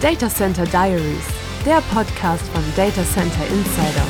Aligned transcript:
Data 0.00 0.30
Center 0.30 0.64
Diaries, 0.64 1.26
der 1.66 1.80
Podcast 1.92 2.46
von 2.50 2.62
Data 2.76 3.02
Center 3.04 3.44
Insider. 3.48 4.06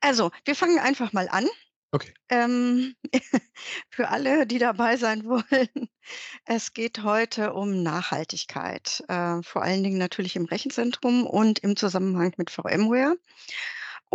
Also, 0.00 0.32
wir 0.44 0.56
fangen 0.56 0.80
einfach 0.80 1.12
mal 1.12 1.28
an. 1.28 1.46
Okay. 1.92 2.12
Ähm, 2.30 2.96
für 3.90 4.08
alle, 4.08 4.44
die 4.48 4.58
dabei 4.58 4.96
sein 4.96 5.24
wollen, 5.24 5.88
es 6.46 6.72
geht 6.72 7.04
heute 7.04 7.52
um 7.52 7.84
Nachhaltigkeit, 7.84 9.04
äh, 9.06 9.40
vor 9.44 9.62
allen 9.62 9.84
Dingen 9.84 9.98
natürlich 9.98 10.34
im 10.34 10.46
Rechenzentrum 10.46 11.24
und 11.24 11.60
im 11.60 11.76
Zusammenhang 11.76 12.34
mit 12.38 12.50
VMware. 12.50 13.14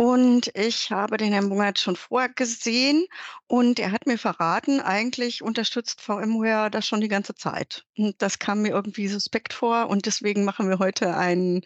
Und 0.00 0.50
ich 0.56 0.90
habe 0.90 1.18
den 1.18 1.30
Herrn 1.30 1.50
Bungert 1.50 1.78
schon 1.78 1.94
vorher 1.94 2.30
gesehen 2.30 3.04
und 3.48 3.78
er 3.78 3.92
hat 3.92 4.06
mir 4.06 4.16
verraten, 4.16 4.80
eigentlich 4.80 5.42
unterstützt 5.42 6.00
VMware 6.00 6.70
das 6.70 6.86
schon 6.86 7.02
die 7.02 7.08
ganze 7.08 7.34
Zeit. 7.34 7.84
Und 7.98 8.14
das 8.22 8.38
kam 8.38 8.62
mir 8.62 8.70
irgendwie 8.70 9.08
suspekt 9.08 9.52
vor 9.52 9.90
und 9.90 10.06
deswegen 10.06 10.46
machen 10.46 10.70
wir 10.70 10.78
heute 10.78 11.14
einen 11.14 11.60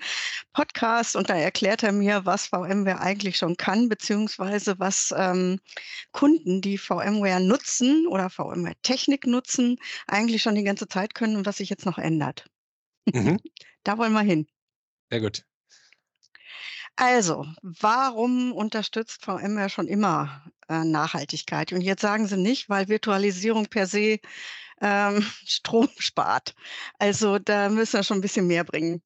Podcast 0.52 1.15
und 1.15 1.30
da 1.30 1.37
erklärt 1.37 1.84
er 1.84 1.92
mir, 1.92 2.27
was 2.27 2.48
VMware 2.48 3.01
eigentlich 3.01 3.37
schon 3.37 3.56
kann, 3.56 3.89
beziehungsweise 3.89 4.80
was 4.80 5.14
ähm, 5.16 5.61
Kunden, 6.11 6.61
die 6.61 6.77
VMware 6.77 7.39
nutzen 7.39 8.09
oder 8.09 8.30
VMware-Technik 8.30 9.28
nutzen, 9.28 9.77
eigentlich 10.09 10.42
schon 10.42 10.56
die 10.56 10.64
ganze 10.64 10.89
Zeit 10.89 11.14
können 11.14 11.37
und 11.37 11.47
was 11.47 11.59
sich 11.59 11.70
jetzt 11.70 11.87
noch 11.87 11.98
ändert. 11.98 12.47
Mhm. 13.06 13.39
Da 13.84 13.98
wollen 13.98 14.14
wir 14.14 14.23
hin. 14.23 14.48
Sehr 15.11 15.20
gut. 15.20 15.45
Also, 16.97 17.47
warum 17.62 18.53
unterstützt 18.53 19.25
VMware 19.25 19.69
schon 19.69 19.89
immer 19.89 20.45
äh, 20.69 20.84
Nachhaltigkeit? 20.84 21.73
Und 21.73 21.80
jetzt 21.80 22.03
sagen 22.03 22.29
Sie 22.29 22.37
nicht, 22.37 22.69
weil 22.69 22.89
Virtualisierung 22.89 23.67
per 23.67 23.87
se 23.87 24.20
ähm, 24.81 25.25
Strom 25.45 25.89
spart. 25.98 26.55
Also 26.98 27.39
da 27.39 27.69
müssen 27.69 27.95
wir 27.95 28.05
schon 28.05 28.19
ein 28.19 28.22
bisschen 28.22 28.47
mehr 28.47 28.65
bringen. 28.65 29.03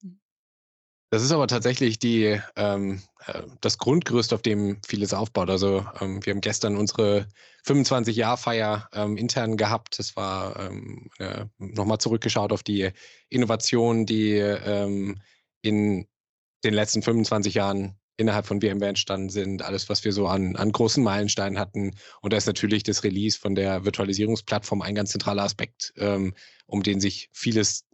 Das 1.11 1.23
ist 1.23 1.31
aber 1.31 1.47
tatsächlich 1.47 1.97
die, 1.97 2.39
ähm, 2.55 3.01
äh, 3.25 3.41
das 3.61 3.79
Grundgerüst, 3.79 4.31
auf 4.31 4.43
dem 4.43 4.79
vieles 4.87 5.11
aufbaut. 5.11 5.49
Also 5.49 5.83
ähm, 5.99 6.23
wir 6.23 6.33
haben 6.33 6.41
gestern 6.41 6.77
unsere 6.77 7.27
25-Jahr-Feier 7.65 8.87
ähm, 8.93 9.17
intern 9.17 9.57
gehabt. 9.57 9.97
Das 9.97 10.15
war 10.15 10.59
ähm, 10.59 11.09
äh, 11.17 11.45
nochmal 11.57 11.97
zurückgeschaut 11.97 12.51
auf 12.51 12.61
die 12.61 12.91
Innovationen, 13.29 14.05
die 14.05 14.33
ähm, 14.33 15.19
in 15.63 16.07
den 16.63 16.73
letzten 16.73 17.01
25 17.01 17.53
Jahren 17.53 17.97
innerhalb 18.17 18.45
von 18.45 18.59
VMware 18.59 18.89
entstanden 18.89 19.29
sind, 19.29 19.61
alles, 19.61 19.87
was 19.87 20.03
wir 20.03 20.11
so 20.11 20.27
an, 20.27 20.57
an 20.57 20.73
großen 20.73 21.01
Meilensteinen 21.01 21.57
hatten. 21.57 21.95
Und 22.21 22.33
da 22.33 22.37
ist 22.37 22.47
natürlich 22.47 22.83
das 22.83 23.03
Release 23.03 23.39
von 23.39 23.55
der 23.55 23.85
Virtualisierungsplattform 23.85 24.81
ein 24.81 24.95
ganz 24.95 25.11
zentraler 25.11 25.43
Aspekt, 25.43 25.93
ähm, 25.97 26.33
um 26.65 26.83
den 26.83 26.99
sich 26.99 27.29
vieles 27.31 27.85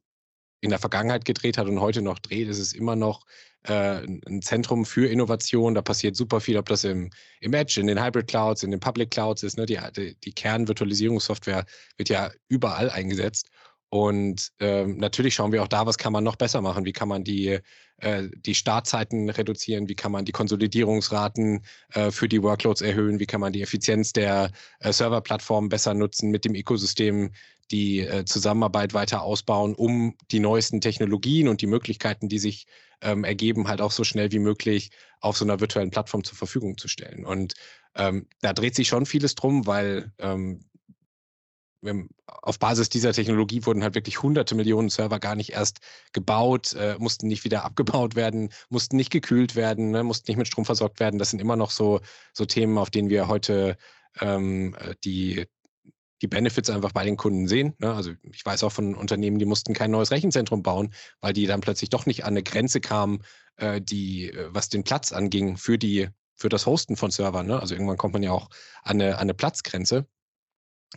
in 0.62 0.72
der 0.72 0.80
Vergangenheit 0.80 1.26
gedreht 1.26 1.60
hat 1.60 1.68
und 1.68 1.80
heute 1.80 2.02
noch 2.02 2.18
dreht. 2.18 2.50
Es 2.50 2.58
ist 2.58 2.74
immer 2.74 2.96
noch 2.96 3.24
äh, 3.68 4.02
ein 4.28 4.42
Zentrum 4.42 4.84
für 4.86 5.08
Innovation. 5.08 5.76
Da 5.76 5.84
passiert 5.84 6.16
super 6.16 6.42
viel, 6.42 6.58
ob 6.58 6.70
das 6.70 6.84
im, 6.84 7.12
im 7.40 7.54
Edge, 7.54 7.80
in 7.80 7.86
den 7.86 8.04
Hybrid 8.04 8.28
Clouds, 8.28 8.64
in 8.64 8.72
den 8.72 8.80
Public 8.80 9.12
Clouds 9.12 9.44
ist. 9.44 9.58
Ne? 9.58 9.68
Die, 9.68 9.80
die, 9.96 10.16
die 10.20 10.34
Kernvirtualisierungssoftware 10.34 11.66
wird 11.98 12.10
ja 12.10 12.32
überall 12.48 12.90
eingesetzt. 12.90 13.50
Und 13.90 14.52
ähm, 14.60 14.98
natürlich 14.98 15.36
schauen 15.36 15.52
wir 15.52 15.64
auch 15.64 15.68
da, 15.68 15.86
was 15.86 15.98
kann 15.98 16.12
man 16.12 16.24
noch 16.24 16.36
besser 16.36 16.62
machen? 16.62 16.86
Wie 16.86 16.92
kann 16.92 17.08
man 17.08 17.24
die, 17.24 17.60
äh, 17.98 18.24
die 18.36 18.56
Startzeiten 18.56 19.30
reduzieren? 19.30 19.88
Wie 19.88 19.96
kann 19.96 20.12
man 20.12 20.26
die 20.26 20.32
Konsolidierungsraten 20.32 21.64
äh, 21.94 22.12
für 22.12 22.28
die 22.28 22.42
Workloads 22.44 22.82
erhöhen? 22.82 23.20
Wie 23.20 23.26
kann 23.26 23.42
man 23.42 23.54
die 23.54 23.62
Effizienz 23.62 24.12
der 24.12 24.52
äh, 24.80 24.92
Serverplattform 24.92 25.70
besser 25.70 25.94
nutzen, 25.94 26.32
mit 26.32 26.46
dem 26.46 26.56
Ökosystem 26.56 27.32
die 27.72 28.02
äh, 28.02 28.26
Zusammenarbeit 28.26 28.94
weiter 28.94 29.22
ausbauen, 29.22 29.74
um 29.74 30.16
die 30.32 30.40
neuesten 30.40 30.82
Technologien 30.82 31.48
und 31.48 31.62
die 31.62 31.68
Möglichkeiten, 31.68 32.30
die 32.30 32.40
sich 32.40 32.68
ähm, 33.02 33.24
ergeben, 33.24 33.68
halt 33.68 33.82
auch 33.82 33.92
so 33.92 34.04
schnell 34.04 34.32
wie 34.32 34.40
möglich 34.40 34.92
auf 35.20 35.38
so 35.38 35.46
einer 35.46 35.60
virtuellen 35.60 35.92
Plattform 35.92 36.24
zur 36.24 36.38
Verfügung 36.38 36.78
zu 36.78 36.88
stellen. 36.88 37.26
Und 37.26 37.54
ähm, 37.96 38.28
da 38.42 38.54
dreht 38.54 38.76
sich 38.76 38.88
schon 38.88 39.06
vieles 39.06 39.36
drum, 39.36 39.66
weil 39.66 40.12
ähm, 40.20 40.66
auf 42.26 42.58
Basis 42.60 42.90
dieser 42.90 43.14
Technologie 43.14 43.66
wurden 43.66 43.84
halt 43.84 43.96
wirklich 43.96 44.22
hunderte 44.24 44.56
Millionen 44.56 44.90
Server 44.90 45.20
gar 45.20 45.36
nicht 45.36 45.52
erst 45.52 45.80
gebaut, 46.14 46.74
äh, 46.74 46.96
mussten 47.00 47.28
nicht 47.28 47.44
wieder 47.44 47.64
abgebaut 47.64 48.16
werden, 48.16 48.50
mussten 48.70 48.96
nicht 48.96 49.12
gekühlt 49.12 49.56
werden, 49.56 49.92
ne, 49.92 50.04
mussten 50.04 50.32
nicht 50.32 50.38
mit 50.38 50.48
Strom 50.48 50.66
versorgt 50.66 51.00
werden. 51.00 51.20
Das 51.20 51.30
sind 51.30 51.42
immer 51.42 51.56
noch 51.56 51.72
so, 51.72 52.02
so 52.34 52.46
Themen, 52.46 52.78
auf 52.78 52.90
denen 52.90 53.10
wir 53.10 53.28
heute 53.28 53.78
ähm, 54.20 54.76
äh, 54.80 54.96
die, 55.04 55.46
die 56.22 56.28
Benefits 56.28 56.70
einfach 56.70 56.92
bei 56.92 57.06
den 57.06 57.18
Kunden 57.18 57.48
sehen. 57.48 57.76
Ne? 57.80 57.94
Also 57.94 58.14
ich 58.32 58.46
weiß 58.46 58.64
auch 58.64 58.72
von 58.72 58.96
Unternehmen, 58.96 59.40
die 59.40 59.46
mussten 59.46 59.74
kein 59.74 59.92
neues 59.92 60.12
Rechenzentrum 60.12 60.64
bauen, 60.64 60.94
weil 61.22 61.34
die 61.34 61.46
dann 61.46 61.62
plötzlich 61.62 61.90
doch 61.90 62.06
nicht 62.06 62.24
an 62.24 62.34
eine 62.34 62.44
Grenze 62.44 62.82
kamen, 62.82 63.22
äh, 63.58 63.82
die, 63.82 64.32
äh, 64.32 64.48
was 64.50 64.70
den 64.70 64.84
Platz 64.84 65.12
anging 65.12 65.58
für 65.58 65.78
die, 65.78 66.10
für 66.36 66.50
das 66.50 66.66
Hosten 66.66 66.98
von 66.98 67.12
Servern. 67.12 67.48
Ne? 67.48 67.60
Also 67.60 67.76
irgendwann 67.76 67.98
kommt 67.98 68.14
man 68.14 68.24
ja 68.24 68.32
auch 68.32 68.50
an 68.84 69.02
eine, 69.02 69.16
an 69.16 69.22
eine 69.22 69.34
Platzgrenze. 69.34 70.08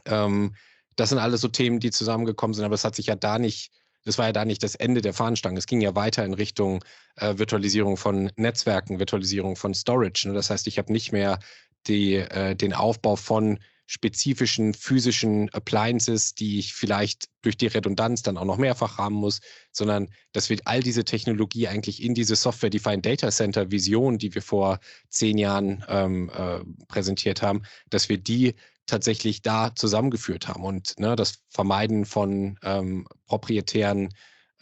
Ähm, 0.04 0.54
das 0.96 1.10
sind 1.10 1.18
alles 1.18 1.40
so 1.40 1.48
Themen, 1.48 1.80
die 1.80 1.90
zusammengekommen 1.90 2.54
sind, 2.54 2.64
aber 2.64 2.74
es 2.74 2.84
hat 2.84 2.96
sich 2.96 3.06
ja 3.06 3.14
da 3.14 3.38
nicht, 3.38 3.70
das 4.04 4.18
war 4.18 4.26
ja 4.26 4.32
da 4.32 4.44
nicht 4.44 4.62
das 4.62 4.74
Ende 4.74 5.00
der 5.00 5.14
Fahnenstange. 5.14 5.58
Es 5.58 5.66
ging 5.66 5.80
ja 5.80 5.94
weiter 5.94 6.24
in 6.24 6.34
Richtung 6.34 6.84
äh, 7.16 7.38
Virtualisierung 7.38 7.96
von 7.96 8.30
Netzwerken, 8.36 8.98
Virtualisierung 8.98 9.56
von 9.56 9.74
Storage. 9.74 10.28
Ne? 10.28 10.34
Das 10.34 10.50
heißt, 10.50 10.66
ich 10.66 10.78
habe 10.78 10.92
nicht 10.92 11.12
mehr 11.12 11.38
die, 11.86 12.14
äh, 12.14 12.56
den 12.56 12.74
Aufbau 12.74 13.16
von 13.16 13.58
spezifischen 13.86 14.74
physischen 14.74 15.48
Appliances, 15.54 16.34
die 16.34 16.58
ich 16.58 16.74
vielleicht 16.74 17.28
durch 17.40 17.56
die 17.56 17.68
Redundanz 17.68 18.20
dann 18.22 18.36
auch 18.36 18.44
noch 18.44 18.58
mehrfach 18.58 18.98
haben 18.98 19.14
muss, 19.14 19.40
sondern 19.72 20.08
dass 20.32 20.50
wir 20.50 20.58
all 20.66 20.82
diese 20.82 21.04
Technologie 21.04 21.68
eigentlich 21.68 22.02
in 22.02 22.12
diese 22.12 22.36
Software-Defined 22.36 23.06
Data 23.06 23.30
Center 23.30 23.70
Vision, 23.70 24.18
die 24.18 24.34
wir 24.34 24.42
vor 24.42 24.78
zehn 25.08 25.38
Jahren 25.38 25.84
ähm, 25.88 26.30
äh, 26.34 26.60
präsentiert 26.88 27.40
haben, 27.40 27.62
dass 27.88 28.10
wir 28.10 28.18
die 28.18 28.56
tatsächlich 28.88 29.42
da 29.42 29.74
zusammengeführt 29.74 30.48
haben 30.48 30.64
und 30.64 30.98
ne, 30.98 31.14
das 31.14 31.40
Vermeiden 31.48 32.04
von 32.04 32.58
ähm, 32.62 33.06
proprietären 33.26 34.08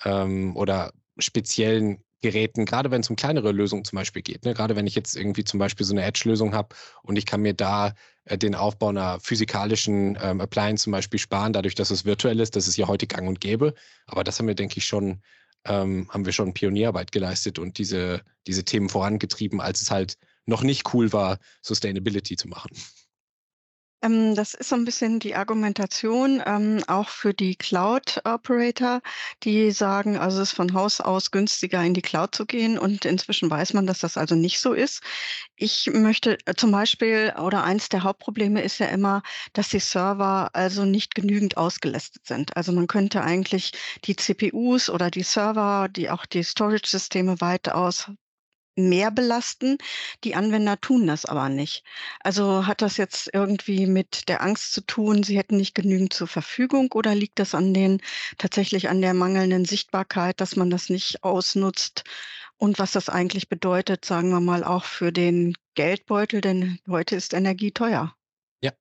ähm, 0.04 0.54
oder 0.56 0.92
speziellen 1.18 2.04
Geräten, 2.22 2.64
gerade 2.64 2.90
wenn 2.90 3.02
es 3.02 3.10
um 3.10 3.16
kleinere 3.16 3.52
Lösungen 3.52 3.84
zum 3.84 3.96
Beispiel 3.96 4.22
geht. 4.22 4.44
Ne? 4.44 4.54
Gerade 4.54 4.74
wenn 4.74 4.86
ich 4.86 4.94
jetzt 4.94 5.16
irgendwie 5.16 5.44
zum 5.44 5.58
Beispiel 5.58 5.86
so 5.86 5.94
eine 5.94 6.02
Edge-Lösung 6.02 6.54
habe 6.54 6.74
und 7.02 7.16
ich 7.16 7.26
kann 7.26 7.42
mir 7.42 7.54
da 7.54 7.94
äh, 8.24 8.36
den 8.36 8.54
Aufbau 8.54 8.88
einer 8.88 9.20
physikalischen 9.20 10.18
ähm, 10.20 10.40
Appliance 10.40 10.84
zum 10.84 10.92
Beispiel 10.92 11.20
sparen, 11.20 11.52
dadurch, 11.52 11.74
dass 11.74 11.90
es 11.90 12.04
virtuell 12.04 12.40
ist, 12.40 12.56
das 12.56 12.68
ist 12.68 12.76
ja 12.76 12.88
heute 12.88 13.06
gang 13.06 13.28
und 13.28 13.40
gäbe. 13.40 13.74
Aber 14.06 14.24
das 14.24 14.38
haben 14.38 14.48
wir, 14.48 14.54
denke 14.54 14.78
ich, 14.78 14.86
schon, 14.86 15.22
ähm, 15.64 16.08
haben 16.10 16.24
wir 16.24 16.32
schon 16.32 16.54
Pionierarbeit 16.54 17.12
geleistet 17.12 17.58
und 17.58 17.78
diese, 17.78 18.22
diese 18.46 18.64
Themen 18.64 18.88
vorangetrieben, 18.88 19.60
als 19.60 19.82
es 19.82 19.90
halt 19.90 20.16
noch 20.46 20.62
nicht 20.62 20.94
cool 20.94 21.12
war, 21.12 21.38
Sustainability 21.62 22.36
zu 22.36 22.48
machen. 22.48 22.70
Ähm, 24.06 24.34
das 24.34 24.54
ist 24.54 24.68
so 24.68 24.76
ein 24.76 24.84
bisschen 24.84 25.18
die 25.20 25.34
Argumentation, 25.34 26.42
ähm, 26.46 26.82
auch 26.86 27.08
für 27.08 27.34
die 27.34 27.56
Cloud-Operator, 27.56 29.00
die 29.42 29.70
sagen, 29.72 30.16
also 30.16 30.42
es 30.42 30.50
ist 30.50 30.56
von 30.56 30.72
Haus 30.74 31.00
aus 31.00 31.30
günstiger, 31.30 31.82
in 31.82 31.94
die 31.94 32.02
Cloud 32.02 32.34
zu 32.34 32.46
gehen. 32.46 32.78
Und 32.78 33.04
inzwischen 33.04 33.50
weiß 33.50 33.74
man, 33.74 33.86
dass 33.86 34.00
das 34.00 34.16
also 34.16 34.34
nicht 34.34 34.60
so 34.60 34.72
ist. 34.72 35.02
Ich 35.56 35.90
möchte 35.92 36.38
äh, 36.46 36.54
zum 36.54 36.70
Beispiel, 36.70 37.34
oder 37.38 37.64
eins 37.64 37.88
der 37.88 38.02
Hauptprobleme 38.04 38.62
ist 38.62 38.78
ja 38.78 38.86
immer, 38.86 39.22
dass 39.54 39.68
die 39.70 39.80
Server 39.80 40.50
also 40.54 40.84
nicht 40.84 41.14
genügend 41.14 41.56
ausgelastet 41.56 42.26
sind. 42.26 42.56
Also 42.56 42.72
man 42.72 42.86
könnte 42.86 43.22
eigentlich 43.22 43.72
die 44.04 44.16
CPUs 44.16 44.90
oder 44.90 45.10
die 45.10 45.22
Server, 45.22 45.88
die 45.88 46.10
auch 46.10 46.26
die 46.26 46.44
Storage-Systeme 46.44 47.40
weitaus 47.40 48.10
mehr 48.76 49.10
belasten. 49.10 49.78
Die 50.24 50.34
Anwender 50.34 50.80
tun 50.80 51.06
das 51.06 51.24
aber 51.24 51.48
nicht. 51.48 51.84
Also 52.20 52.66
hat 52.66 52.82
das 52.82 52.96
jetzt 52.96 53.30
irgendwie 53.32 53.86
mit 53.86 54.28
der 54.28 54.42
Angst 54.42 54.72
zu 54.72 54.82
tun, 54.82 55.22
sie 55.22 55.36
hätten 55.36 55.56
nicht 55.56 55.74
genügend 55.74 56.12
zur 56.12 56.28
Verfügung 56.28 56.92
oder 56.92 57.14
liegt 57.14 57.38
das 57.38 57.54
an 57.54 57.74
den 57.74 58.00
tatsächlich 58.38 58.88
an 58.88 59.00
der 59.00 59.14
mangelnden 59.14 59.64
Sichtbarkeit, 59.64 60.40
dass 60.40 60.56
man 60.56 60.70
das 60.70 60.88
nicht 60.88 61.24
ausnutzt? 61.24 62.04
Und 62.58 62.78
was 62.78 62.92
das 62.92 63.08
eigentlich 63.08 63.48
bedeutet, 63.48 64.04
sagen 64.04 64.30
wir 64.30 64.40
mal, 64.40 64.64
auch 64.64 64.84
für 64.84 65.12
den 65.12 65.54
Geldbeutel, 65.74 66.40
denn 66.40 66.78
heute 66.88 67.16
ist 67.16 67.34
Energie 67.34 67.70
teuer. 67.70 68.14
Ja, 68.62 68.72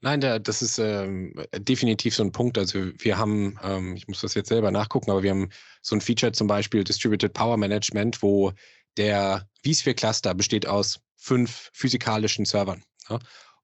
Nein, 0.00 0.20
der, 0.20 0.38
das 0.38 0.62
ist 0.62 0.78
ähm, 0.78 1.34
definitiv 1.52 2.14
so 2.14 2.22
ein 2.22 2.30
Punkt. 2.30 2.56
Also 2.56 2.90
wir 2.98 3.18
haben, 3.18 3.58
ähm, 3.62 3.96
ich 3.96 4.06
muss 4.06 4.20
das 4.20 4.34
jetzt 4.34 4.48
selber 4.48 4.70
nachgucken, 4.70 5.10
aber 5.10 5.24
wir 5.24 5.30
haben 5.30 5.48
so 5.82 5.96
ein 5.96 6.00
Feature 6.00 6.32
zum 6.32 6.46
Beispiel 6.46 6.84
Distributed 6.84 7.32
Power 7.32 7.56
Management, 7.56 8.22
wo 8.22 8.52
der 8.96 9.48
vSphere-Cluster 9.64 10.34
besteht 10.34 10.66
aus 10.66 11.00
fünf 11.16 11.70
physikalischen 11.72 12.44
Servern. 12.44 12.82
Ja? 13.08 13.18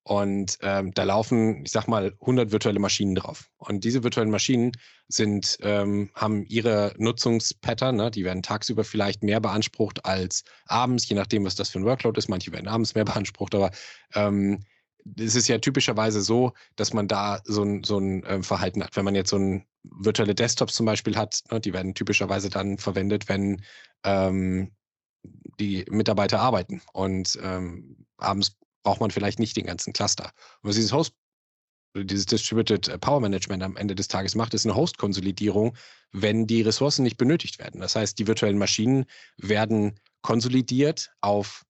Und 0.05 0.59
ähm, 0.63 0.93
da 0.95 1.05
laufen, 1.05 1.65
ich 1.65 1.71
sag 1.71 1.87
mal, 1.87 2.17
100 2.21 2.51
virtuelle 2.51 2.81
Maschinen 2.81 3.15
drauf. 3.15 3.49
Und 3.59 3.85
diese 3.85 4.03
virtuellen 4.03 4.31
Maschinen 4.31 4.73
sind, 5.07 5.59
ähm, 5.63 6.11
haben 6.15 6.45
ihre 6.47 6.93
Nutzungspattern, 6.99 7.95
ne? 7.95 8.11
die 8.11 8.25
werden 8.25 8.43
tagsüber 8.43 8.83
vielleicht 8.83 9.23
mehr 9.23 9.41
beansprucht 9.41 10.05
als 10.05 10.43
abends, 10.67 11.09
je 11.09 11.15
nachdem, 11.15 11.45
was 11.45 11.55
das 11.55 11.71
für 11.71 11.79
ein 11.79 11.85
Workload 11.85 12.19
ist. 12.19 12.29
Manche 12.29 12.51
werden 12.51 12.67
abends 12.67 12.97
mehr 12.97 13.05
beansprucht, 13.05 13.55
aber 13.55 13.71
ähm, 14.15 14.65
es 15.17 15.37
ist 15.37 15.49
ja 15.49 15.59
typischerweise 15.59 16.21
so, 16.21 16.53
dass 16.75 16.93
man 16.93 17.07
da 17.07 17.41
so 17.45 17.63
ein, 17.63 17.85
so 17.85 17.99
ein 17.99 18.25
äh, 18.25 18.43
Verhalten 18.43 18.83
hat. 18.83 18.97
Wenn 18.97 19.05
man 19.05 19.15
jetzt 19.15 19.31
so 19.31 19.37
ein 19.37 19.67
virtuelle 19.85 20.35
Desktops 20.35 20.75
zum 20.75 20.87
Beispiel 20.87 21.17
hat, 21.17 21.43
ne, 21.51 21.61
die 21.61 21.73
werden 21.73 21.95
typischerweise 21.95 22.51
dann 22.51 22.79
verwendet, 22.79 23.29
wenn 23.29 23.63
ähm, 24.05 24.73
die 25.59 25.85
Mitarbeiter 25.91 26.41
arbeiten. 26.41 26.83
Und 26.93 27.39
ähm, 27.43 28.07
abends 28.19 28.57
braucht 28.83 29.01
man 29.01 29.11
vielleicht 29.11 29.39
nicht 29.39 29.57
den 29.57 29.67
ganzen 29.67 29.93
Cluster. 29.93 30.33
Und 30.63 30.71
was 30.71 30.77
dieses 30.77 30.93
Host 30.93 31.15
dieses 31.95 32.27
Distributed 32.27 33.01
Power 33.01 33.21
Management 33.21 33.63
am 33.63 33.77
Ende 33.77 33.95
des 33.95 34.09
Tages 34.09 34.35
macht, 34.35 34.55
ist 34.55 34.65
eine 34.65 34.75
Host-Konsolidierung, 34.75 35.77
wenn 36.13 36.47
die 36.47 36.63
Ressourcen 36.63 37.03
nicht 37.03 37.19
benötigt 37.19 37.59
werden. 37.59 37.81
Das 37.81 37.97
heißt, 37.97 38.19
die 38.19 38.27
virtuellen 38.27 38.59
Maschinen 38.59 39.05
werden 39.37 40.01
konsolidiert 40.23 41.13
auf 41.21 41.65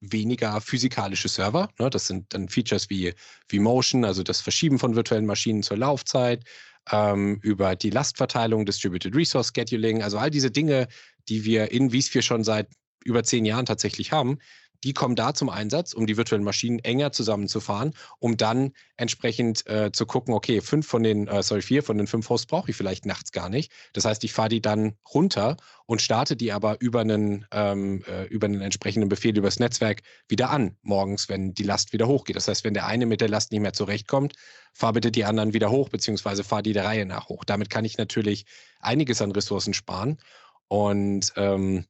weniger 0.00 0.60
physikalische 0.60 1.28
Server. 1.28 1.70
Ne? 1.78 1.88
Das 1.88 2.06
sind 2.06 2.32
dann 2.34 2.48
Features 2.48 2.90
wie, 2.90 3.14
wie 3.48 3.58
Motion, 3.58 4.04
also 4.04 4.22
das 4.22 4.40
Verschieben 4.40 4.78
von 4.78 4.94
virtuellen 4.94 5.26
Maschinen 5.26 5.62
zur 5.62 5.78
Laufzeit, 5.78 6.44
ähm, 6.92 7.38
über 7.42 7.76
die 7.76 7.90
Lastverteilung, 7.90 8.66
Distributed 8.66 9.14
Resource 9.14 9.52
Scheduling, 9.54 10.02
also 10.02 10.18
all 10.18 10.30
diese 10.30 10.50
Dinge, 10.50 10.86
die 11.28 11.44
wir 11.44 11.72
in 11.72 11.90
vSphere 11.90 12.22
schon 12.22 12.44
seit 12.44 12.68
über 13.06 13.22
zehn 13.22 13.44
Jahren 13.44 13.66
tatsächlich 13.66 14.12
haben, 14.12 14.38
die 14.84 14.92
kommen 14.92 15.16
da 15.16 15.34
zum 15.34 15.48
Einsatz, 15.48 15.92
um 15.92 16.06
die 16.06 16.16
virtuellen 16.16 16.44
Maschinen 16.44 16.78
enger 16.80 17.12
zusammenzufahren, 17.12 17.92
um 18.18 18.36
dann 18.36 18.72
entsprechend 18.96 19.66
äh, 19.66 19.90
zu 19.92 20.06
gucken, 20.06 20.34
okay, 20.34 20.60
fünf 20.60 20.86
von 20.86 21.02
den, 21.02 21.28
äh, 21.28 21.42
sorry, 21.42 21.62
vier 21.62 21.82
von 21.82 21.98
den 21.98 22.06
fünf 22.06 22.28
Hosts 22.28 22.46
brauche 22.46 22.70
ich 22.70 22.76
vielleicht 22.76 23.06
nachts 23.06 23.32
gar 23.32 23.48
nicht. 23.48 23.72
Das 23.92 24.04
heißt, 24.04 24.22
ich 24.24 24.32
fahre 24.32 24.48
die 24.48 24.60
dann 24.60 24.94
runter 25.12 25.56
und 25.86 26.02
starte 26.02 26.36
die 26.36 26.52
aber 26.52 26.80
über 26.80 27.00
einen, 27.00 27.46
ähm, 27.52 28.04
äh, 28.06 28.24
über 28.26 28.46
einen 28.46 28.60
entsprechenden 28.60 29.08
Befehl 29.08 29.36
übers 29.36 29.58
Netzwerk 29.58 30.02
wieder 30.28 30.50
an, 30.50 30.76
morgens, 30.82 31.28
wenn 31.28 31.54
die 31.54 31.64
Last 31.64 31.92
wieder 31.92 32.06
hochgeht. 32.06 32.36
Das 32.36 32.48
heißt, 32.48 32.64
wenn 32.64 32.74
der 32.74 32.86
eine 32.86 33.06
mit 33.06 33.20
der 33.20 33.28
Last 33.28 33.52
nicht 33.52 33.60
mehr 33.60 33.72
zurechtkommt, 33.72 34.34
fahr 34.72 34.92
bitte 34.92 35.10
die 35.10 35.24
anderen 35.24 35.54
wieder 35.54 35.70
hoch, 35.70 35.88
beziehungsweise 35.88 36.44
fahr 36.44 36.62
die 36.62 36.72
der 36.72 36.84
Reihe 36.84 37.06
nach 37.06 37.28
hoch. 37.28 37.44
Damit 37.44 37.70
kann 37.70 37.84
ich 37.84 37.98
natürlich 37.98 38.46
einiges 38.80 39.22
an 39.22 39.32
Ressourcen 39.32 39.74
sparen. 39.74 40.18
Und 40.68 41.32
ähm, 41.36 41.86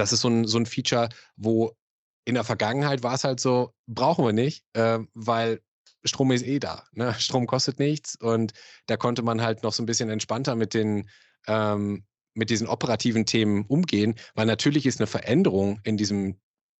das 0.00 0.12
ist 0.12 0.22
so 0.22 0.28
ein, 0.28 0.46
so 0.46 0.58
ein 0.58 0.66
Feature, 0.66 1.08
wo 1.36 1.76
in 2.24 2.34
der 2.34 2.44
Vergangenheit 2.44 3.02
war 3.02 3.14
es 3.14 3.24
halt 3.24 3.40
so, 3.40 3.72
brauchen 3.86 4.24
wir 4.24 4.32
nicht, 4.32 4.64
äh, 4.72 4.98
weil 5.14 5.60
Strom 6.04 6.32
ist 6.32 6.46
eh 6.46 6.58
da. 6.58 6.84
Ne? 6.92 7.14
Strom 7.18 7.46
kostet 7.46 7.78
nichts 7.78 8.16
und 8.16 8.52
da 8.86 8.96
konnte 8.96 9.22
man 9.22 9.42
halt 9.42 9.62
noch 9.62 9.72
so 9.72 9.82
ein 9.82 9.86
bisschen 9.86 10.10
entspannter 10.10 10.56
mit 10.56 10.74
den 10.74 11.08
ähm, 11.46 12.04
mit 12.34 12.48
diesen 12.48 12.68
operativen 12.68 13.26
Themen 13.26 13.64
umgehen, 13.66 14.14
weil 14.34 14.46
natürlich 14.46 14.86
ist 14.86 15.00
eine 15.00 15.08
Veränderung 15.08 15.80
in 15.82 15.96
diesem 15.96 16.38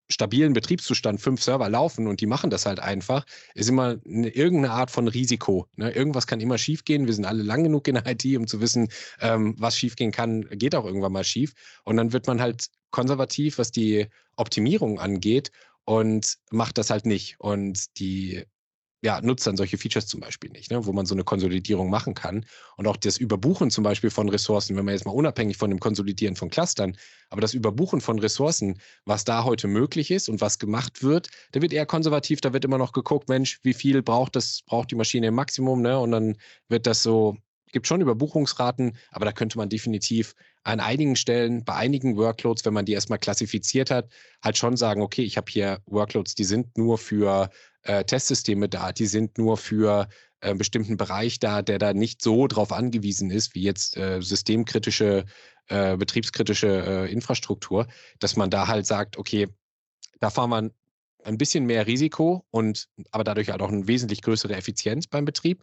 stabilen 0.08 0.52
Betriebszustand 0.52 1.20
fünf 1.20 1.42
Server 1.42 1.68
laufen 1.68 2.06
und 2.06 2.20
die 2.20 2.26
machen 2.26 2.50
das 2.50 2.66
halt 2.66 2.80
einfach, 2.80 3.24
ist 3.54 3.68
immer 3.68 3.96
eine, 4.06 4.28
irgendeine 4.28 4.74
Art 4.74 4.90
von 4.90 5.08
Risiko. 5.08 5.66
Ne? 5.76 5.90
Irgendwas 5.92 6.26
kann 6.26 6.40
immer 6.40 6.58
schiefgehen. 6.58 7.06
Wir 7.06 7.14
sind 7.14 7.24
alle 7.24 7.42
lang 7.42 7.62
genug 7.62 7.86
in 7.88 7.94
der 7.94 8.06
IT, 8.06 8.24
um 8.36 8.46
zu 8.46 8.60
wissen, 8.60 8.88
ähm, 9.20 9.54
was 9.58 9.76
schiefgehen 9.76 10.12
kann, 10.12 10.48
geht 10.50 10.74
auch 10.74 10.84
irgendwann 10.84 11.12
mal 11.12 11.24
schief. 11.24 11.52
Und 11.84 11.96
dann 11.96 12.12
wird 12.12 12.26
man 12.26 12.40
halt 12.40 12.66
konservativ, 12.90 13.58
was 13.58 13.70
die 13.70 14.08
Optimierung 14.36 14.98
angeht 15.00 15.50
und 15.84 16.38
macht 16.50 16.78
das 16.78 16.90
halt 16.90 17.06
nicht. 17.06 17.36
Und 17.38 17.98
die 17.98 18.44
ja, 19.02 19.20
nutzt 19.22 19.46
dann 19.46 19.56
solche 19.56 19.78
Features 19.78 20.06
zum 20.06 20.20
Beispiel 20.20 20.50
nicht, 20.50 20.70
ne, 20.70 20.84
wo 20.84 20.92
man 20.92 21.06
so 21.06 21.14
eine 21.14 21.24
Konsolidierung 21.24 21.88
machen 21.88 22.14
kann. 22.14 22.44
Und 22.76 22.86
auch 22.86 22.96
das 22.96 23.16
Überbuchen 23.16 23.70
zum 23.70 23.82
Beispiel 23.82 24.10
von 24.10 24.28
Ressourcen, 24.28 24.76
wenn 24.76 24.84
man 24.84 24.94
jetzt 24.94 25.06
mal 25.06 25.12
unabhängig 25.12 25.56
von 25.56 25.70
dem 25.70 25.80
Konsolidieren 25.80 26.36
von 26.36 26.50
Clustern, 26.50 26.96
aber 27.30 27.40
das 27.40 27.54
Überbuchen 27.54 28.00
von 28.00 28.18
Ressourcen, 28.18 28.78
was 29.06 29.24
da 29.24 29.44
heute 29.44 29.68
möglich 29.68 30.10
ist 30.10 30.28
und 30.28 30.40
was 30.40 30.58
gemacht 30.58 31.02
wird, 31.02 31.30
da 31.52 31.62
wird 31.62 31.72
eher 31.72 31.86
konservativ, 31.86 32.40
da 32.40 32.52
wird 32.52 32.64
immer 32.64 32.78
noch 32.78 32.92
geguckt, 32.92 33.28
Mensch, 33.28 33.60
wie 33.62 33.74
viel 33.74 34.02
braucht 34.02 34.36
das, 34.36 34.62
braucht 34.66 34.90
die 34.90 34.96
Maschine 34.96 35.28
im 35.28 35.34
Maximum, 35.34 35.80
ne? 35.80 35.98
Und 35.98 36.10
dann 36.10 36.36
wird 36.68 36.86
das 36.86 37.02
so, 37.02 37.38
gibt 37.72 37.86
schon 37.86 38.02
Überbuchungsraten, 38.02 38.98
aber 39.10 39.24
da 39.24 39.32
könnte 39.32 39.56
man 39.56 39.70
definitiv 39.70 40.34
an 40.62 40.80
einigen 40.80 41.16
Stellen, 41.16 41.64
bei 41.64 41.74
einigen 41.74 42.16
Workloads, 42.16 42.64
wenn 42.64 42.74
man 42.74 42.84
die 42.84 42.92
erstmal 42.92 43.18
klassifiziert 43.18 43.90
hat, 43.90 44.10
halt 44.42 44.58
schon 44.58 44.76
sagen, 44.76 45.02
okay, 45.02 45.22
ich 45.22 45.36
habe 45.36 45.50
hier 45.50 45.80
Workloads, 45.86 46.34
die 46.34 46.44
sind 46.44 46.76
nur 46.76 46.98
für 46.98 47.50
äh, 47.82 48.04
Testsysteme 48.04 48.68
da, 48.68 48.92
die 48.92 49.06
sind 49.06 49.38
nur 49.38 49.56
für 49.56 50.08
einen 50.40 50.54
äh, 50.54 50.58
bestimmten 50.58 50.96
Bereich 50.96 51.38
da, 51.38 51.62
der 51.62 51.78
da 51.78 51.94
nicht 51.94 52.22
so 52.22 52.46
drauf 52.46 52.72
angewiesen 52.72 53.30
ist, 53.30 53.54
wie 53.54 53.62
jetzt 53.62 53.96
äh, 53.96 54.20
systemkritische, 54.20 55.24
äh, 55.68 55.96
betriebskritische 55.96 56.68
äh, 57.06 57.12
Infrastruktur, 57.12 57.86
dass 58.18 58.36
man 58.36 58.50
da 58.50 58.66
halt 58.66 58.86
sagt, 58.86 59.16
okay, 59.16 59.48
da 60.20 60.30
fahren 60.30 60.50
wir 60.50 60.70
ein 61.24 61.38
bisschen 61.38 61.64
mehr 61.66 61.86
Risiko 61.86 62.44
und 62.50 62.88
aber 63.10 63.24
dadurch 63.24 63.50
halt 63.50 63.62
auch 63.62 63.70
eine 63.70 63.86
wesentlich 63.86 64.22
größere 64.22 64.54
Effizienz 64.54 65.06
beim 65.06 65.24
Betrieb. 65.24 65.62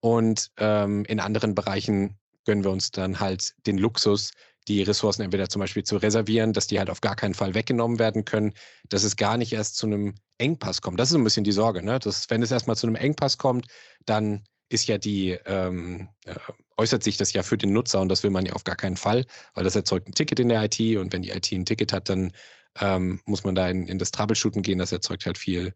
Und 0.00 0.50
ähm, 0.56 1.04
in 1.04 1.20
anderen 1.20 1.54
Bereichen 1.54 2.18
gönnen 2.44 2.64
wir 2.64 2.70
uns 2.70 2.90
dann 2.90 3.20
halt 3.20 3.54
den 3.66 3.78
Luxus, 3.78 4.32
die 4.68 4.82
Ressourcen 4.82 5.22
entweder 5.22 5.48
zum 5.48 5.60
Beispiel 5.60 5.82
zu 5.82 5.96
reservieren, 5.96 6.52
dass 6.52 6.66
die 6.66 6.78
halt 6.78 6.90
auf 6.90 7.00
gar 7.00 7.16
keinen 7.16 7.34
Fall 7.34 7.54
weggenommen 7.54 7.98
werden 7.98 8.24
können, 8.24 8.52
dass 8.88 9.02
es 9.02 9.16
gar 9.16 9.36
nicht 9.36 9.52
erst 9.52 9.76
zu 9.76 9.86
einem 9.86 10.14
Engpass 10.38 10.82
kommt. 10.82 11.00
Das 11.00 11.10
ist 11.10 11.16
ein 11.16 11.24
bisschen 11.24 11.44
die 11.44 11.52
Sorge, 11.52 11.82
ne? 11.82 11.98
Dass, 11.98 12.30
wenn 12.30 12.42
es 12.42 12.50
erstmal 12.50 12.76
zu 12.76 12.86
einem 12.86 12.96
Engpass 12.96 13.38
kommt, 13.38 13.66
dann 14.06 14.44
ist 14.68 14.86
ja 14.88 14.98
die, 14.98 15.30
ähm, 15.46 16.08
äh, 16.24 16.34
äußert 16.76 17.02
sich 17.02 17.16
das 17.16 17.32
ja 17.32 17.42
für 17.42 17.58
den 17.58 17.72
Nutzer 17.72 18.00
und 18.00 18.08
das 18.08 18.22
will 18.22 18.30
man 18.30 18.46
ja 18.46 18.54
auf 18.54 18.64
gar 18.64 18.76
keinen 18.76 18.96
Fall, 18.96 19.26
weil 19.54 19.64
das 19.64 19.76
erzeugt 19.76 20.08
ein 20.08 20.14
Ticket 20.14 20.40
in 20.40 20.48
der 20.48 20.64
IT 20.64 20.80
und 20.96 21.12
wenn 21.12 21.22
die 21.22 21.30
IT 21.30 21.52
ein 21.52 21.66
Ticket 21.66 21.92
hat, 21.92 22.08
dann 22.08 22.32
ähm, 22.80 23.20
muss 23.26 23.44
man 23.44 23.54
da 23.54 23.68
in, 23.68 23.86
in 23.86 23.98
das 23.98 24.12
Troubleshooten 24.12 24.62
gehen, 24.62 24.78
das 24.78 24.92
erzeugt 24.92 25.26
halt 25.26 25.38
viel 25.38 25.74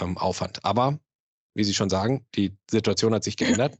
ähm, 0.00 0.16
Aufwand. 0.16 0.64
Aber, 0.64 0.98
wie 1.54 1.64
Sie 1.64 1.74
schon 1.74 1.90
sagen, 1.90 2.26
die 2.34 2.56
Situation 2.70 3.14
hat 3.14 3.24
sich 3.24 3.36
geändert. 3.36 3.76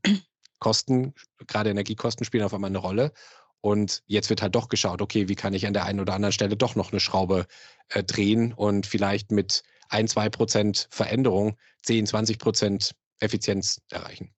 Kosten, 0.61 1.15
gerade 1.47 1.71
Energiekosten 1.71 2.25
spielen 2.25 2.45
auf 2.45 2.55
einmal 2.55 2.71
eine 2.71 2.79
Rolle 2.79 3.13
und 3.61 4.03
jetzt 4.07 4.31
wird 4.31 4.43
halt 4.43 4.55
doch 4.55 4.69
geschaut, 4.69 5.03
okay, 5.03 5.29
wie 5.29 5.35
kann 5.35 5.55
ich 5.55 5.67
an 5.67 5.73
der 5.73 5.85
einen 5.85 6.01
oder 6.01 6.15
anderen 6.15 6.33
Stelle 6.33 6.57
doch 6.57 6.77
noch 6.77 6.93
eine 6.93 7.01
Schraube 7.01 7.47
äh, 7.89 8.03
drehen 8.03 8.53
und 8.53 8.87
vielleicht 8.87 9.33
mit 9.33 9.63
ein, 9.89 10.09
zwei 10.09 10.29
Prozent 10.31 10.89
Veränderung 10.91 11.57
10, 11.83 12.07
20 12.07 12.39
Prozent 12.39 12.95
Effizienz 13.19 13.81
erreichen. 13.91 14.33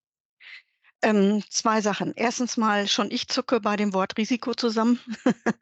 Ähm, 1.05 1.43
zwei 1.51 1.81
Sachen. 1.81 2.13
Erstens 2.15 2.57
mal, 2.57 2.87
schon 2.87 3.11
ich 3.11 3.27
zucke 3.27 3.61
bei 3.61 3.75
dem 3.75 3.93
Wort 3.93 4.17
Risiko 4.17 4.55
zusammen. 4.55 5.01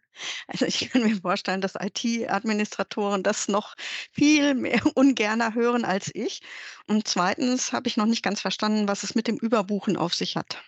also 0.47 0.67
ich 0.67 0.91
kann 0.91 1.03
mir 1.03 1.17
vorstellen, 1.17 1.63
dass 1.63 1.77
IT-Administratoren 1.77 3.23
das 3.23 3.49
noch 3.49 3.75
viel 4.13 4.55
mehr 4.55 4.83
ungerner 4.95 5.55
hören 5.55 5.87
als 5.87 6.11
ich. 6.15 6.43
Und 6.87 7.09
zweitens 7.09 7.73
habe 7.73 7.89
ich 7.89 7.97
noch 7.97 8.05
nicht 8.05 8.23
ganz 8.23 8.43
verstanden, 8.43 8.87
was 8.87 9.03
es 9.03 9.15
mit 9.15 9.29
dem 9.29 9.39
Überbuchen 9.39 9.97
auf 9.97 10.15
sich 10.15 10.37
hat. 10.37 10.63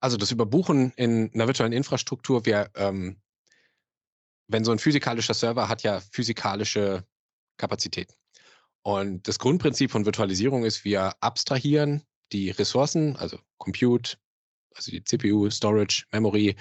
Also 0.00 0.16
das 0.16 0.30
Überbuchen 0.30 0.92
in 0.96 1.30
einer 1.34 1.46
virtuellen 1.46 1.74
Infrastruktur, 1.74 2.46
wir, 2.46 2.70
ähm, 2.74 3.20
wenn 4.48 4.64
so 4.64 4.72
ein 4.72 4.78
physikalischer 4.78 5.34
Server 5.34 5.68
hat 5.68 5.82
ja 5.82 6.00
physikalische 6.00 7.06
Kapazitäten. 7.58 8.14
Und 8.80 9.28
das 9.28 9.38
Grundprinzip 9.38 9.90
von 9.90 10.06
Virtualisierung 10.06 10.64
ist, 10.64 10.84
wir 10.84 11.14
abstrahieren 11.20 12.02
die 12.32 12.50
Ressourcen, 12.50 13.16
also 13.16 13.38
Compute, 13.58 14.16
also 14.74 14.90
die 14.90 15.04
CPU, 15.04 15.50
Storage, 15.50 16.04
Memory, 16.12 16.56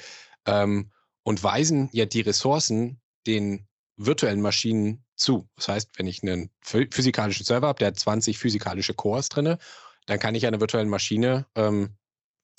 ähm, 0.45 0.91
und 1.23 1.43
weisen 1.43 1.89
ja 1.93 2.05
die 2.05 2.21
Ressourcen 2.21 2.99
den 3.27 3.67
virtuellen 3.95 4.41
Maschinen 4.41 5.03
zu. 5.15 5.47
Das 5.55 5.67
heißt, 5.67 5.89
wenn 5.97 6.07
ich 6.07 6.23
einen 6.23 6.49
physikalischen 6.61 7.45
Server 7.45 7.67
habe, 7.67 7.79
der 7.79 7.89
hat 7.89 7.99
20 7.99 8.37
physikalische 8.37 8.93
Cores 8.93 9.29
drin, 9.29 9.57
dann 10.07 10.19
kann 10.19 10.35
ich 10.35 10.47
einer 10.47 10.59
virtuellen 10.59 10.89
Maschine 10.89 11.45
ähm, 11.55 11.95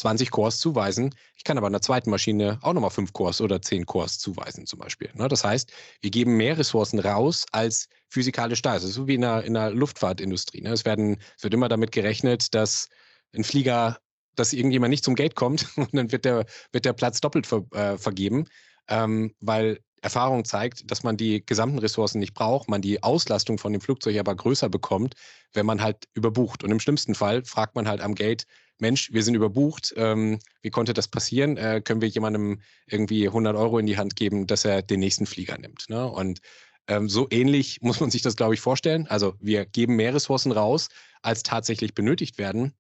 20 0.03 0.33
Cores 0.33 0.59
zuweisen. 0.59 1.15
Ich 1.37 1.45
kann 1.45 1.59
aber 1.59 1.69
einer 1.69 1.81
zweiten 1.81 2.11
Maschine 2.11 2.59
auch 2.63 2.73
nochmal 2.73 2.91
5 2.91 3.13
Cores 3.13 3.41
oder 3.41 3.63
10 3.63 3.87
Cores 3.87 4.19
zuweisen 4.19 4.67
zum 4.67 4.81
Beispiel. 4.81 5.11
Ne? 5.15 5.29
Das 5.29 5.45
heißt, 5.45 5.73
wir 6.01 6.11
geben 6.11 6.37
mehr 6.37 6.59
Ressourcen 6.59 6.99
raus, 6.99 7.47
als 7.53 7.89
physikalisch 8.09 8.63
da. 8.63 8.75
Das 8.75 8.83
ist 8.83 8.95
so 8.95 9.07
wie 9.07 9.15
in 9.15 9.21
der, 9.21 9.45
in 9.45 9.55
der 9.55 9.71
Luftfahrtindustrie. 9.71 10.61
Ne? 10.63 10.71
Es, 10.71 10.85
werden, 10.85 11.19
es 11.37 11.45
wird 11.45 11.55
immer 11.55 11.69
damit 11.69 11.93
gerechnet, 11.93 12.53
dass 12.53 12.89
ein 13.33 13.45
Flieger, 13.45 13.99
dass 14.35 14.53
irgendjemand 14.53 14.91
nicht 14.91 15.05
zum 15.05 15.15
Gate 15.15 15.37
kommt 15.37 15.69
und 15.77 15.95
dann 15.95 16.11
wird 16.11 16.25
der, 16.25 16.47
wird 16.73 16.85
der 16.85 16.95
Platz 16.95 17.21
doppelt 17.21 17.47
ver, 17.47 17.65
äh, 17.71 17.97
vergeben, 17.97 18.49
ähm, 18.89 19.37
weil 19.41 19.79
Erfahrung 20.03 20.45
zeigt, 20.45 20.91
dass 20.91 21.05
man 21.05 21.17
die 21.17 21.47
gesamten 21.47 21.79
Ressourcen 21.79 22.19
nicht 22.19 22.35
braucht, 22.35 22.69
man 22.69 22.83
die 22.83 23.03
Auslastung 23.03 23.57
von 23.57 23.73
dem 23.73 23.81
Flugzeug 23.81 24.19
aber 24.19 24.35
größer 24.35 24.69
bekommt, 24.69 25.15
wenn 25.55 25.65
man 25.65 25.81
halt 25.81 26.09
überbucht. 26.15 26.65
Und 26.65 26.71
im 26.71 26.81
schlimmsten 26.81 27.15
Fall 27.15 27.45
fragt 27.45 27.77
man 27.77 27.89
halt 27.89 28.01
am 28.01 28.15
Gate, 28.15 28.47
Mensch, 28.79 29.13
wir 29.13 29.23
sind 29.23 29.37
überbucht, 29.37 29.95
ähm, 29.97 30.41
wie 30.61 30.71
konnte 30.71 30.93
das 30.93 31.07
passieren? 31.07 31.57
Äh, 31.57 31.83
können 31.85 32.01
wir 32.01 32.09
jemandem 32.09 32.61
irgendwie 32.87 33.29
100 33.29 33.57
Euro 33.57 33.79
in 33.79 33.87
die 33.87 33.97
Hand 33.97 34.17
geben, 34.17 34.49
dass 34.49 34.65
er 34.65 34.83
den 34.83 34.99
nächsten 34.99 35.25
Flieger 35.25 35.57
nimmt? 35.57 35.89
Ne? 35.89 36.05
Und 36.05 36.41
ähm, 36.89 37.09
so 37.09 37.29
ähnlich 37.31 37.81
muss 37.81 38.01
man 38.01 38.11
sich 38.11 38.23
das, 38.23 38.35
glaube 38.35 38.55
ich, 38.55 38.61
vorstellen. 38.61 39.07
Also 39.07 39.35
wir 39.39 39.67
geben 39.67 39.95
mehr 39.95 40.15
Ressourcen 40.15 40.51
raus, 40.51 40.89
als 41.23 41.45
tatsächlich 41.45 41.95
benötigt 41.95 42.39
werden, 42.39 42.75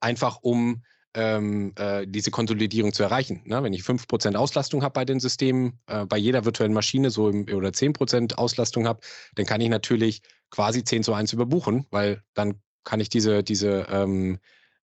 einfach 0.00 0.38
um 0.42 0.82
ähm, 1.16 1.72
äh, 1.76 2.06
diese 2.06 2.30
Konsolidierung 2.30 2.92
zu 2.92 3.02
erreichen. 3.02 3.42
Ne? 3.46 3.62
Wenn 3.62 3.72
ich 3.72 3.82
5% 3.82 4.36
Auslastung 4.36 4.82
habe 4.82 4.92
bei 4.92 5.04
den 5.04 5.18
Systemen, 5.18 5.80
äh, 5.86 6.04
bei 6.04 6.18
jeder 6.18 6.44
virtuellen 6.44 6.74
Maschine 6.74 7.10
so 7.10 7.28
im, 7.28 7.42
oder 7.52 7.70
10% 7.70 8.34
Auslastung 8.34 8.86
habe, 8.86 9.00
dann 9.34 9.46
kann 9.46 9.60
ich 9.60 9.70
natürlich 9.70 10.20
quasi 10.50 10.84
10 10.84 11.02
zu 11.02 11.14
1 11.14 11.32
überbuchen, 11.32 11.86
weil 11.90 12.22
dann 12.34 12.60
kann 12.84 13.00
ich 13.00 13.08
diese, 13.08 13.42
diese 13.42 13.86
ähm, 13.90 14.38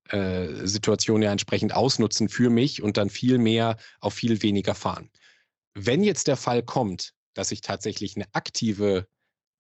äh, 0.10 0.66
Situation 0.66 1.22
ja 1.22 1.32
entsprechend 1.32 1.76
ausnutzen 1.76 2.28
für 2.28 2.50
mich 2.50 2.82
und 2.82 2.98
dann 2.98 3.10
viel 3.10 3.38
mehr 3.38 3.78
auf 4.00 4.16
viel 4.16 4.42
weniger 4.42 4.76
fahren. 4.76 5.10
Wenn 5.76 6.04
jetzt 6.04 6.28
der 6.28 6.38
Fall 6.38 6.64
kommt, 6.64 7.14
dass 7.36 7.52
ich 7.52 7.62
tatsächlich 7.62 8.16
eine 8.16 8.26
aktive 8.34 9.08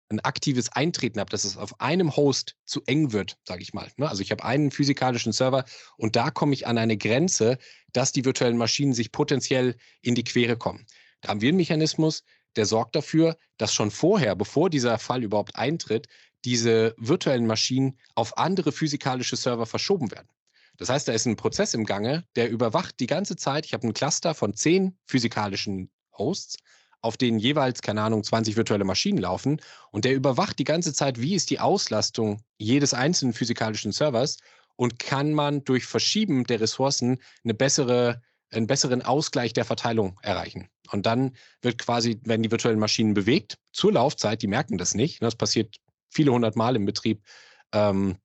ein 0.09 0.19
aktives 0.21 0.69
Eintreten 0.69 1.19
habe, 1.19 1.29
dass 1.29 1.43
es 1.43 1.55
auf 1.55 1.79
einem 1.79 2.15
Host 2.15 2.55
zu 2.65 2.81
eng 2.85 3.13
wird, 3.13 3.37
sage 3.47 3.61
ich 3.61 3.73
mal. 3.73 3.89
Ne? 3.97 4.09
Also 4.09 4.21
ich 4.21 4.31
habe 4.31 4.43
einen 4.43 4.71
physikalischen 4.71 5.31
Server 5.31 5.65
und 5.97 6.15
da 6.15 6.31
komme 6.31 6.53
ich 6.53 6.67
an 6.67 6.77
eine 6.77 6.97
Grenze, 6.97 7.57
dass 7.93 8.11
die 8.11 8.25
virtuellen 8.25 8.57
Maschinen 8.57 8.93
sich 8.93 9.11
potenziell 9.11 9.75
in 10.01 10.15
die 10.15 10.23
Quere 10.23 10.57
kommen. 10.57 10.85
Da 11.21 11.29
haben 11.29 11.41
wir 11.41 11.49
einen 11.49 11.57
Mechanismus, 11.57 12.23
der 12.55 12.65
sorgt 12.65 12.95
dafür, 12.95 13.37
dass 13.57 13.73
schon 13.73 13.91
vorher, 13.91 14.35
bevor 14.35 14.69
dieser 14.69 14.97
Fall 14.97 15.23
überhaupt 15.23 15.55
eintritt, 15.55 16.07
diese 16.43 16.95
virtuellen 16.97 17.45
Maschinen 17.45 17.99
auf 18.15 18.37
andere 18.37 18.71
physikalische 18.71 19.35
Server 19.35 19.65
verschoben 19.65 20.11
werden. 20.11 20.29
Das 20.77 20.89
heißt, 20.89 21.07
da 21.07 21.11
ist 21.11 21.25
ein 21.25 21.35
Prozess 21.35 21.73
im 21.73 21.85
Gange, 21.85 22.25
der 22.35 22.49
überwacht 22.49 22.99
die 23.01 23.07
ganze 23.07 23.35
Zeit. 23.35 23.65
Ich 23.65 23.73
habe 23.73 23.85
ein 23.85 23.93
Cluster 23.93 24.33
von 24.33 24.53
zehn 24.53 24.97
physikalischen 25.05 25.91
Hosts 26.17 26.55
auf 27.01 27.17
denen 27.17 27.39
jeweils, 27.39 27.81
keine 27.81 28.01
Ahnung, 28.01 28.23
20 28.23 28.55
virtuelle 28.55 28.83
Maschinen 28.83 29.17
laufen. 29.17 29.61
Und 29.91 30.05
der 30.05 30.15
überwacht 30.15 30.59
die 30.59 30.63
ganze 30.65 30.93
Zeit, 30.93 31.19
wie 31.21 31.35
ist 31.35 31.49
die 31.49 31.59
Auslastung 31.59 32.41
jedes 32.57 32.93
einzelnen 32.93 33.33
physikalischen 33.33 33.91
Servers 33.91 34.37
und 34.75 34.99
kann 34.99 35.33
man 35.33 35.63
durch 35.63 35.85
Verschieben 35.85 36.45
der 36.45 36.61
Ressourcen 36.61 37.19
eine 37.43 37.53
bessere, 37.53 38.21
einen 38.51 38.67
besseren 38.67 39.01
Ausgleich 39.01 39.53
der 39.53 39.65
Verteilung 39.65 40.19
erreichen. 40.21 40.69
Und 40.91 41.05
dann 41.05 41.35
wird 41.61 41.77
quasi, 41.77 42.19
werden 42.23 42.43
die 42.43 42.51
virtuellen 42.51 42.79
Maschinen 42.79 43.13
bewegt 43.13 43.57
zur 43.71 43.93
Laufzeit, 43.93 44.41
die 44.41 44.47
merken 44.47 44.77
das 44.77 44.95
nicht. 44.95 45.21
Das 45.21 45.35
passiert 45.35 45.77
viele 46.09 46.31
hundert 46.31 46.55
Mal 46.55 46.75
im 46.75 46.85
Betrieb. 46.85 47.23
Ähm, 47.71 48.17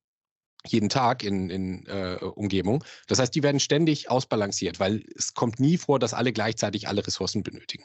jeden 0.67 0.89
Tag 0.89 1.23
in, 1.23 1.51
in 1.51 1.87
äh, 1.87 2.17
Umgebung. 2.23 2.85
Das 3.07 3.19
heißt, 3.19 3.35
die 3.35 3.43
werden 3.43 3.61
ständig 3.61 4.11
ausbalanciert, 4.11 4.81
weil 4.81 5.05
es 5.15 5.35
kommt 5.35 5.61
nie 5.61 5.77
vor, 5.77 5.99
dass 5.99 6.15
alle 6.15 6.33
gleichzeitig 6.33 6.89
alle 6.89 7.07
Ressourcen 7.07 7.43
benötigen. 7.43 7.85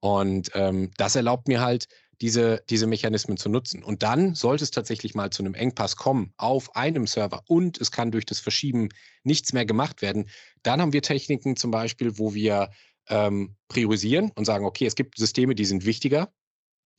Und 0.00 0.50
ähm, 0.54 0.90
das 0.96 1.14
erlaubt 1.16 1.48
mir 1.48 1.60
halt, 1.60 1.86
diese, 2.20 2.62
diese 2.68 2.86
Mechanismen 2.86 3.36
zu 3.36 3.48
nutzen. 3.48 3.82
Und 3.82 4.02
dann 4.02 4.34
sollte 4.34 4.64
es 4.64 4.70
tatsächlich 4.70 5.14
mal 5.14 5.30
zu 5.30 5.42
einem 5.42 5.54
Engpass 5.54 5.96
kommen 5.96 6.32
auf 6.36 6.76
einem 6.76 7.06
Server 7.06 7.42
und 7.46 7.80
es 7.80 7.90
kann 7.90 8.10
durch 8.10 8.26
das 8.26 8.40
Verschieben 8.40 8.90
nichts 9.22 9.52
mehr 9.52 9.64
gemacht 9.64 10.02
werden, 10.02 10.28
dann 10.62 10.80
haben 10.80 10.92
wir 10.92 11.02
Techniken 11.02 11.56
zum 11.56 11.70
Beispiel, 11.70 12.18
wo 12.18 12.34
wir 12.34 12.70
ähm, 13.08 13.56
priorisieren 13.68 14.30
und 14.34 14.44
sagen, 14.44 14.66
okay, 14.66 14.86
es 14.86 14.96
gibt 14.96 15.16
Systeme, 15.16 15.54
die 15.54 15.64
sind 15.64 15.86
wichtiger, 15.86 16.30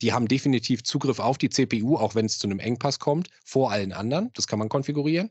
die 0.02 0.12
haben 0.12 0.26
definitiv 0.26 0.82
Zugriff 0.82 1.20
auf 1.20 1.38
die 1.38 1.50
CPU, 1.50 1.96
auch 1.96 2.16
wenn 2.16 2.26
es 2.26 2.38
zu 2.38 2.48
einem 2.48 2.58
Engpass 2.58 2.98
kommt, 2.98 3.28
vor 3.44 3.70
allen 3.70 3.92
anderen. 3.92 4.30
Das 4.34 4.48
kann 4.48 4.58
man 4.58 4.68
konfigurieren. 4.68 5.30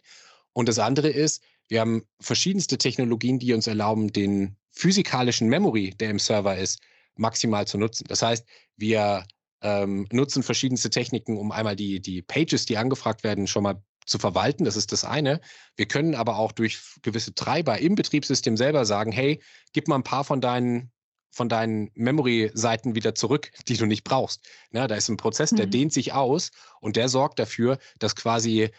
Und 0.53 0.69
das 0.69 0.79
andere 0.79 1.09
ist, 1.09 1.43
wir 1.67 1.81
haben 1.81 2.03
verschiedenste 2.21 2.77
Technologien, 2.77 3.39
die 3.39 3.53
uns 3.53 3.67
erlauben, 3.67 4.13
den 4.13 4.55
physikalischen 4.71 5.49
Memory, 5.49 5.91
der 5.91 6.09
im 6.09 6.19
Server 6.19 6.57
ist, 6.57 6.79
maximal 7.15 7.67
zu 7.67 7.77
nutzen. 7.77 8.05
Das 8.07 8.21
heißt, 8.21 8.45
wir 8.77 9.25
ähm, 9.61 10.07
nutzen 10.11 10.43
verschiedenste 10.43 10.89
Techniken, 10.89 11.37
um 11.37 11.51
einmal 11.51 11.75
die, 11.75 12.01
die 12.01 12.21
Pages, 12.21 12.65
die 12.65 12.77
angefragt 12.77 13.23
werden, 13.23 13.47
schon 13.47 13.63
mal 13.63 13.81
zu 14.05 14.17
verwalten. 14.17 14.65
Das 14.65 14.75
ist 14.75 14.91
das 14.91 15.05
eine. 15.05 15.39
Wir 15.75 15.87
können 15.87 16.15
aber 16.15 16.37
auch 16.37 16.51
durch 16.51 16.79
gewisse 17.01 17.33
Treiber 17.33 17.79
im 17.79 17.95
Betriebssystem 17.95 18.57
selber 18.57 18.85
sagen, 18.85 19.11
hey, 19.11 19.41
gib 19.73 19.87
mal 19.87 19.95
ein 19.95 20.03
paar 20.03 20.23
von 20.23 20.41
deinen 20.41 20.91
von 21.33 21.47
deinen 21.47 21.91
Memory-Seiten 21.93 22.93
wieder 22.93 23.15
zurück, 23.15 23.51
die 23.69 23.77
du 23.77 23.85
nicht 23.85 24.03
brauchst. 24.03 24.45
Ja, 24.71 24.87
da 24.87 24.95
ist 24.95 25.07
ein 25.07 25.15
Prozess, 25.15 25.51
der 25.51 25.67
mhm. 25.67 25.71
dehnt 25.71 25.93
sich 25.93 26.11
aus 26.11 26.51
und 26.81 26.97
der 26.97 27.07
sorgt 27.07 27.39
dafür, 27.39 27.77
dass 27.99 28.17
quasi 28.17 28.69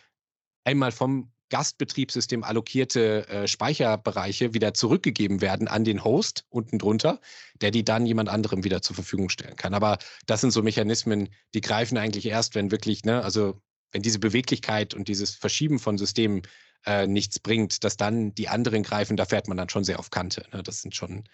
einmal 0.65 0.93
vom 0.93 1.33
Gastbetriebssystem 1.53 2.45
allokierte 2.45 3.29
äh, 3.29 3.47
Speicherbereiche 3.47 4.55
wieder 4.55 4.73
zurückgegeben 4.73 5.43
werden 5.43 5.69
an 5.69 5.85
den 5.85 6.03
Host 6.03 6.47
unten 6.49 6.79
drunter, 6.79 7.21
der 7.61 7.71
die 7.71 7.85
dann 7.85 8.07
jemand 8.07 8.31
anderem 8.31 8.65
wieder 8.65 8.81
zur 8.81 8.97
Verfügung 8.97 9.29
stellen 9.29 9.57
kann. 9.57 9.75
Aber 9.75 9.99
das 10.25 10.41
sind 10.41 10.51
so 10.51 10.63
Mechanismen, 10.63 11.29
die 11.53 11.61
greifen 11.61 11.99
eigentlich 11.99 12.25
erst, 12.25 12.55
wenn 12.55 12.71
wirklich, 12.71 13.05
ne, 13.05 13.23
also 13.23 13.61
wenn 13.91 14.01
diese 14.01 14.19
Beweglichkeit 14.19 14.95
und 14.95 15.09
dieses 15.09 15.35
Verschieben 15.35 15.79
von 15.79 15.99
Systemen 15.99 16.41
äh, 16.87 17.07
nichts 17.07 17.39
bringt, 17.39 17.85
dass 17.85 17.99
dann 17.99 18.35
die 18.35 18.49
anderen 18.49 18.83
greifen, 18.83 19.19
da 19.19 19.27
fährt 19.27 19.47
man 19.47 19.59
dann 19.59 19.69
schon 19.69 19.85
sehr 19.85 19.99
auf 19.99 20.09
Kante. 20.09 20.47
Ne? 20.55 20.63
Das 20.63 20.81
sind 20.81 20.97
schon, 20.97 21.25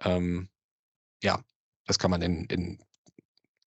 ähm, 0.00 0.48
ja, 1.22 1.40
das 1.86 2.00
kann 2.00 2.10
man 2.10 2.20
in, 2.20 2.46
in 2.46 2.82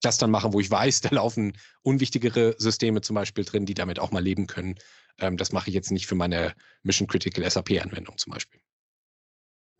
Clustern 0.01 0.29
machen, 0.29 0.51
wo 0.51 0.59
ich 0.59 0.69
weiß, 0.69 0.99
da 1.01 1.15
laufen 1.15 1.57
unwichtigere 1.83 2.55
Systeme 2.57 2.99
zum 2.99 3.13
Beispiel 3.13 3.45
drin, 3.45 3.65
die 3.65 3.75
damit 3.75 3.97
auch 3.97 4.11
mal 4.11 4.21
leben 4.21 4.47
können. 4.47 4.75
Ähm, 5.21 5.37
das 5.37 5.51
mache 5.51 5.69
ich 5.69 5.75
jetzt 5.75 5.91
nicht 5.91 6.07
für 6.07 6.15
meine 6.15 6.53
Mission 6.83 7.07
Critical 7.07 7.49
SAP-Anwendung 7.49 8.17
zum 8.17 8.33
Beispiel. 8.33 8.59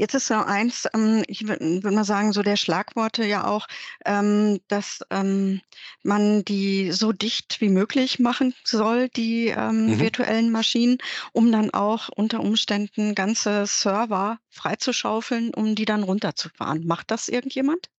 Jetzt 0.01 0.15
ist 0.15 0.27
so 0.27 0.33
eins, 0.33 0.87
ähm, 0.95 1.23
ich 1.27 1.47
würde 1.47 1.83
würd 1.83 1.93
mal 1.93 2.03
sagen, 2.03 2.33
so 2.33 2.41
der 2.41 2.55
Schlagworte 2.55 3.23
ja 3.23 3.45
auch, 3.45 3.67
ähm, 4.03 4.59
dass 4.67 5.01
ähm, 5.11 5.61
man 6.01 6.43
die 6.43 6.91
so 6.91 7.11
dicht 7.11 7.61
wie 7.61 7.69
möglich 7.69 8.17
machen 8.17 8.55
soll, 8.63 9.09
die 9.09 9.49
ähm, 9.49 9.85
mhm. 9.85 9.99
virtuellen 9.99 10.51
Maschinen, 10.51 10.97
um 11.33 11.51
dann 11.51 11.69
auch 11.69 12.09
unter 12.09 12.39
Umständen 12.39 13.13
ganze 13.13 13.67
Server 13.67 14.39
freizuschaufeln, 14.49 15.53
um 15.53 15.75
die 15.75 15.85
dann 15.85 16.01
runterzufahren. 16.01 16.87
Macht 16.87 17.11
das 17.11 17.27
irgendjemand? 17.27 17.91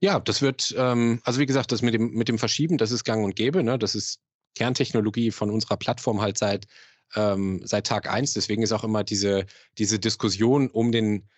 Ja, 0.00 0.20
das 0.20 0.40
wird, 0.40 0.74
ähm, 0.78 1.20
also 1.24 1.38
wie 1.38 1.46
gesagt, 1.46 1.70
das 1.70 1.82
mit 1.82 1.92
dem, 1.92 2.12
mit 2.12 2.28
dem 2.28 2.38
Verschieben, 2.38 2.78
das 2.78 2.92
ist 2.92 3.04
gang 3.04 3.22
und 3.22 3.36
gäbe. 3.36 3.62
Ne? 3.62 3.78
Das 3.78 3.94
ist 3.94 4.20
Kerntechnologie 4.56 5.30
von 5.30 5.50
unserer 5.50 5.76
Plattform 5.76 6.20
halt 6.20 6.38
seit, 6.38 6.66
ähm, 7.14 7.60
seit 7.64 7.86
Tag 7.86 8.10
eins. 8.10 8.32
Deswegen 8.32 8.62
ist 8.62 8.72
auch 8.72 8.84
immer 8.84 9.04
diese, 9.04 9.46
diese 9.78 10.00
Diskussion 10.00 10.68
um 10.68 10.90
den, 10.90 11.28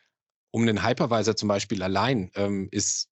um 0.51 0.65
den 0.65 0.87
Hypervisor 0.87 1.37
zum 1.37 1.49
Beispiel 1.49 1.83
allein, 1.83 2.31
ähm, 2.35 2.69
ist, 2.71 3.11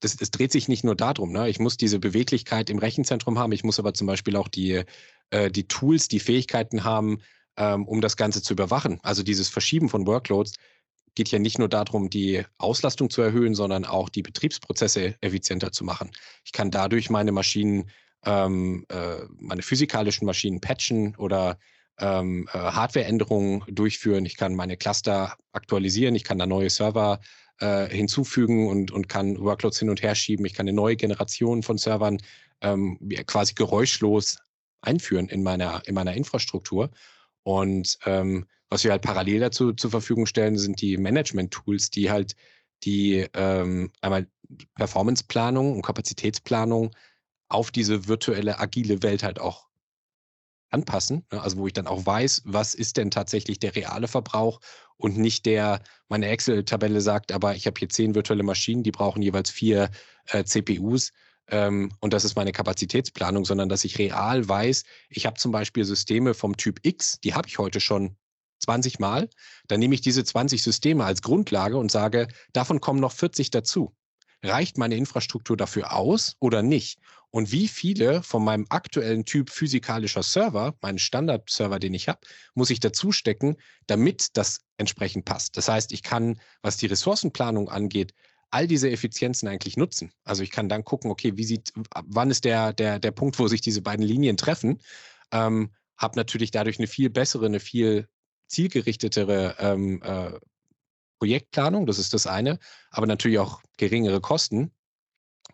das, 0.00 0.16
es 0.20 0.30
dreht 0.30 0.52
sich 0.52 0.68
nicht 0.68 0.84
nur 0.84 0.94
darum. 0.94 1.32
Ne? 1.32 1.48
Ich 1.48 1.58
muss 1.58 1.76
diese 1.76 1.98
Beweglichkeit 1.98 2.70
im 2.70 2.78
Rechenzentrum 2.78 3.38
haben, 3.38 3.52
ich 3.52 3.64
muss 3.64 3.78
aber 3.80 3.94
zum 3.94 4.06
Beispiel 4.06 4.36
auch 4.36 4.48
die, 4.48 4.84
äh, 5.30 5.50
die 5.50 5.66
Tools, 5.66 6.08
die 6.08 6.20
Fähigkeiten 6.20 6.84
haben, 6.84 7.18
ähm, 7.56 7.88
um 7.88 8.00
das 8.00 8.16
Ganze 8.16 8.42
zu 8.42 8.52
überwachen. 8.52 9.00
Also 9.02 9.22
dieses 9.22 9.48
Verschieben 9.48 9.88
von 9.88 10.06
Workloads 10.06 10.52
geht 11.14 11.30
ja 11.30 11.38
nicht 11.38 11.58
nur 11.58 11.68
darum, 11.68 12.10
die 12.10 12.44
Auslastung 12.58 13.08
zu 13.08 13.22
erhöhen, 13.22 13.54
sondern 13.54 13.86
auch 13.86 14.10
die 14.10 14.22
Betriebsprozesse 14.22 15.16
effizienter 15.22 15.72
zu 15.72 15.82
machen. 15.82 16.10
Ich 16.44 16.52
kann 16.52 16.70
dadurch 16.70 17.08
meine 17.08 17.32
Maschinen 17.32 17.90
ähm, 18.26 18.84
äh, 18.88 19.24
meine 19.38 19.62
physikalischen 19.62 20.26
Maschinen 20.26 20.60
patchen 20.60 21.16
oder 21.16 21.58
ähm, 21.98 22.48
äh, 22.52 22.58
Hardwareänderungen 22.58 23.62
durchführen. 23.68 24.26
Ich 24.26 24.36
kann 24.36 24.54
meine 24.54 24.76
Cluster 24.76 25.36
aktualisieren. 25.52 26.14
Ich 26.14 26.24
kann 26.24 26.38
da 26.38 26.46
neue 26.46 26.68
Server 26.68 27.20
äh, 27.60 27.88
hinzufügen 27.88 28.68
und, 28.68 28.90
und 28.90 29.08
kann 29.08 29.38
Workloads 29.38 29.78
hin 29.78 29.90
und 29.90 30.02
her 30.02 30.14
schieben. 30.14 30.44
Ich 30.44 30.54
kann 30.54 30.68
eine 30.68 30.76
neue 30.76 30.96
Generation 30.96 31.62
von 31.62 31.78
Servern 31.78 32.18
ähm, 32.60 32.98
quasi 33.26 33.54
geräuschlos 33.54 34.38
einführen 34.82 35.28
in 35.28 35.42
meiner, 35.42 35.82
in 35.86 35.94
meiner 35.94 36.14
Infrastruktur. 36.14 36.90
Und 37.44 37.98
ähm, 38.04 38.46
was 38.68 38.84
wir 38.84 38.90
halt 38.90 39.02
parallel 39.02 39.40
dazu 39.40 39.72
zur 39.72 39.90
Verfügung 39.90 40.26
stellen, 40.26 40.58
sind 40.58 40.80
die 40.80 40.96
Management-Tools, 40.96 41.90
die 41.90 42.10
halt 42.10 42.34
die 42.82 43.26
ähm, 43.34 43.90
einmal 44.00 44.26
Performance-Planung 44.74 45.74
und 45.74 45.82
Kapazitätsplanung 45.82 46.90
auf 47.48 47.70
diese 47.70 48.08
virtuelle, 48.08 48.58
agile 48.58 49.02
Welt 49.02 49.22
halt 49.22 49.40
auch 49.40 49.66
anpassen. 50.70 51.24
Ne? 51.32 51.40
Also 51.40 51.58
wo 51.58 51.66
ich 51.66 51.72
dann 51.72 51.86
auch 51.86 52.04
weiß, 52.04 52.42
was 52.44 52.74
ist 52.74 52.96
denn 52.96 53.10
tatsächlich 53.10 53.58
der 53.58 53.74
reale 53.76 54.08
Verbrauch 54.08 54.60
und 54.96 55.16
nicht 55.16 55.46
der, 55.46 55.80
meine 56.08 56.28
Excel-Tabelle 56.28 57.00
sagt, 57.00 57.32
aber 57.32 57.54
ich 57.54 57.66
habe 57.66 57.78
hier 57.78 57.88
zehn 57.88 58.14
virtuelle 58.14 58.42
Maschinen, 58.42 58.82
die 58.82 58.92
brauchen 58.92 59.22
jeweils 59.22 59.50
vier 59.50 59.90
äh, 60.26 60.44
CPUs 60.44 61.12
ähm, 61.48 61.92
und 62.00 62.12
das 62.12 62.24
ist 62.24 62.36
meine 62.36 62.52
Kapazitätsplanung, 62.52 63.44
sondern 63.44 63.68
dass 63.68 63.84
ich 63.84 63.98
real 63.98 64.48
weiß, 64.48 64.84
ich 65.08 65.26
habe 65.26 65.38
zum 65.38 65.52
Beispiel 65.52 65.84
Systeme 65.84 66.34
vom 66.34 66.56
Typ 66.56 66.80
X, 66.82 67.20
die 67.22 67.34
habe 67.34 67.48
ich 67.48 67.58
heute 67.58 67.80
schon 67.80 68.16
20 68.60 68.98
Mal. 68.98 69.28
Dann 69.68 69.80
nehme 69.80 69.94
ich 69.94 70.00
diese 70.00 70.24
20 70.24 70.62
Systeme 70.62 71.04
als 71.04 71.22
Grundlage 71.22 71.76
und 71.76 71.90
sage, 71.90 72.26
davon 72.52 72.80
kommen 72.80 73.00
noch 73.00 73.12
40 73.12 73.50
dazu 73.50 73.94
reicht 74.42 74.78
meine 74.78 74.96
Infrastruktur 74.96 75.56
dafür 75.56 75.92
aus 75.92 76.36
oder 76.40 76.62
nicht? 76.62 76.98
Und 77.36 77.52
wie 77.52 77.68
viele 77.68 78.22
von 78.22 78.42
meinem 78.42 78.64
aktuellen 78.70 79.26
Typ 79.26 79.50
physikalischer 79.50 80.22
Server, 80.22 80.74
meinen 80.80 80.98
Standard-Server, 80.98 81.78
den 81.78 81.92
ich 81.92 82.08
habe, 82.08 82.20
muss 82.54 82.70
ich 82.70 82.80
dazu 82.80 83.12
stecken, 83.12 83.58
damit 83.86 84.38
das 84.38 84.62
entsprechend 84.78 85.26
passt? 85.26 85.58
Das 85.58 85.68
heißt, 85.68 85.92
ich 85.92 86.02
kann, 86.02 86.40
was 86.62 86.78
die 86.78 86.86
Ressourcenplanung 86.86 87.68
angeht, 87.68 88.14
all 88.48 88.66
diese 88.66 88.90
Effizienzen 88.90 89.48
eigentlich 89.48 89.76
nutzen. 89.76 90.12
Also 90.24 90.42
ich 90.42 90.50
kann 90.50 90.70
dann 90.70 90.82
gucken, 90.82 91.10
okay, 91.10 91.36
wie 91.36 91.44
sieht, 91.44 91.74
wann 92.06 92.30
ist 92.30 92.46
der, 92.46 92.72
der, 92.72 92.98
der 93.00 93.10
Punkt, 93.10 93.38
wo 93.38 93.48
sich 93.48 93.60
diese 93.60 93.82
beiden 93.82 94.06
Linien 94.06 94.38
treffen? 94.38 94.80
Ähm, 95.30 95.74
habe 95.98 96.16
natürlich 96.16 96.52
dadurch 96.52 96.78
eine 96.78 96.86
viel 96.86 97.10
bessere, 97.10 97.44
eine 97.44 97.60
viel 97.60 98.08
zielgerichtetere 98.46 99.56
ähm, 99.58 100.00
äh, 100.02 100.40
Projektplanung, 101.18 101.84
das 101.84 101.98
ist 101.98 102.14
das 102.14 102.26
eine, 102.26 102.58
aber 102.88 103.06
natürlich 103.06 103.40
auch 103.40 103.60
geringere 103.76 104.22
Kosten 104.22 104.72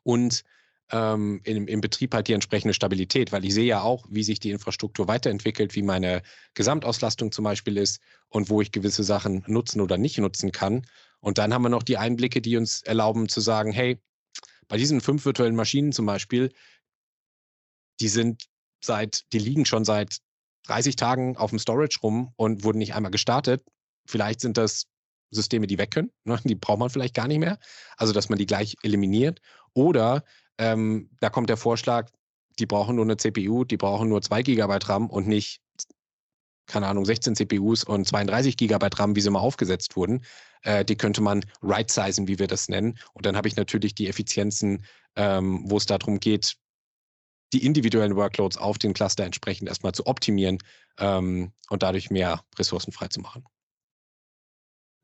und 0.05 0.45
ähm, 0.92 1.40
im, 1.44 1.66
im 1.66 1.80
Betrieb 1.80 2.14
halt 2.14 2.28
die 2.28 2.34
entsprechende 2.34 2.75
Stabilität, 2.75 3.32
weil 3.32 3.44
ich 3.44 3.54
sehe 3.54 3.64
ja 3.64 3.80
auch, 3.80 4.06
wie 4.11 4.22
sich 4.22 4.38
die 4.40 4.50
Infrastruktur 4.50 5.08
weiterentwickelt, 5.08 5.75
wie 5.75 5.82
meine 5.82 6.22
Gesamtauslastung 6.54 7.32
zum 7.32 7.44
Beispiel 7.44 7.78
ist 7.78 8.00
und 8.28 8.50
wo 8.50 8.61
ich 8.61 8.72
gewisse 8.72 9.02
Sachen 9.02 9.42
nutzen 9.46 9.80
oder 9.80 9.96
nicht 9.96 10.18
nutzen 10.18 10.52
kann. 10.52 10.87
Und 11.20 11.38
dann 11.38 11.54
haben 11.54 11.62
wir 11.62 11.70
noch 11.70 11.82
die 11.82 11.96
Einblicke, 11.96 12.42
die 12.42 12.56
uns 12.56 12.82
erlauben 12.82 13.28
zu 13.28 13.40
sagen, 13.40 13.72
hey, 13.72 14.00
bei 14.68 14.76
diesen 14.76 15.00
fünf 15.00 15.25
virtuellen 15.25 15.56
Maschinen 15.56 15.92
zum 15.92 16.06
Beispiel, 16.06 16.52
die 18.00 18.08
sind 18.08 18.44
seit, 18.84 19.22
die 19.32 19.38
liegen 19.38 19.64
schon 19.64 19.84
seit 19.84 20.18
30 20.66 20.96
Tagen 20.96 21.37
auf 21.37 21.50
dem 21.50 21.58
Storage 21.58 21.99
rum 22.02 22.32
und 22.37 22.64
wurden 22.64 22.78
nicht 22.78 22.94
einmal 22.94 23.11
gestartet. 23.11 23.64
Vielleicht 24.06 24.40
sind 24.40 24.58
das 24.58 24.87
Systeme, 25.30 25.66
die 25.66 25.78
weg 25.78 25.90
können. 25.90 26.11
Ne? 26.25 26.38
Die 26.44 26.54
braucht 26.54 26.78
man 26.78 26.90
vielleicht 26.90 27.14
gar 27.14 27.28
nicht 27.28 27.38
mehr. 27.38 27.58
Also, 27.96 28.12
dass 28.12 28.28
man 28.28 28.38
die 28.38 28.46
gleich 28.46 28.76
eliminiert. 28.82 29.40
Oder 29.75 30.25
ähm, 30.62 31.11
da 31.21 31.28
kommt 31.28 31.50
der 31.50 31.57
Vorschlag, 31.57 32.09
die 32.59 32.66
brauchen 32.66 32.97
nur 32.97 33.04
eine 33.04 33.16
CPU, 33.16 33.64
die 33.64 33.76
brauchen 33.76 34.09
nur 34.09 34.23
2 34.23 34.42
GB 34.42 34.78
RAM 34.85 35.11
und 35.11 35.26
nicht, 35.26 35.61
keine 36.66 36.87
Ahnung, 36.87 37.04
16 37.04 37.35
CPUs 37.35 37.83
und 37.83 38.07
32 38.07 38.57
GB 38.57 38.88
RAM, 38.95 39.16
wie 39.16 39.21
sie 39.21 39.31
mal 39.31 39.40
aufgesetzt 39.40 39.97
wurden. 39.97 40.25
Äh, 40.62 40.85
die 40.85 40.97
könnte 40.97 41.21
man 41.21 41.45
right-sizen, 41.62 42.28
wie 42.28 42.38
wir 42.38 42.47
das 42.47 42.69
nennen. 42.69 42.97
Und 43.12 43.26
dann 43.26 43.37
habe 43.37 43.49
ich 43.49 43.57
natürlich 43.57 43.97
die 43.97 44.09
Effizienzen, 44.09 44.85
ähm, 45.16 45.64
wo 45.66 45.78
es 45.78 45.87
darum 45.87 46.21
geht, 46.21 46.57
die 47.52 47.66
individuellen 47.66 48.14
Workloads 48.14 48.57
auf 48.57 48.78
den 48.78 48.95
Cluster 48.95 49.25
entsprechend 49.25 49.69
erstmal 49.69 49.92
zu 49.92 50.07
optimieren 50.07 50.59
ähm, 50.99 51.52
und 51.71 51.83
dadurch 51.83 52.11
mehr 52.11 52.45
Ressourcen 52.57 52.92
freizumachen. 52.92 53.45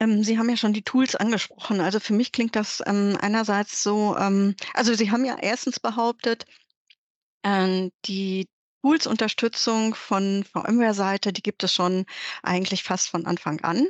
Ähm, 0.00 0.22
Sie 0.22 0.38
haben 0.38 0.48
ja 0.48 0.56
schon 0.56 0.72
die 0.72 0.82
Tools 0.82 1.16
angesprochen. 1.16 1.80
Also 1.80 2.00
für 2.00 2.12
mich 2.12 2.32
klingt 2.32 2.56
das 2.56 2.82
ähm, 2.86 3.16
einerseits 3.20 3.82
so, 3.82 4.16
ähm, 4.16 4.54
also 4.74 4.94
Sie 4.94 5.10
haben 5.10 5.24
ja 5.24 5.36
erstens 5.40 5.80
behauptet, 5.80 6.44
die 8.04 8.48
Tools-Unterstützung 8.82 9.94
von 9.94 10.44
VMware-Seite, 10.44 11.32
die 11.32 11.42
gibt 11.42 11.64
es 11.64 11.72
schon 11.72 12.04
eigentlich 12.42 12.82
fast 12.82 13.08
von 13.08 13.26
Anfang 13.26 13.60
an. 13.62 13.86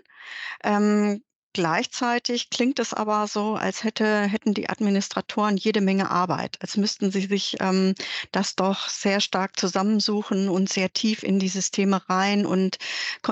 Ähm, 0.63 1.23
Gleichzeitig 1.59 2.51
klingt 2.51 2.79
es 2.79 2.95
aber 2.95 3.27
so, 3.27 3.57
als 3.57 3.83
hätte, 3.83 4.23
hätten 4.29 4.55
die 4.55 4.69
Administratoren 4.69 5.57
jede 5.57 5.81
Menge 5.81 6.09
Arbeit, 6.09 6.57
als 6.61 6.77
müssten 6.77 7.11
sie 7.11 7.23
sich 7.27 7.57
ähm, 7.59 7.95
das 8.31 8.55
doch 8.55 8.89
sehr 8.89 9.21
stark 9.21 9.59
zusammensuchen 9.59 10.49
und 10.49 10.69
sehr 10.69 10.93
tief 10.93 11.25
in 11.25 11.41
die 11.41 11.49
Systeme 11.49 12.09
rein 12.09 12.47
und 12.47 12.79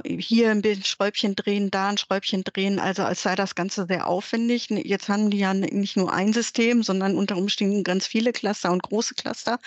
hier 0.05 0.51
ein 0.51 0.65
Schräubchen 0.83 1.37
drehen, 1.37 1.71
da 1.71 1.91
ein 1.91 1.99
Schräubchen 1.99 2.43
drehen, 2.43 2.81
also 2.81 3.05
als 3.05 3.23
sei 3.23 3.37
das 3.37 3.55
Ganze 3.55 3.87
sehr 3.87 4.09
aufwendig. 4.09 4.71
Jetzt 4.71 5.09
haben 5.09 5.31
die 5.31 5.39
ja 5.39 5.55
nicht 5.55 5.97
nur 5.97 6.13
ein 6.13 6.33
System, 6.33 6.83
sondern 6.83 7.17
unter 7.17 7.37
Umständen 7.37 7.85
ganz 7.85 8.09
viele 8.09 8.33
Cluster 8.33 8.73
und 8.73 8.83
große 8.83 9.15
Cluster. 9.15 9.61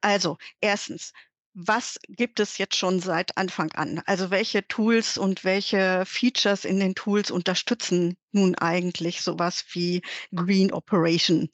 Also 0.00 0.38
erstens, 0.60 1.12
was 1.58 1.98
gibt 2.06 2.38
es 2.38 2.58
jetzt 2.58 2.76
schon 2.76 3.00
seit 3.00 3.38
Anfang 3.38 3.72
an? 3.72 4.02
Also 4.04 4.30
welche 4.30 4.68
Tools 4.68 5.16
und 5.16 5.42
welche 5.42 6.04
Features 6.04 6.66
in 6.66 6.78
den 6.78 6.94
Tools 6.94 7.30
unterstützen 7.30 8.18
nun 8.30 8.54
eigentlich 8.56 9.22
sowas 9.22 9.64
wie 9.70 10.02
Green 10.34 10.70
Operation? 10.70 11.48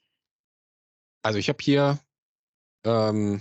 Also 1.23 1.39
ich 1.39 1.49
habe 1.49 1.63
hier 1.63 2.01
ähm, 2.85 3.41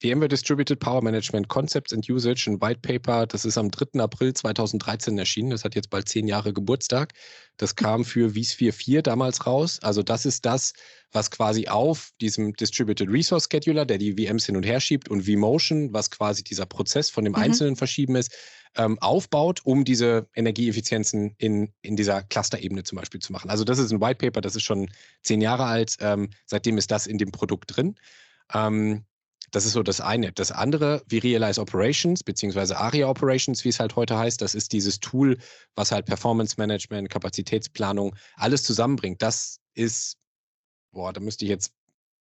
VMware 0.00 0.28
Distributed 0.28 0.78
Power 0.78 1.02
Management 1.02 1.48
Concepts 1.48 1.92
and 1.92 2.08
Usage, 2.08 2.46
ein 2.46 2.60
White 2.60 2.80
Paper, 2.82 3.26
das 3.26 3.44
ist 3.44 3.58
am 3.58 3.70
3. 3.70 4.00
April 4.00 4.32
2013 4.32 5.18
erschienen. 5.18 5.50
Das 5.50 5.64
hat 5.64 5.74
jetzt 5.74 5.90
bald 5.90 6.08
zehn 6.08 6.28
Jahre 6.28 6.52
Geburtstag. 6.52 7.14
Das 7.56 7.74
kam 7.74 8.04
für 8.04 8.30
vSphere 8.30 8.72
4 8.72 9.02
damals 9.02 9.44
raus. 9.46 9.80
Also 9.82 10.04
das 10.04 10.24
ist 10.24 10.46
das, 10.46 10.72
was 11.10 11.32
quasi 11.32 11.66
auf 11.66 12.10
diesem 12.20 12.52
Distributed 12.52 13.08
Resource 13.08 13.48
Scheduler, 13.50 13.84
der 13.86 13.98
die 13.98 14.12
VMs 14.12 14.46
hin 14.46 14.56
und 14.56 14.64
her 14.64 14.78
schiebt, 14.78 15.08
und 15.08 15.26
vMotion, 15.26 15.92
was 15.92 16.10
quasi 16.10 16.44
dieser 16.44 16.66
Prozess 16.66 17.10
von 17.10 17.24
dem 17.24 17.32
mhm. 17.32 17.40
einzelnen 17.40 17.74
Verschieben 17.74 18.14
ist, 18.14 18.32
ähm, 18.76 18.98
aufbaut, 19.00 19.62
um 19.64 19.84
diese 19.84 20.28
Energieeffizienzen 20.36 21.34
in, 21.38 21.72
in 21.82 21.96
dieser 21.96 22.22
Cluster-Ebene 22.22 22.84
zum 22.84 22.96
Beispiel 22.96 23.20
zu 23.20 23.32
machen. 23.32 23.50
Also 23.50 23.64
das 23.64 23.78
ist 23.78 23.90
ein 23.90 24.00
White 24.00 24.18
Paper, 24.24 24.40
das 24.40 24.54
ist 24.54 24.62
schon 24.62 24.90
zehn 25.22 25.40
Jahre 25.40 25.64
alt. 25.64 25.96
Ähm, 25.98 26.30
seitdem 26.46 26.78
ist 26.78 26.92
das 26.92 27.08
in 27.08 27.18
dem 27.18 27.32
Produkt 27.32 27.76
drin. 27.76 27.96
Ähm, 28.54 29.04
das 29.50 29.64
ist 29.64 29.72
so 29.72 29.82
das 29.82 30.00
eine. 30.00 30.32
Das 30.32 30.52
andere, 30.52 31.02
wie 31.06 31.18
Realize 31.18 31.60
Operations, 31.60 32.22
beziehungsweise 32.22 32.78
ARIA 32.78 33.08
Operations, 33.08 33.64
wie 33.64 33.70
es 33.70 33.80
halt 33.80 33.96
heute 33.96 34.18
heißt, 34.18 34.40
das 34.42 34.54
ist 34.54 34.72
dieses 34.72 35.00
Tool, 35.00 35.38
was 35.74 35.92
halt 35.92 36.06
Performance 36.06 36.56
Management, 36.58 37.08
Kapazitätsplanung, 37.10 38.14
alles 38.36 38.62
zusammenbringt. 38.62 39.22
Das 39.22 39.58
ist, 39.74 40.16
boah, 40.92 41.12
da 41.12 41.20
müsste 41.20 41.44
ich 41.44 41.50
jetzt, 41.50 41.72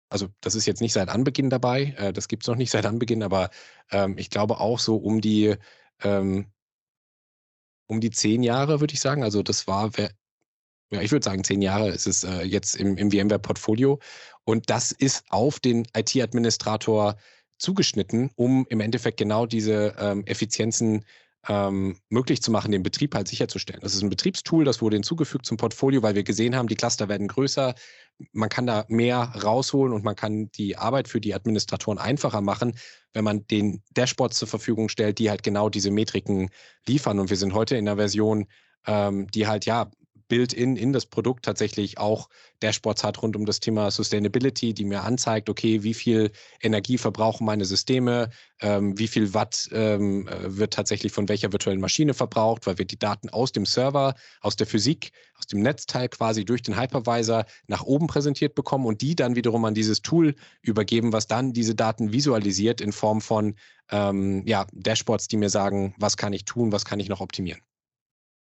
also 0.10 0.28
das 0.42 0.56
ist 0.56 0.66
jetzt 0.66 0.82
nicht 0.82 0.94
seit 0.94 1.10
Anbeginn 1.10 1.50
dabei, 1.50 1.96
äh, 1.98 2.14
das 2.14 2.28
gibt 2.28 2.44
es 2.44 2.48
noch 2.48 2.56
nicht 2.56 2.72
seit 2.72 2.86
Anbeginn, 2.86 3.24
aber 3.24 3.50
ähm, 3.92 4.18
ich 4.18 4.30
glaube 4.30 4.60
auch 4.60 4.80
so 4.80 4.98
um 4.98 5.22
die, 5.22 5.56
ähm, 6.04 6.52
um 7.88 8.02
die 8.02 8.12
zehn 8.12 8.44
Jahre, 8.44 8.80
würde 8.80 8.94
ich 8.94 9.00
sagen. 9.00 9.24
Also 9.24 9.44
das 9.44 9.68
war 9.68 9.92
ja, 10.92 11.02
ich 11.02 11.12
würde 11.12 11.26
sagen, 11.26 11.44
zehn 11.44 11.62
Jahre 11.62 11.90
ist 11.90 12.08
es 12.08 12.24
äh, 12.24 12.44
jetzt 12.44 12.76
im, 12.76 12.98
im 12.98 13.12
VMware-Portfolio. 13.12 14.00
Und 14.46 14.70
das 14.70 14.92
ist 14.92 15.26
auf 15.30 15.60
den 15.60 15.86
IT-Administrator 15.96 17.18
zugeschnitten, 17.58 18.32
um 18.36 18.66
im 18.70 18.80
Endeffekt 18.80 19.18
genau 19.18 19.46
diese 19.46 19.96
ähm, 20.00 20.26
Effizienzen 20.26 21.04
ähm, 21.50 22.00
möglich 22.10 22.42
zu 22.42 22.52
machen, 22.52 22.72
den 22.72 22.84
Betrieb 22.84 23.16
halt 23.16 23.28
sicherzustellen. 23.28 23.82
Das 23.82 23.94
ist 23.94 24.02
ein 24.02 24.10
Betriebstool, 24.10 24.66
das 24.66 24.82
wurde 24.82 24.96
hinzugefügt 24.96 25.46
zum 25.46 25.58
Portfolio, 25.58 26.02
weil 26.04 26.16
wir 26.16 26.24
gesehen 26.24 26.56
haben, 26.56 26.68
die 26.68 26.76
Cluster 26.76 27.10
werden 27.10 27.28
größer, 27.28 27.74
man 28.32 28.50
kann 28.50 28.66
da 28.66 28.86
mehr 28.88 29.18
rausholen 29.18 29.94
und 29.94 30.04
man 30.04 30.16
kann 30.16 30.52
die 30.52 30.78
Arbeit 30.78 31.08
für 31.08 31.22
die 31.22 31.34
Administratoren 31.34 32.00
einfacher 32.00 32.42
machen, 32.42 32.78
wenn 33.14 33.24
man 33.24 33.46
den 33.48 33.84
Dashboards 33.92 34.38
zur 34.38 34.48
Verfügung 34.48 34.90
stellt, 34.90 35.20
die 35.20 35.30
halt 35.30 35.44
genau 35.44 35.70
diese 35.70 35.92
Metriken 35.92 36.50
liefern. 36.86 37.20
Und 37.20 37.30
wir 37.30 37.38
sind 37.38 37.54
heute 37.54 37.78
in 37.78 37.88
einer 37.88 37.98
Version, 37.98 38.48
ähm, 38.86 39.28
die 39.32 39.48
halt 39.48 39.66
ja 39.66 39.90
built-in 40.28 40.76
in 40.76 40.94
das 40.94 41.06
Produkt 41.06 41.46
tatsächlich 41.46 41.98
auch 41.98 42.30
Dashboards 42.62 43.04
hat 43.04 43.22
rund 43.22 43.36
um 43.36 43.46
das 43.46 43.60
Thema 43.60 43.92
Sustainability, 43.92 44.74
die 44.74 44.86
mir 44.86 45.04
anzeigt, 45.04 45.50
okay, 45.50 45.84
wie 45.84 45.94
viel 45.94 46.32
Energie 46.62 46.98
verbrauchen 46.98 47.46
meine 47.46 47.66
Systeme, 47.66 48.30
ähm, 48.60 48.98
wie 48.98 49.08
viel 49.08 49.34
Watt 49.34 49.70
ähm, 49.72 50.28
äh, 50.28 50.58
wird 50.58 50.74
tatsächlich 50.74 51.12
von 51.12 51.30
welcher 51.30 51.52
virtuellen 51.52 51.80
Maschine 51.80 52.14
verbraucht, 52.14 52.66
weil 52.66 52.78
wir 52.78 52.86
die 52.86 52.98
Daten 52.98 53.30
aus 53.30 53.52
dem 53.52 53.66
Server, 53.66 54.16
aus 54.42 54.56
der 54.56 54.68
Physik, 54.68 55.12
aus 55.38 55.46
dem 55.46 55.62
Netzteil 55.62 56.10
quasi 56.10 56.46
durch 56.46 56.64
den 56.64 56.80
Hypervisor 56.80 57.46
nach 57.68 57.84
oben 57.84 58.08
präsentiert 58.08 58.56
bekommen 58.56 58.86
und 58.86 59.02
die 59.02 59.16
dann 59.16 59.36
wiederum 59.36 59.66
an 59.66 59.76
dieses 59.76 60.02
Tool 60.02 60.36
übergeben, 60.62 61.14
was 61.14 61.28
dann 61.28 61.54
diese 61.54 61.76
Daten 61.76 62.12
visualisiert 62.12 62.82
in 62.82 62.92
Form 62.92 63.22
von 63.22 63.56
ähm, 63.92 64.44
ja, 64.46 64.66
Dashboards, 64.74 65.28
die 65.28 65.38
mir 65.38 65.50
sagen, 65.50 65.94
was 65.98 66.18
kann 66.18 66.34
ich 66.34 66.46
tun, 66.46 66.72
was 66.72 66.86
kann 66.86 67.00
ich 67.00 67.10
noch 67.10 67.22
optimieren. 67.22 67.67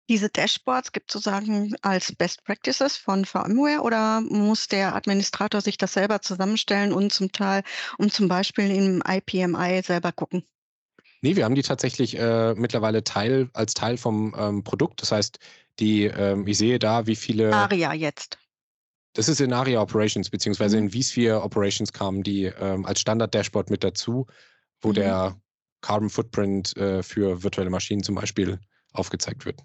Diese 0.09 0.27
Dashboards 0.27 0.91
gibt 0.91 1.11
es 1.11 1.13
sozusagen 1.13 1.75
als 1.83 2.11
Best 2.15 2.43
Practices 2.43 2.97
von 2.97 3.25
VMware 3.25 3.81
oder 3.81 4.21
muss 4.21 4.67
der 4.67 4.95
Administrator 4.95 5.61
sich 5.61 5.77
das 5.77 5.93
selber 5.93 6.19
zusammenstellen 6.19 6.93
und 6.93 7.13
zum 7.13 7.31
Teil, 7.31 7.61
um 7.99 8.09
zum 8.09 8.27
Beispiel 8.27 8.71
im 8.71 9.03
IPMI 9.07 9.83
selber 9.83 10.11
gucken? 10.11 10.43
Nee, 11.21 11.35
wir 11.35 11.45
haben 11.45 11.53
die 11.53 11.61
tatsächlich 11.61 12.17
äh, 12.17 12.55
mittlerweile 12.55 13.03
Teil 13.03 13.51
als 13.53 13.75
Teil 13.75 13.97
vom 13.97 14.33
ähm, 14.35 14.63
Produkt. 14.63 15.03
Das 15.03 15.11
heißt, 15.11 15.37
die, 15.77 16.05
ähm, 16.05 16.47
ich 16.47 16.57
sehe 16.57 16.79
da, 16.79 17.05
wie 17.05 17.15
viele. 17.15 17.53
ARIA 17.53 17.93
jetzt. 17.93 18.39
Das 19.13 19.29
ist 19.29 19.41
in 19.41 19.53
ARIA 19.53 19.79
Operations, 19.79 20.31
beziehungsweise 20.31 20.77
mhm. 20.77 20.87
in 20.87 21.03
vSphere 21.03 21.43
Operations 21.43 21.93
kamen 21.93 22.23
die 22.23 22.45
ähm, 22.45 22.83
als 22.85 22.99
Standard-Dashboard 23.01 23.69
mit 23.69 23.83
dazu, 23.83 24.25
wo 24.81 24.89
mhm. 24.89 24.93
der 24.93 25.41
Carbon 25.81 26.09
Footprint 26.09 26.75
äh, 26.77 27.03
für 27.03 27.43
virtuelle 27.43 27.69
Maschinen 27.69 28.01
zum 28.01 28.15
Beispiel 28.15 28.59
aufgezeigt 28.93 29.45
wird 29.45 29.61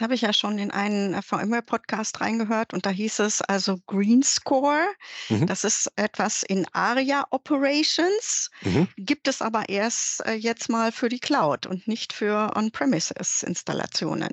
habe 0.00 0.14
ich 0.14 0.20
ja 0.20 0.32
schon 0.32 0.58
in 0.58 0.70
einen 0.70 1.22
VMware-Podcast 1.22 2.20
reingehört 2.20 2.74
und 2.74 2.86
da 2.86 2.90
hieß 2.90 3.20
es 3.20 3.40
also 3.42 3.78
Green 3.86 4.22
Score. 4.22 4.86
Mhm. 5.28 5.46
Das 5.46 5.64
ist 5.64 5.90
etwas 5.96 6.42
in 6.42 6.66
ARIA 6.72 7.26
Operations, 7.30 8.50
mhm. 8.62 8.88
gibt 8.96 9.28
es 9.28 9.42
aber 9.42 9.68
erst 9.68 10.24
äh, 10.26 10.34
jetzt 10.34 10.68
mal 10.68 10.92
für 10.92 11.08
die 11.08 11.20
Cloud 11.20 11.66
und 11.66 11.88
nicht 11.88 12.12
für 12.12 12.54
On-Premises-Installationen. 12.56 14.32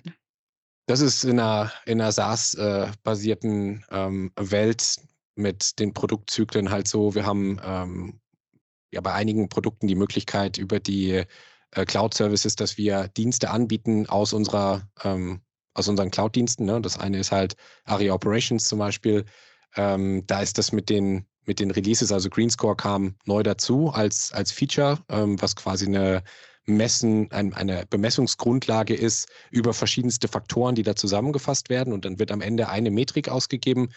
Das 0.86 0.99
ist 0.99 1.23
in 1.23 1.39
einer, 1.39 1.71
in 1.86 2.02
einer 2.02 2.12
SaaS-basierten 2.12 3.86
äh, 3.89 4.06
ähm, 4.06 4.32
Welt 4.36 4.97
mit 5.36 5.80
den 5.80 5.93
Produktzyklen 5.93 6.69
halt 6.71 6.88
so. 6.88 7.15
Wir 7.15 7.26
haben 7.26 7.60
ähm, 7.63 8.19
ja 8.91 9.02
bei 9.02 9.13
einigen 9.13 9.49
Produkten 9.49 9.88
die 9.88 9.95
Möglichkeit 9.95 10.58
über 10.58 10.80
die 10.80 11.23
äh, 11.71 11.86
Cloud-Services, 11.86 12.56
dass 12.56 12.78
wir 12.78 13.08
Dienste 13.08 13.49
anbieten 13.49 14.08
aus 14.08 14.34
unserer 14.34 14.88
ähm, 15.04 15.41
aus 15.73 15.88
unseren 15.88 16.12
Cloud-Diensten. 16.12 16.65
Ne? 16.65 16.81
Das 16.81 16.97
eine 16.97 17.19
ist 17.19 17.31
halt 17.31 17.55
ARIA 17.86 18.13
Operations 18.13 18.63
zum 18.65 18.79
Beispiel. 18.79 19.25
Ähm, 19.75 20.25
da 20.27 20.41
ist 20.41 20.57
das 20.57 20.71
mit 20.71 20.89
den, 20.89 21.25
mit 21.45 21.59
den 21.59 21.71
Releases, 21.71 22.12
also 22.12 22.29
Greenscore 22.29 22.75
kam 22.75 23.15
neu 23.25 23.43
dazu 23.43 23.89
als, 23.89 24.31
als 24.33 24.51
Feature, 24.51 24.99
ähm, 25.09 25.41
was 25.41 25.55
quasi 25.55 25.88
eine 25.88 26.23
Messen, 26.65 27.29
ein, 27.31 27.53
eine 27.53 27.86
Bemessungsgrundlage 27.88 28.93
ist 28.93 29.27
über 29.51 29.73
verschiedenste 29.73 30.27
Faktoren, 30.27 30.75
die 30.75 30.83
da 30.83 30.95
zusammengefasst 30.95 31.69
werden 31.69 31.93
und 31.93 32.05
dann 32.05 32.19
wird 32.19 32.31
am 32.31 32.41
Ende 32.41 32.69
eine 32.69 32.91
Metrik 32.91 33.29
ausgegeben. 33.29 33.89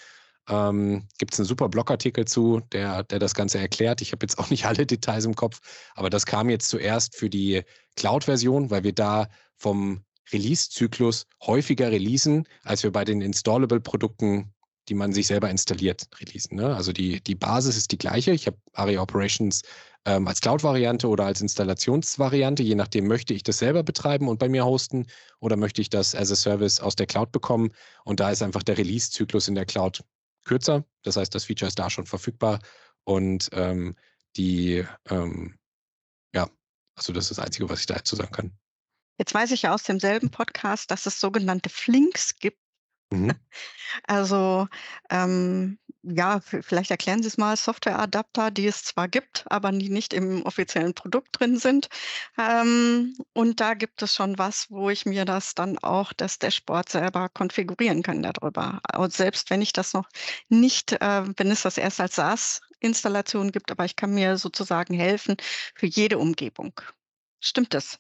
Ähm, 0.49 1.07
Gibt 1.19 1.35
es 1.35 1.41
einen 1.41 1.47
super 1.47 1.69
Blogartikel 1.69 2.25
zu, 2.25 2.61
der, 2.73 3.05
der 3.05 3.19
das 3.19 3.35
Ganze 3.35 3.59
erklärt. 3.59 4.01
Ich 4.01 4.13
habe 4.13 4.25
jetzt 4.25 4.39
auch 4.39 4.51
nicht 4.51 4.67
alle 4.67 4.87
Details 4.87 5.25
im 5.25 5.35
Kopf, 5.35 5.61
aber 5.95 6.11
das 6.11 6.27
kam 6.27 6.51
jetzt 6.51 6.69
zuerst 6.69 7.17
für 7.17 7.31
die 7.31 7.63
Cloud-Version, 7.97 8.71
weil 8.71 8.85
wir 8.85 8.93
da 8.93 9.29
vom 9.57 10.05
Release-Zyklus 10.33 11.27
häufiger 11.43 11.91
releasen, 11.91 12.49
als 12.65 12.83
wir 12.83 12.93
bei 12.93 13.05
den 13.05 13.21
Installable-Produkten 13.21 14.53
die 14.89 14.95
man 14.95 15.13
sich 15.13 15.27
selber 15.27 15.51
installiert, 15.51 16.09
releasen. 16.21 16.57
Ne? 16.57 16.75
Also 16.75 16.93
die, 16.93 17.21
die 17.21 17.35
Basis 17.35 17.77
ist 17.77 17.91
die 17.93 17.99
gleiche. 17.99 18.33
Ich 18.33 18.47
habe 18.47 18.57
ARIA 18.73 19.03
Operations 19.03 19.63
ähm, 20.05 20.29
als 20.29 20.41
Cloud-Variante 20.41 21.09
oder 21.09 21.25
als 21.27 21.41
Installationsvariante. 21.41 22.63
Je 22.63 22.75
nachdem 22.75 23.07
möchte 23.07 23.35
ich 23.35 23.43
das 23.43 23.59
selber 23.59 23.83
betreiben 23.83 24.29
und 24.29 24.39
bei 24.39 24.49
mir 24.49 24.65
hosten 24.65 25.07
oder 25.41 25.57
möchte 25.57 25.81
ich 25.81 25.91
das 25.91 26.15
as 26.15 26.31
a 26.31 26.37
Service 26.37 26.81
aus 26.81 26.95
der 26.95 27.07
Cloud 27.07 27.33
bekommen. 27.33 27.71
Und 28.05 28.21
da 28.21 28.31
ist 28.31 28.43
einfach 28.43 28.63
der 28.63 28.79
Release-Zyklus 28.79 29.49
in 29.49 29.57
der 29.57 29.67
Cloud 29.67 30.05
kürzer. 30.45 30.85
Das 31.03 31.17
heißt, 31.17 31.35
das 31.35 31.45
Feature 31.45 31.69
ist 31.69 31.79
da 31.79 31.91
schon 31.91 32.07
verfügbar. 32.07 32.61
Und 33.05 33.51
ähm, 33.53 33.97
die, 34.37 34.85
ähm, 35.09 35.57
ja, 36.33 36.49
also 36.95 37.13
das 37.13 37.25
ist 37.31 37.39
das 37.39 37.45
Einzige, 37.45 37.69
was 37.69 37.81
ich 37.81 37.87
dazu 37.87 38.15
sagen 38.15 38.33
kann. 38.33 38.53
Jetzt 39.19 39.35
weiß 39.35 39.51
ich 39.53 39.63
ja 39.63 39.75
aus 39.75 39.83
demselben 39.83 40.31
Podcast, 40.31 40.91
dass 40.91 41.07
es 41.07 41.21
sogenannte 41.21 41.71
Flinks 41.71 42.37
gibt. 42.37 42.59
Mhm. 43.11 43.33
Also, 44.09 44.67
ähm, 45.11 45.79
ja, 46.03 46.41
vielleicht 46.41 46.91
erklären 46.91 47.23
Sie 47.23 47.29
es 47.29 47.39
mal, 47.39 47.57
Softwareadapter, 47.57 48.51
die 48.51 48.67
es 48.67 48.85
zwar 48.85 49.09
gibt, 49.09 49.45
aber 49.49 49.73
die 49.73 49.89
nicht 49.89 50.13
im 50.13 50.43
offiziellen 50.45 50.93
Produkt 50.95 51.41
drin 51.41 51.57
sind. 51.59 51.89
Ähm, 52.39 53.17
und 53.33 53.61
da 53.61 53.75
gibt 53.75 54.03
es 54.03 54.15
schon 54.15 54.39
was, 54.39 54.71
wo 54.71 54.91
ich 54.91 55.07
mir 55.07 55.25
das 55.25 55.55
dann 55.55 55.79
auch 55.79 56.13
das 56.13 56.39
Dashboard 56.39 56.89
selber 56.89 57.29
konfigurieren 57.29 58.03
kann 58.03 58.23
darüber. 58.23 58.81
Und 58.97 59.13
selbst 59.13 59.51
wenn 59.51 59.63
ich 59.63 59.73
das 59.73 59.95
noch 59.95 60.09
nicht, 60.49 60.93
äh, 60.93 61.25
wenn 61.37 61.51
es 61.51 61.63
das 61.63 61.79
erst 61.79 62.01
als 62.01 62.17
SaaS-Installation 62.17 63.53
gibt, 63.53 63.71
aber 63.71 63.85
ich 63.85 63.97
kann 63.97 64.15
mir 64.15 64.37
sozusagen 64.37 64.95
helfen 64.95 65.37
für 65.75 65.87
jede 65.87 66.19
Umgebung. 66.19 66.81
Stimmt 67.41 67.75
das? 67.75 67.99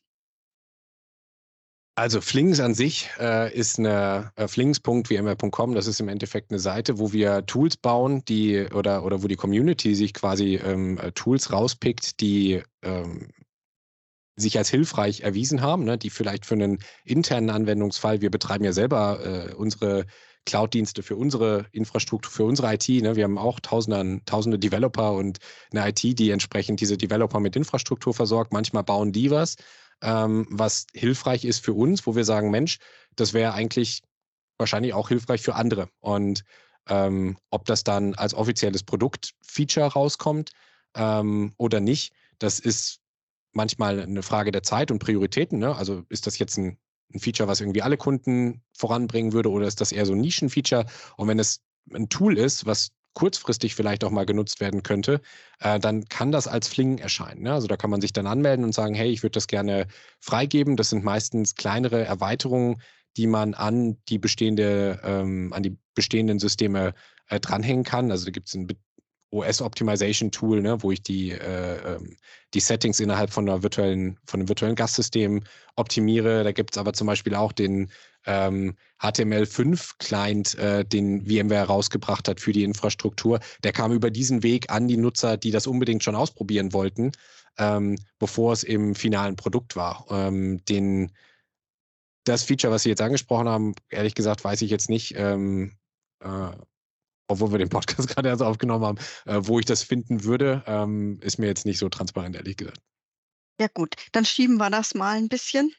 Also 1.98 2.20
Flings 2.20 2.60
an 2.60 2.74
sich 2.74 3.08
äh, 3.18 3.50
ist 3.54 3.78
eine 3.78 4.30
äh, 4.36 4.46
flings.wmr.com, 4.48 5.74
das 5.74 5.86
ist 5.86 5.98
im 5.98 6.08
Endeffekt 6.08 6.50
eine 6.50 6.58
Seite, 6.58 6.98
wo 6.98 7.14
wir 7.14 7.46
Tools 7.46 7.78
bauen, 7.78 8.22
die 8.26 8.66
oder, 8.66 9.02
oder 9.02 9.22
wo 9.22 9.28
die 9.28 9.36
Community 9.36 9.94
sich 9.94 10.12
quasi 10.12 10.56
ähm, 10.56 10.98
äh, 10.98 11.12
Tools 11.12 11.52
rauspickt, 11.52 12.20
die 12.20 12.62
ähm, 12.82 13.30
sich 14.36 14.58
als 14.58 14.68
hilfreich 14.68 15.22
erwiesen 15.22 15.62
haben, 15.62 15.84
ne, 15.84 15.96
die 15.96 16.10
vielleicht 16.10 16.44
für 16.44 16.52
einen 16.52 16.80
internen 17.06 17.48
Anwendungsfall, 17.48 18.20
wir 18.20 18.30
betreiben 18.30 18.64
ja 18.64 18.74
selber 18.74 19.48
äh, 19.48 19.54
unsere 19.54 20.04
Cloud-Dienste 20.44 21.02
für 21.02 21.16
unsere 21.16 21.64
Infrastruktur, 21.72 22.30
für 22.30 22.44
unsere 22.44 22.74
IT. 22.74 22.88
Ne? 22.88 23.16
Wir 23.16 23.24
haben 23.24 23.38
auch 23.38 23.58
tausende, 23.58 24.20
tausende 24.26 24.58
Developer 24.58 25.12
und 25.12 25.38
eine 25.72 25.88
IT, 25.88 26.02
die 26.18 26.30
entsprechend 26.30 26.80
diese 26.80 26.98
Developer 26.98 27.40
mit 27.40 27.56
Infrastruktur 27.56 28.12
versorgt. 28.12 28.52
Manchmal 28.52 28.84
bauen 28.84 29.12
die 29.12 29.30
was 29.30 29.56
ähm, 30.02 30.46
was 30.50 30.86
hilfreich 30.92 31.44
ist 31.44 31.64
für 31.64 31.72
uns, 31.72 32.06
wo 32.06 32.14
wir 32.14 32.24
sagen, 32.24 32.50
Mensch, 32.50 32.78
das 33.14 33.32
wäre 33.32 33.52
eigentlich 33.52 34.02
wahrscheinlich 34.58 34.94
auch 34.94 35.08
hilfreich 35.08 35.42
für 35.42 35.54
andere. 35.54 35.88
Und 36.00 36.44
ähm, 36.88 37.36
ob 37.50 37.64
das 37.64 37.84
dann 37.84 38.14
als 38.14 38.34
offizielles 38.34 38.82
Produktfeature 38.82 39.92
rauskommt 39.92 40.52
ähm, 40.94 41.54
oder 41.56 41.80
nicht, 41.80 42.12
das 42.38 42.60
ist 42.60 43.00
manchmal 43.52 44.00
eine 44.00 44.22
Frage 44.22 44.52
der 44.52 44.62
Zeit 44.62 44.90
und 44.90 44.98
Prioritäten. 44.98 45.58
Ne? 45.58 45.74
Also 45.74 46.04
ist 46.08 46.26
das 46.26 46.38
jetzt 46.38 46.58
ein, 46.58 46.78
ein, 47.12 47.20
Feature, 47.20 47.48
was 47.48 47.60
irgendwie 47.60 47.82
alle 47.82 47.96
Kunden 47.96 48.62
voranbringen 48.72 49.32
würde 49.32 49.50
oder 49.50 49.66
ist 49.66 49.80
das 49.80 49.92
eher 49.92 50.06
so 50.06 50.12
ein 50.12 50.20
Nischenfeature? 50.20 50.86
Und 51.16 51.28
wenn 51.28 51.38
es 51.38 51.60
ein 51.92 52.08
Tool 52.08 52.38
ist, 52.38 52.66
was 52.66 52.90
kurzfristig 53.16 53.74
vielleicht 53.74 54.04
auch 54.04 54.10
mal 54.10 54.26
genutzt 54.26 54.60
werden 54.60 54.82
könnte, 54.82 55.22
äh, 55.60 55.80
dann 55.80 56.04
kann 56.04 56.32
das 56.32 56.46
als 56.46 56.68
Fling 56.68 56.98
erscheinen. 56.98 57.42
Ne? 57.42 57.52
Also 57.54 57.66
da 57.66 57.78
kann 57.78 57.90
man 57.90 58.02
sich 58.02 58.12
dann 58.12 58.26
anmelden 58.26 58.62
und 58.62 58.74
sagen, 58.74 58.94
hey, 58.94 59.08
ich 59.08 59.22
würde 59.22 59.32
das 59.32 59.46
gerne 59.46 59.86
freigeben. 60.20 60.76
Das 60.76 60.90
sind 60.90 61.02
meistens 61.02 61.54
kleinere 61.54 62.04
Erweiterungen, 62.04 62.82
die 63.16 63.26
man 63.26 63.54
an 63.54 63.96
die 64.10 64.18
bestehende, 64.18 65.00
ähm, 65.02 65.54
an 65.54 65.62
die 65.62 65.78
bestehenden 65.94 66.38
Systeme 66.38 66.92
äh, 67.28 67.40
dranhängen 67.40 67.84
kann. 67.84 68.10
Also 68.10 68.26
da 68.26 68.30
gibt 68.32 68.48
es 68.48 68.54
ein 68.54 68.68
OS-Optimization-Tool, 69.30 70.62
ne, 70.62 70.82
wo 70.82 70.92
ich 70.92 71.02
die, 71.02 71.32
äh, 71.32 71.96
ähm, 71.96 72.16
die 72.54 72.60
Settings 72.60 73.00
innerhalb 73.00 73.30
von, 73.32 73.48
einer 73.48 73.62
virtuellen, 73.62 74.18
von 74.26 74.40
einem 74.40 74.48
virtuellen 74.48 74.76
Gastsystem 74.76 75.42
optimiere. 75.74 76.44
Da 76.44 76.52
gibt 76.52 76.74
es 76.74 76.78
aber 76.78 76.92
zum 76.92 77.06
Beispiel 77.06 77.34
auch 77.34 77.52
den 77.52 77.90
ähm, 78.26 78.76
HTML5-Client, 79.00 80.54
äh, 80.56 80.84
den 80.84 81.26
VMware 81.26 81.66
rausgebracht 81.66 82.28
hat 82.28 82.40
für 82.40 82.52
die 82.52 82.64
Infrastruktur. 82.64 83.40
Der 83.62 83.72
kam 83.72 83.92
über 83.92 84.10
diesen 84.10 84.42
Weg 84.42 84.70
an 84.70 84.88
die 84.88 84.96
Nutzer, 84.96 85.36
die 85.36 85.50
das 85.50 85.66
unbedingt 85.66 86.04
schon 86.04 86.16
ausprobieren 86.16 86.72
wollten, 86.72 87.12
ähm, 87.58 87.98
bevor 88.18 88.52
es 88.52 88.62
im 88.62 88.94
finalen 88.94 89.36
Produkt 89.36 89.76
war. 89.76 90.06
Ähm, 90.10 90.64
den, 90.66 91.12
das 92.24 92.44
Feature, 92.44 92.72
was 92.72 92.82
Sie 92.82 92.90
jetzt 92.90 93.02
angesprochen 93.02 93.48
haben, 93.48 93.74
ehrlich 93.90 94.14
gesagt, 94.14 94.44
weiß 94.44 94.62
ich 94.62 94.70
jetzt 94.70 94.88
nicht. 94.88 95.14
Ähm, 95.16 95.72
äh, 96.20 96.50
obwohl 97.28 97.52
wir 97.52 97.58
den 97.58 97.68
Podcast 97.68 98.08
gerade 98.14 98.28
erst 98.28 98.42
aufgenommen 98.42 98.84
haben, 98.84 98.98
äh, 99.26 99.40
wo 99.46 99.58
ich 99.58 99.64
das 99.64 99.82
finden 99.82 100.24
würde, 100.24 100.62
ähm, 100.66 101.18
ist 101.20 101.38
mir 101.38 101.46
jetzt 101.46 101.66
nicht 101.66 101.78
so 101.78 101.88
transparent, 101.88 102.36
ehrlich 102.36 102.56
gesagt. 102.56 102.80
Ja 103.60 103.68
gut, 103.72 103.94
dann 104.12 104.24
schieben 104.24 104.58
wir 104.58 104.70
das 104.70 104.94
mal 104.94 105.16
ein 105.16 105.28
bisschen. 105.28 105.72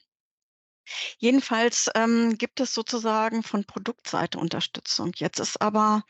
Jedenfalls 1.17 1.89
ähm, 1.95 2.37
gibt 2.37 2.59
es 2.59 2.73
sozusagen 2.73 3.43
von 3.43 3.65
Produktseite 3.65 4.37
Unterstützung. 4.37 5.11
Jetzt 5.15 5.39
ist 5.39 5.61
aber, 5.61 6.03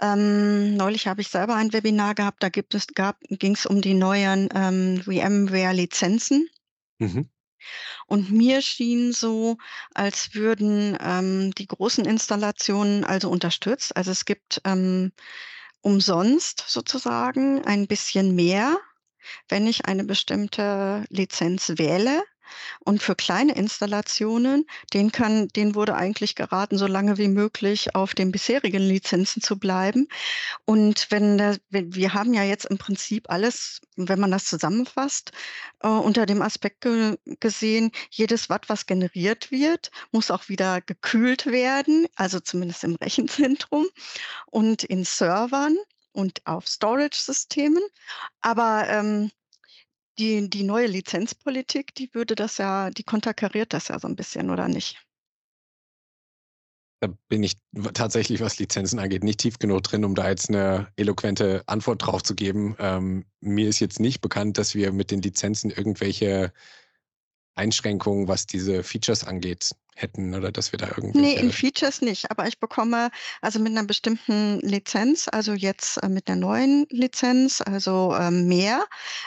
ähm, 0.00 0.76
neulich 0.76 1.06
habe 1.06 1.20
ich 1.20 1.28
selber 1.28 1.54
ein 1.54 1.72
Webinar 1.72 2.14
gehabt, 2.14 2.42
da 2.42 2.48
ging 2.48 3.54
es 3.54 3.66
um 3.66 3.80
die 3.80 3.94
neuen 3.94 4.48
ähm, 4.54 5.02
VMware-Lizenzen. 5.04 6.48
Mhm. 6.98 7.28
Und 8.06 8.30
mir 8.30 8.62
schien 8.62 9.12
so, 9.12 9.58
als 9.94 10.34
würden 10.34 10.96
ähm, 11.00 11.52
die 11.54 11.66
großen 11.66 12.04
Installationen 12.04 13.04
also 13.04 13.30
unterstützt. 13.30 13.96
Also 13.96 14.10
es 14.10 14.24
gibt 14.24 14.60
ähm, 14.64 15.12
umsonst 15.80 16.64
sozusagen 16.66 17.64
ein 17.64 17.86
bisschen 17.86 18.34
mehr, 18.34 18.78
wenn 19.48 19.66
ich 19.66 19.86
eine 19.86 20.04
bestimmte 20.04 21.04
Lizenz 21.10 21.74
wähle. 21.76 22.22
Und 22.80 23.02
für 23.02 23.14
kleine 23.14 23.54
Installationen, 23.54 24.66
denen 24.92 25.12
kann, 25.12 25.48
denen 25.48 25.74
wurde 25.74 25.94
eigentlich 25.94 26.34
geraten, 26.34 26.78
so 26.78 26.86
lange 26.86 27.18
wie 27.18 27.28
möglich 27.28 27.94
auf 27.94 28.14
den 28.14 28.32
bisherigen 28.32 28.82
Lizenzen 28.82 29.42
zu 29.42 29.58
bleiben. 29.58 30.08
Und 30.64 31.06
wenn, 31.10 31.38
der, 31.38 31.58
wir 31.70 32.14
haben 32.14 32.34
ja 32.34 32.42
jetzt 32.42 32.66
im 32.66 32.78
Prinzip 32.78 33.30
alles, 33.30 33.80
wenn 33.96 34.20
man 34.20 34.30
das 34.30 34.44
zusammenfasst, 34.46 35.32
äh, 35.80 35.88
unter 35.88 36.26
dem 36.26 36.42
Aspekt 36.42 36.82
ge 36.82 37.16
gesehen, 37.40 37.90
jedes 38.10 38.48
Watt, 38.48 38.68
was 38.68 38.86
generiert 38.86 39.50
wird, 39.50 39.90
muss 40.12 40.30
auch 40.30 40.48
wieder 40.48 40.80
gekühlt 40.80 41.46
werden, 41.46 42.06
also 42.16 42.40
zumindest 42.40 42.84
im 42.84 42.96
Rechenzentrum 42.96 43.86
und 44.46 44.84
in 44.84 45.04
Servern 45.04 45.76
und 46.12 46.46
auf 46.46 46.66
Storage-Systemen. 46.66 47.82
Aber 48.40 48.86
ähm, 48.88 49.30
die, 50.18 50.50
die 50.50 50.64
neue 50.64 50.86
Lizenzpolitik, 50.86 51.94
die 51.94 52.12
würde 52.12 52.34
das 52.34 52.58
ja, 52.58 52.90
die 52.90 53.04
konterkariert 53.04 53.72
das 53.72 53.88
ja 53.88 53.98
so 53.98 54.08
ein 54.08 54.16
bisschen, 54.16 54.50
oder 54.50 54.68
nicht? 54.68 54.96
Da 57.00 57.08
bin 57.28 57.44
ich 57.44 57.56
tatsächlich, 57.94 58.40
was 58.40 58.58
Lizenzen 58.58 58.98
angeht, 58.98 59.22
nicht 59.22 59.38
tief 59.38 59.60
genug 59.60 59.84
drin, 59.84 60.04
um 60.04 60.16
da 60.16 60.28
jetzt 60.28 60.48
eine 60.48 60.88
eloquente 60.96 61.62
Antwort 61.66 62.04
drauf 62.04 62.24
zu 62.24 62.34
geben. 62.34 62.74
Ähm, 62.80 63.24
mir 63.40 63.68
ist 63.68 63.78
jetzt 63.78 64.00
nicht 64.00 64.20
bekannt, 64.20 64.58
dass 64.58 64.74
wir 64.74 64.92
mit 64.92 65.12
den 65.12 65.22
Lizenzen 65.22 65.70
irgendwelche 65.70 66.52
Einschränkungen, 67.54 68.26
was 68.26 68.46
diese 68.46 68.82
Features 68.82 69.22
angeht, 69.24 69.76
hätten 70.00 70.34
oder 70.34 70.52
dass 70.52 70.72
wir 70.72 70.78
da 70.78 70.88
irgendwie. 70.88 71.18
Nee, 71.18 71.34
in 71.34 71.52
Features 71.52 72.00
nicht, 72.00 72.30
aber 72.30 72.46
ich 72.46 72.58
bekomme 72.58 73.10
also 73.40 73.58
mit 73.58 73.72
einer 73.72 73.84
bestimmten 73.84 74.60
Lizenz, 74.60 75.28
also 75.30 75.52
jetzt 75.52 76.02
äh, 76.02 76.08
mit 76.08 76.28
einer 76.28 76.40
neuen 76.40 76.86
Lizenz, 76.90 77.60
also 77.60 78.14
ähm, 78.18 78.46
mehr 78.46 78.84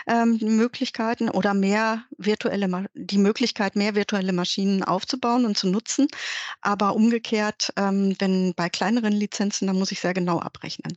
ähm, 0.08 0.40
Möglichkeiten 0.42 1.30
oder 1.30 1.54
mehr 1.54 2.04
virtuelle, 2.18 2.88
die 2.94 3.18
Möglichkeit, 3.18 3.76
mehr 3.76 3.96
virtuelle 3.96 4.34
Maschinen 4.34 4.84
aufzubauen 4.84 5.46
und 5.46 5.58
zu 5.58 5.68
nutzen. 5.68 6.08
Aber 6.62 6.96
umgekehrt, 6.96 7.74
ähm, 7.78 8.16
wenn 8.20 8.54
bei 8.56 8.70
kleineren 8.70 9.14
Lizenzen, 9.14 9.68
dann 9.68 9.78
muss 9.78 9.92
ich 9.92 10.00
sehr 10.00 10.14
genau 10.14 10.40
abrechnen. 10.40 10.96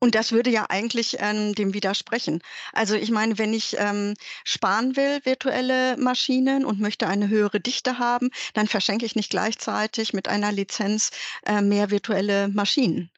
Und 0.00 0.14
das 0.14 0.32
würde 0.32 0.50
ja 0.50 0.66
eigentlich 0.68 1.16
ähm, 1.18 1.54
dem 1.54 1.74
widersprechen. 1.74 2.42
Also 2.72 2.94
ich 2.94 3.10
meine, 3.10 3.38
wenn 3.38 3.52
ich 3.52 3.76
ähm, 3.78 4.14
sparen 4.44 4.96
will, 4.96 5.20
virtuelle 5.24 5.96
Maschinen 5.96 6.64
und 6.64 6.80
möchte 6.80 7.06
eine 7.06 7.28
höhere 7.28 7.60
Dichte 7.60 7.98
haben, 7.98 8.30
dann 8.54 8.68
verschenke 8.68 9.06
ich 9.06 9.16
nicht 9.16 9.30
gleichzeitig 9.30 10.12
mit 10.12 10.28
einer 10.28 10.52
Lizenz 10.52 11.10
äh, 11.46 11.60
mehr 11.60 11.90
virtuelle 11.90 12.48
Maschinen. 12.48 13.10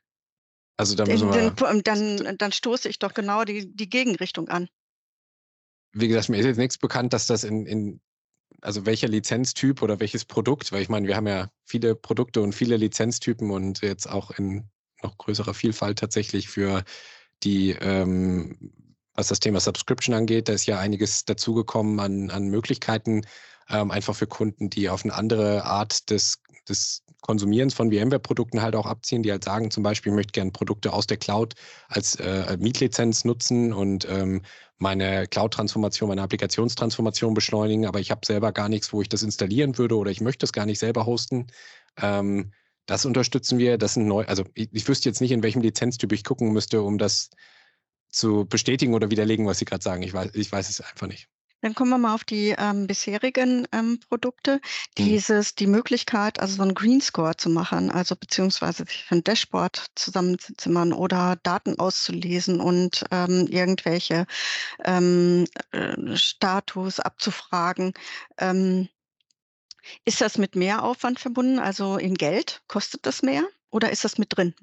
Also 0.77 0.95
da 0.95 1.07
müssen 1.07 1.33
wir 1.33 1.51
dann, 1.51 1.83
dann, 1.83 2.39
dann 2.39 2.53
stoße 2.53 2.89
ich 2.89 2.99
doch 2.99 3.15
genau 3.15 3.45
die, 3.45 3.75
die 3.75 3.89
Gegenrichtung 3.89 4.49
an. 4.49 4.69
wie 5.93 6.09
gesagt, 6.09 6.29
mir 6.29 6.39
ist 6.39 6.47
jetzt 6.47 6.57
nichts 6.57 6.79
bekannt, 6.79 7.13
dass 7.13 7.27
das 7.27 7.45
in, 7.45 7.67
in 7.67 8.01
also 8.61 8.87
welcher 8.87 9.09
Lizenztyp 9.09 9.83
oder 9.83 10.01
welches 10.01 10.25
Produkt, 10.25 10.73
weil 10.73 10.83
ich 10.83 10.89
meine, 10.89 11.07
wir 11.07 11.17
haben 11.17 11.27
ja 11.27 11.51
viele 11.65 11.95
Produkte 11.95 12.41
und 12.41 12.55
viele 12.55 12.77
Lizenztypen 12.77 13.51
und 13.51 13.83
jetzt 13.83 14.09
auch 14.09 14.31
in 14.33 14.69
noch 15.05 15.19
größerer 15.19 15.55
Vielfalt 15.55 15.99
tatsächlich 15.99 16.49
für 16.49 16.83
die, 17.43 17.71
ähm, 17.71 18.73
was 19.15 19.29
das 19.29 19.41
Thema 19.41 19.61
Subscription 19.61 20.15
angeht, 20.15 20.49
da 20.49 20.53
ist 20.55 20.67
ja 20.67 20.79
einiges 20.79 21.25
dazugekommen 21.25 22.01
an, 22.01 22.31
an 22.31 22.49
Möglichkeiten, 22.49 23.23
ähm, 23.69 23.91
einfach 23.91 24.17
für 24.17 24.27
Kunden, 24.27 24.71
die 24.71 24.89
auf 24.89 25.05
eine 25.05 25.15
andere 25.15 25.65
Art 25.65 26.11
des, 26.11 26.43
des 26.69 27.03
Konsumierens 27.21 27.73
von 27.73 27.91
VMware-Produkten 27.91 28.61
halt 28.61 28.77
auch 28.77 28.85
abziehen, 28.85 29.23
die 29.23 29.31
halt 29.31 29.45
sagen, 29.45 29.71
zum 29.71 29.83
Beispiel, 29.83 30.13
ich 30.13 30.17
möchte 30.17 30.33
gerne 30.33 30.51
Produkte 30.51 30.93
aus 30.93 31.07
der 31.07 31.17
Cloud 31.17 31.55
als 31.89 32.17
äh, 32.17 32.57
Mietlizenz 32.59 33.25
nutzen 33.25 33.73
und 33.73 34.07
ähm, 34.11 34.43
meine 34.77 35.27
Cloud-Transformation, 35.29 36.09
meine 36.09 36.23
Applikationstransformation 36.23 37.33
beschleunigen, 37.33 37.87
aber 37.87 38.01
ich 38.01 38.11
habe 38.11 38.27
selber 38.27 38.53
gar 38.53 38.69
nichts, 38.69 38.93
wo 38.93 39.01
ich 39.01 39.09
das 39.09 39.23
installieren 39.23 39.79
würde 39.79 39.97
oder 39.97 40.11
ich 40.11 40.21
möchte 40.21 40.45
es 40.45 40.53
gar 40.53 40.67
nicht 40.67 40.79
selber 40.79 41.07
hosten. 41.07 41.47
Ähm, 41.97 42.53
das 42.87 43.05
unterstützen 43.05 43.59
wir. 43.59 43.79
Das 43.79 43.95
sind 43.95 44.07
neu, 44.07 44.25
also 44.27 44.45
ich, 44.55 44.69
ich, 44.73 44.89
wüsste 44.89 45.09
jetzt 45.09 45.21
nicht, 45.21 45.33
in 45.33 45.43
welchem 45.43 45.63
Lizenztyp 45.63 46.13
ich 46.13 46.25
gucken 46.25 46.53
müsste, 46.53 46.83
um 46.83 46.99
das 46.99 47.31
zu 48.09 48.47
bestätigen 48.47 48.95
oder 48.95 49.11
widerlegen, 49.11 49.47
was 49.47 49.59
Sie 49.59 49.65
gerade 49.65 49.83
sagen. 49.83 50.03
Ich 50.03 50.13
weiß, 50.13 50.31
ich 50.35 50.51
weiß 50.51 50.69
es 50.69 50.81
einfach 50.81 51.07
nicht. 51.07 51.29
Dann 51.65 51.75
kommen 51.75 51.89
wir 51.89 51.99
mal 51.99 52.15
auf 52.15 52.25
die 52.25 52.55
ähm, 52.59 52.87
bisherigen 52.87 53.67
ähm, 53.73 53.99
Produkte. 54.11 54.57
Mhm. 54.57 54.61
Dieses, 54.99 55.55
die 55.55 55.67
Möglichkeit, 55.67 56.39
also 56.39 56.57
so 56.57 56.63
einen 56.63 56.75
Green 56.75 57.01
Score 57.01 57.39
zu 57.39 57.49
machen, 57.49 57.91
also 57.91 58.15
beziehungsweise 58.17 58.85
sich 58.85 59.07
ein 59.09 59.25
Dashboard 59.25 59.87
zusammenzuzimmern 59.95 60.93
oder 60.93 61.39
Daten 61.43 61.79
auszulesen 61.79 62.61
und 62.61 63.07
ähm, 63.11 63.47
irgendwelche 63.49 64.27
ähm, 64.85 65.47
äh, 65.71 66.15
Status 66.17 67.01
abzufragen. 67.01 67.95
Ähm, 68.37 68.91
ist 70.05 70.21
das 70.21 70.39
mit 70.39 70.57
mehr 70.57 70.83
Aufwand 70.83 71.21
verbunden, 71.21 71.59
also 71.59 71.97
in 71.97 72.15
Geld? 72.15 72.63
Kostet 72.69 73.07
das 73.07 73.23
mehr 73.23 73.45
oder 73.71 73.91
ist 73.91 74.05
das 74.05 74.19
mit 74.19 74.37
drin? 74.37 74.55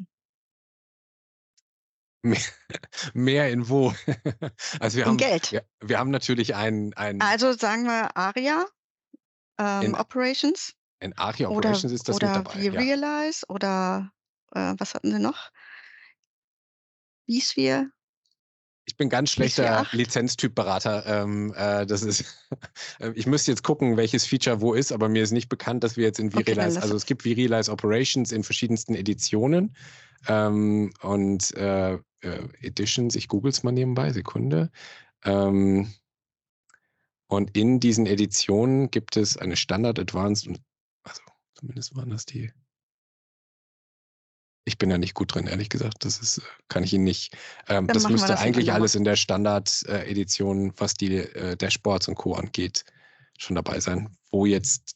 Mehr, 2.24 2.40
mehr 3.14 3.50
in 3.52 3.68
wo? 3.70 3.94
Also 4.80 4.98
wir 4.98 5.06
In 5.06 5.10
haben, 5.10 5.18
Geld. 5.18 5.52
wir, 5.52 5.66
wir 5.82 5.98
haben 6.00 6.12
natürlich 6.12 6.56
ein, 6.56 6.94
ein 6.94 7.22
Also 7.22 7.54
sagen 7.54 7.86
wir 7.86 8.16
ARIA 8.16 8.66
ähm, 9.58 9.82
in, 9.84 9.96
Operations 9.96 10.74
in 11.00 11.18
ARIA 11.18 11.48
oder, 11.50 11.58
Operations 11.58 11.94
ist 11.94 12.08
das 12.08 12.16
mit 12.16 12.24
oder 12.24 12.44
dabei. 12.44 12.60
wie 12.60 12.66
Ja. 12.68 12.72
Realize 12.74 13.46
oder 13.48 14.12
äh, 14.54 14.76
was 14.78 14.94
hatten 14.94 15.12
Sie 15.12 15.20
noch? 15.20 15.52
vSphere, 17.28 17.90
Ich 18.86 18.98
bin 18.98 19.10
ganz 19.10 19.32
schlechter 19.32 19.86
Lizenztypberater. 19.92 21.06
Ähm, 21.06 21.54
äh, 21.56 21.86
das 21.86 22.02
ist, 22.02 22.26
äh, 23.00 23.12
ich 23.16 23.28
müsste 23.28 23.52
jetzt 23.52 23.64
gucken, 23.64 23.96
welches 23.96 24.26
Feature 24.26 24.62
wo 24.62 24.74
ist, 24.74 24.92
aber 24.92 25.08
mir 25.08 25.24
ist 25.24 25.32
nicht 25.32 25.50
bekannt, 25.50 25.84
dass 25.84 25.98
wir 25.98 26.06
jetzt 26.06 26.20
in 26.20 26.28
Okay, 26.28 26.56
vRealize, 26.56 26.82
also 26.82 26.96
es 26.96 27.06
gibt 27.06 27.24
vRealize 27.24 27.72
Operations 27.72 28.32
in 28.32 28.44
verschiedensten 28.44 28.96
Editionen 28.96 29.76
ähm, 30.28 30.92
und 31.02 31.56
äh, 31.56 31.94
äh, 31.94 32.00
Editions. 32.62 33.16
Ich 33.16 33.28
google 33.28 33.52
es 33.52 33.64
mal 33.64 33.72
nebenbei, 33.72 34.12
Sekunde. 34.12 34.72
Ähm, 35.24 35.94
und 37.28 37.56
in 37.56 37.80
diesen 37.80 38.08
Editionen 38.08 38.92
gibt 38.92 39.16
es 39.16 39.38
eine 39.38 39.56
Standard 39.56 40.00
Advanced 40.00 40.48
und 40.48 40.60
also 41.04 41.22
zumindest 41.56 41.96
waren 41.96 42.10
das 42.10 42.26
die. 42.26 42.52
Ich 44.64 44.78
bin 44.78 44.92
ja 44.92 44.98
nicht 44.98 45.16
gut 45.16 45.34
drin, 45.34 45.48
ehrlich 45.48 45.70
gesagt. 45.70 46.06
Das 46.06 46.20
ist, 46.20 46.42
kann 46.70 46.84
ich 46.84 46.94
Ihnen 46.94 47.04
nicht. 47.04 47.36
Ähm, 47.68 47.88
das 47.88 48.08
müsste 48.08 48.28
das 48.28 48.42
eigentlich 48.42 48.72
alles 48.72 48.96
in 48.96 49.04
der 49.04 49.16
Standard-Edition, 49.16 50.70
äh, 50.70 50.74
was 50.78 50.94
die 50.94 51.16
äh, 51.18 51.58
Dashboards 51.58 52.08
und 52.08 52.16
Co. 52.16 52.36
angeht, 52.36 52.86
schon 53.38 53.56
dabei 53.56 53.80
sein. 53.80 54.16
Wo 54.30 54.46
jetzt 54.46 54.96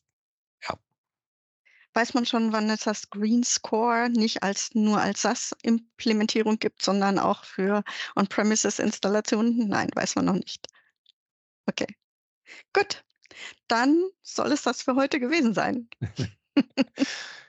Weiß 1.95 2.13
man 2.13 2.25
schon, 2.25 2.51
wann 2.51 2.69
es 2.69 2.81
das 2.81 3.09
Green 3.09 3.45
Score 3.45 4.09
nicht 4.09 4.43
als 4.43 4.75
nur 4.75 4.99
als 4.99 5.21
SAS-Implementierung 5.21 6.59
gibt, 6.59 6.81
sondern 6.81 7.17
auch 7.17 7.45
für 7.45 7.85
On-Premises-Installationen? 8.17 9.69
Nein, 9.69 9.89
weiß 9.95 10.15
man 10.15 10.25
noch 10.25 10.33
nicht. 10.33 10.67
Okay. 11.67 11.87
Gut. 12.73 13.05
Dann 13.69 14.03
soll 14.21 14.51
es 14.51 14.63
das 14.63 14.81
für 14.81 14.95
heute 14.95 15.21
gewesen 15.21 15.53
sein. 15.53 15.87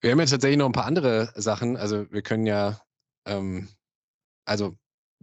wir 0.00 0.10
haben 0.10 0.20
jetzt 0.20 0.30
tatsächlich 0.30 0.58
noch 0.58 0.66
ein 0.66 0.72
paar 0.72 0.86
andere 0.86 1.32
Sachen. 1.34 1.76
Also 1.76 2.10
wir 2.10 2.22
können 2.22 2.46
ja, 2.46 2.80
ähm, 3.26 3.68
also 4.44 4.76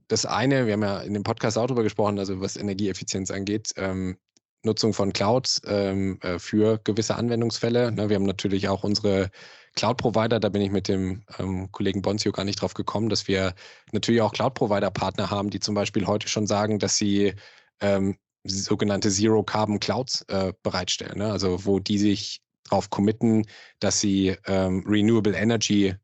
das 0.07 0.25
eine, 0.25 0.65
wir 0.67 0.73
haben 0.73 0.83
ja 0.83 0.99
in 1.01 1.13
dem 1.13 1.23
Podcast 1.23 1.57
auch 1.57 1.67
darüber 1.67 1.83
gesprochen, 1.83 2.19
also 2.19 2.41
was 2.41 2.57
Energieeffizienz 2.57 3.31
angeht. 3.31 3.71
Ähm, 3.77 4.17
Nutzung 4.63 4.93
von 4.93 5.13
Cloud 5.13 5.61
ähm, 5.65 6.19
äh, 6.21 6.39
für 6.39 6.79
gewisse 6.83 7.15
Anwendungsfälle. 7.15 7.91
Ne, 7.91 8.09
wir 8.09 8.15
haben 8.15 8.25
natürlich 8.25 8.67
auch 8.67 8.83
unsere 8.83 9.29
Cloud-Provider, 9.75 10.39
da 10.39 10.49
bin 10.49 10.61
ich 10.61 10.71
mit 10.71 10.87
dem 10.87 11.23
ähm, 11.37 11.71
Kollegen 11.71 12.01
Bonzio 12.01 12.31
gar 12.31 12.45
nicht 12.45 12.61
drauf 12.61 12.73
gekommen, 12.73 13.09
dass 13.09 13.27
wir 13.27 13.53
natürlich 13.91 14.21
auch 14.21 14.33
Cloud-Provider-Partner 14.33 15.29
haben, 15.29 15.49
die 15.49 15.59
zum 15.59 15.75
Beispiel 15.75 16.07
heute 16.07 16.27
schon 16.27 16.47
sagen, 16.47 16.79
dass 16.79 16.97
sie 16.97 17.33
ähm, 17.81 18.17
sogenannte 18.43 19.09
Zero 19.09 19.43
Carbon 19.43 19.79
Clouds 19.79 20.23
äh, 20.27 20.53
bereitstellen. 20.63 21.17
Ne? 21.17 21.31
Also 21.31 21.65
wo 21.65 21.79
die 21.79 21.97
sich 21.97 22.41
darauf 22.69 22.89
committen, 22.89 23.45
dass 23.79 23.99
sie 23.99 24.35
ähm, 24.45 24.83
Renewable 24.85 25.35
Energy 25.35 25.95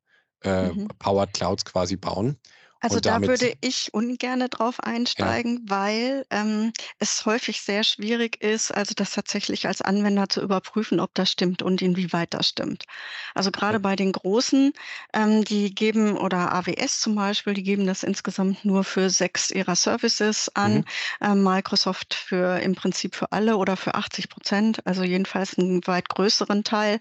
äh, 0.43 0.69
mhm. 0.69 0.87
Powered 0.99 1.33
Clouds 1.33 1.65
quasi 1.65 1.97
bauen. 1.97 2.37
Also 2.81 2.99
da 2.99 3.21
würde 3.21 3.53
ich 3.61 3.93
ungerne 3.93 4.49
drauf 4.49 4.79
einsteigen, 4.79 5.65
ja. 5.67 5.75
weil 5.77 6.25
ähm, 6.31 6.73
es 6.97 7.25
häufig 7.27 7.61
sehr 7.61 7.83
schwierig 7.83 8.41
ist, 8.41 8.71
also 8.71 8.93
das 8.95 9.11
tatsächlich 9.11 9.67
als 9.67 9.83
Anwender 9.83 10.29
zu 10.29 10.41
überprüfen, 10.41 10.99
ob 10.99 11.13
das 11.13 11.31
stimmt 11.31 11.61
und 11.61 11.81
inwieweit 11.81 12.33
das 12.33 12.49
stimmt. 12.49 12.85
Also 13.35 13.51
gerade 13.51 13.75
ja. 13.75 13.79
bei 13.79 13.95
den 13.95 14.11
Großen, 14.11 14.73
ähm, 15.13 15.43
die 15.45 15.75
geben, 15.75 16.17
oder 16.17 16.53
AWS 16.53 16.99
zum 16.99 17.13
Beispiel, 17.13 17.53
die 17.53 17.61
geben 17.63 17.85
das 17.85 18.01
insgesamt 18.01 18.65
nur 18.65 18.83
für 18.83 19.11
sechs 19.11 19.51
ihrer 19.51 19.75
Services 19.75 20.49
an, 20.55 20.77
mhm. 20.77 20.85
ähm, 21.21 21.43
Microsoft 21.43 22.15
für 22.15 22.59
im 22.61 22.73
Prinzip 22.73 23.15
für 23.15 23.31
alle 23.31 23.57
oder 23.57 23.77
für 23.77 23.93
80 23.93 24.29
Prozent, 24.29 24.87
also 24.87 25.03
jedenfalls 25.03 25.57
einen 25.57 25.85
weit 25.85 26.09
größeren 26.09 26.63
Teil. 26.63 26.99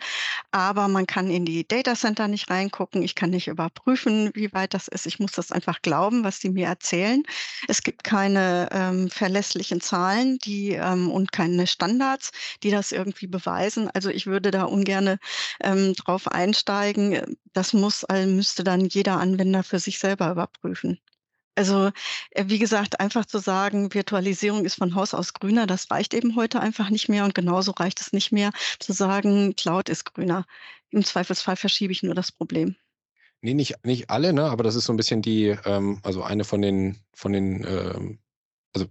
Aber 0.51 0.89
man 0.89 1.07
kann 1.07 1.31
in 1.31 1.47
die 1.47 1.67
Data 1.67 1.95
Center 1.95 2.29
nicht 2.29 2.51
reingucken, 2.51 3.03
ich 3.03 3.15
kann 3.15 3.31
nicht 3.31 3.49
überprüfen, 3.49 4.31
wie 4.35 4.53
weit 4.53 4.75
das 4.75 4.87
ist. 4.87 5.07
Ich 5.07 5.19
muss 5.19 5.33
das 5.33 5.53
einfach 5.53 5.70
einfach 5.71 5.83
glauben, 5.83 6.25
was 6.25 6.41
die 6.41 6.51
mir 6.51 6.67
erzählen. 6.67 7.23
Es 7.69 7.83
gibt 7.83 8.05
keine 8.05 8.69
ähm, 8.73 9.11
verlässlichen 9.11 9.81
Zahlen 9.81 10.39
die, 10.39 10.73
ähm, 10.73 11.11
und 11.11 11.33
keine 11.33 11.67
Standards, 11.67 12.33
die 12.63 12.71
das 12.71 12.93
irgendwie 12.93 13.27
beweisen. 13.27 13.89
Also 13.95 14.11
ich 14.11 14.27
würde 14.27 14.51
da 14.51 14.65
ungern 14.65 15.19
ähm, 15.63 15.95
drauf 15.95 16.29
einsteigen. 16.29 17.37
Das 17.53 17.73
muss, 17.73 18.05
also 18.05 18.29
müsste 18.29 18.65
dann 18.65 18.87
jeder 18.87 19.19
Anwender 19.21 19.63
für 19.63 19.79
sich 19.79 19.99
selber 19.99 20.31
überprüfen. 20.31 20.99
Also 21.57 21.91
äh, 22.31 22.45
wie 22.47 22.59
gesagt, 22.59 23.01
einfach 23.01 23.27
zu 23.27 23.39
sagen, 23.39 23.93
Virtualisierung 23.95 24.65
ist 24.65 24.77
von 24.77 24.95
Haus 24.95 25.15
aus 25.15 25.33
grüner, 25.35 25.67
das 25.67 25.91
reicht 25.91 26.15
eben 26.15 26.37
heute 26.37 26.61
einfach 26.61 26.91
nicht 26.91 27.09
mehr 27.09 27.25
und 27.25 27.35
genauso 27.35 27.73
reicht 27.73 28.01
es 28.01 28.13
nicht 28.13 28.33
mehr 28.33 28.51
zu 28.79 28.93
sagen, 28.93 29.55
Cloud 29.57 29.89
ist 29.89 30.05
grüner. 30.05 30.47
Im 30.91 31.05
Zweifelsfall 31.05 31.57
verschiebe 31.57 31.93
ich 31.93 32.03
nur 32.03 32.15
das 32.15 32.33
Problem. 32.33 32.77
Nee, 33.43 33.55
nicht, 33.55 33.75
nicht 33.85 34.11
alle, 34.11 34.33
ne? 34.33 34.45
aber 34.45 34.63
das 34.65 34.75
ist 34.75 34.85
so 34.85 34.93
ein 34.93 34.97
bisschen 34.97 35.23
die, 35.23 35.57
ähm, 35.65 35.99
also 36.03 36.23
eine 36.23 36.45
von 36.45 36.61
den, 36.61 36.99
von 37.15 37.33
den, 37.33 37.65
ähm, 37.67 38.19
also 38.75 38.87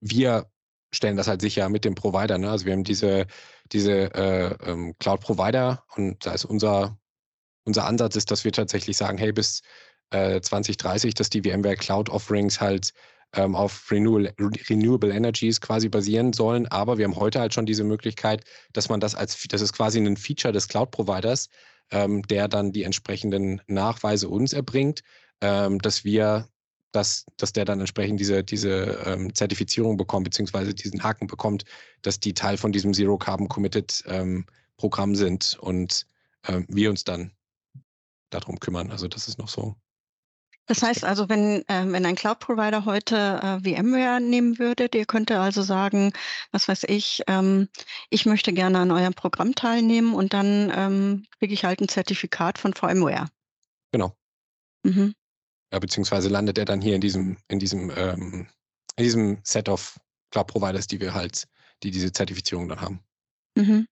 wir 0.00 0.46
stellen 0.92 1.16
das 1.16 1.26
halt 1.26 1.40
sicher 1.40 1.68
mit 1.68 1.84
dem 1.84 1.94
Provider. 1.94 2.38
Ne? 2.38 2.50
Also 2.50 2.66
wir 2.66 2.74
haben 2.74 2.84
diese, 2.84 3.26
diese 3.72 4.14
äh, 4.14 4.54
ähm, 4.70 4.94
Cloud-Provider 4.98 5.84
und 5.96 6.24
da 6.24 6.32
ist 6.32 6.44
unser, 6.44 6.98
unser 7.64 7.86
Ansatz 7.86 8.16
ist, 8.16 8.30
dass 8.30 8.44
wir 8.44 8.52
tatsächlich 8.52 8.96
sagen, 8.96 9.18
hey, 9.18 9.32
bis 9.32 9.62
äh, 10.10 10.40
2030, 10.40 11.14
dass 11.14 11.30
die 11.30 11.42
VMware 11.42 11.76
Cloud 11.76 12.08
Offerings 12.10 12.60
halt 12.60 12.92
ähm, 13.34 13.56
auf 13.56 13.90
Renewable, 13.90 14.34
Renewable 14.68 15.12
Energies 15.12 15.60
quasi 15.60 15.88
basieren 15.88 16.32
sollen. 16.32 16.66
Aber 16.68 16.98
wir 16.98 17.04
haben 17.06 17.16
heute 17.16 17.40
halt 17.40 17.54
schon 17.54 17.66
diese 17.66 17.84
Möglichkeit, 17.84 18.44
dass 18.72 18.88
man 18.88 19.00
das 19.00 19.14
als, 19.14 19.42
das 19.48 19.60
ist 19.62 19.72
quasi 19.72 19.98
ein 19.98 20.16
Feature 20.16 20.52
des 20.52 20.68
Cloud-Providers, 20.68 21.48
ähm, 21.92 22.22
der 22.22 22.48
dann 22.48 22.72
die 22.72 22.82
entsprechenden 22.82 23.60
Nachweise 23.68 24.28
uns 24.28 24.52
erbringt, 24.52 25.02
ähm, 25.40 25.78
dass 25.78 26.04
wir, 26.04 26.48
dass, 26.90 27.26
dass 27.36 27.52
der 27.52 27.64
dann 27.64 27.80
entsprechend 27.80 28.18
diese, 28.18 28.42
diese 28.42 29.02
ähm, 29.06 29.34
Zertifizierung 29.34 29.96
bekommt, 29.96 30.24
beziehungsweise 30.24 30.74
diesen 30.74 31.02
Haken 31.02 31.26
bekommt, 31.26 31.64
dass 32.02 32.18
die 32.18 32.34
Teil 32.34 32.56
von 32.56 32.72
diesem 32.72 32.94
Zero 32.94 33.18
Carbon 33.18 33.48
Committed 33.48 34.02
ähm, 34.06 34.46
Programm 34.76 35.14
sind 35.14 35.56
und 35.60 36.06
ähm, 36.48 36.66
wir 36.68 36.90
uns 36.90 37.04
dann 37.04 37.32
darum 38.30 38.58
kümmern. 38.58 38.90
Also 38.90 39.06
das 39.06 39.28
ist 39.28 39.38
noch 39.38 39.48
so 39.48 39.76
das 40.66 40.82
heißt 40.82 41.04
also, 41.04 41.28
wenn, 41.28 41.62
äh, 41.68 41.84
wenn 41.86 42.06
ein 42.06 42.14
Cloud-Provider 42.14 42.84
heute 42.84 43.16
äh, 43.16 43.60
VMware 43.60 44.20
nehmen 44.20 44.58
würde, 44.58 44.88
der 44.88 45.06
könnte 45.06 45.40
also 45.40 45.62
sagen, 45.62 46.12
was 46.52 46.68
weiß 46.68 46.84
ich, 46.84 47.22
ähm, 47.26 47.68
ich 48.10 48.26
möchte 48.26 48.52
gerne 48.52 48.78
an 48.78 48.90
eurem 48.90 49.14
Programm 49.14 49.54
teilnehmen 49.54 50.14
und 50.14 50.32
dann 50.32 50.72
ähm, 50.74 51.26
kriege 51.38 51.52
ich 51.52 51.64
halt 51.64 51.80
ein 51.80 51.88
Zertifikat 51.88 52.58
von 52.58 52.74
VMware. 52.74 53.28
Genau. 53.90 54.16
Mhm. 54.84 55.14
Ja, 55.72 55.78
beziehungsweise 55.78 56.28
landet 56.28 56.58
er 56.58 56.64
dann 56.64 56.80
hier 56.80 56.94
in 56.94 57.00
diesem, 57.00 57.38
in 57.48 57.58
diesem, 57.58 57.90
ähm, 57.96 58.46
in 58.96 59.04
diesem 59.04 59.38
Set 59.42 59.68
of 59.68 59.98
Cloud-Providers, 60.30 60.86
die 60.86 61.00
wir 61.00 61.12
halt, 61.12 61.48
die 61.82 61.90
diese 61.90 62.12
Zertifizierung 62.12 62.68
dann 62.68 62.80
haben. 62.80 63.00
Mhm. 63.54 63.86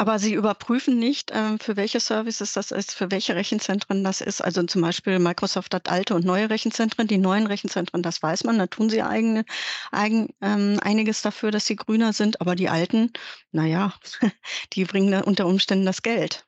Aber 0.00 0.20
Sie 0.20 0.32
überprüfen 0.32 0.98
nicht, 0.98 1.32
ähm, 1.34 1.58
für 1.58 1.76
welche 1.76 1.98
Services 1.98 2.52
das 2.52 2.70
ist, 2.70 2.94
für 2.94 3.10
welche 3.10 3.34
Rechenzentren 3.34 4.04
das 4.04 4.20
ist. 4.20 4.40
Also 4.40 4.62
zum 4.62 4.80
Beispiel 4.80 5.18
Microsoft 5.18 5.74
hat 5.74 5.88
alte 5.88 6.14
und 6.14 6.24
neue 6.24 6.48
Rechenzentren. 6.50 7.08
Die 7.08 7.18
neuen 7.18 7.48
Rechenzentren, 7.48 8.02
das 8.02 8.22
weiß 8.22 8.44
man, 8.44 8.58
da 8.58 8.68
tun 8.68 8.90
sie 8.90 9.02
eigene, 9.02 9.44
eigen, 9.90 10.28
ähm, 10.40 10.78
einiges 10.82 11.22
dafür, 11.22 11.50
dass 11.50 11.66
sie 11.66 11.74
grüner 11.74 12.12
sind. 12.12 12.40
Aber 12.40 12.54
die 12.54 12.68
alten, 12.68 13.12
naja, 13.50 13.92
die 14.72 14.84
bringen 14.84 15.10
da 15.10 15.22
unter 15.22 15.46
Umständen 15.46 15.84
das 15.84 16.02
Geld. 16.02 16.46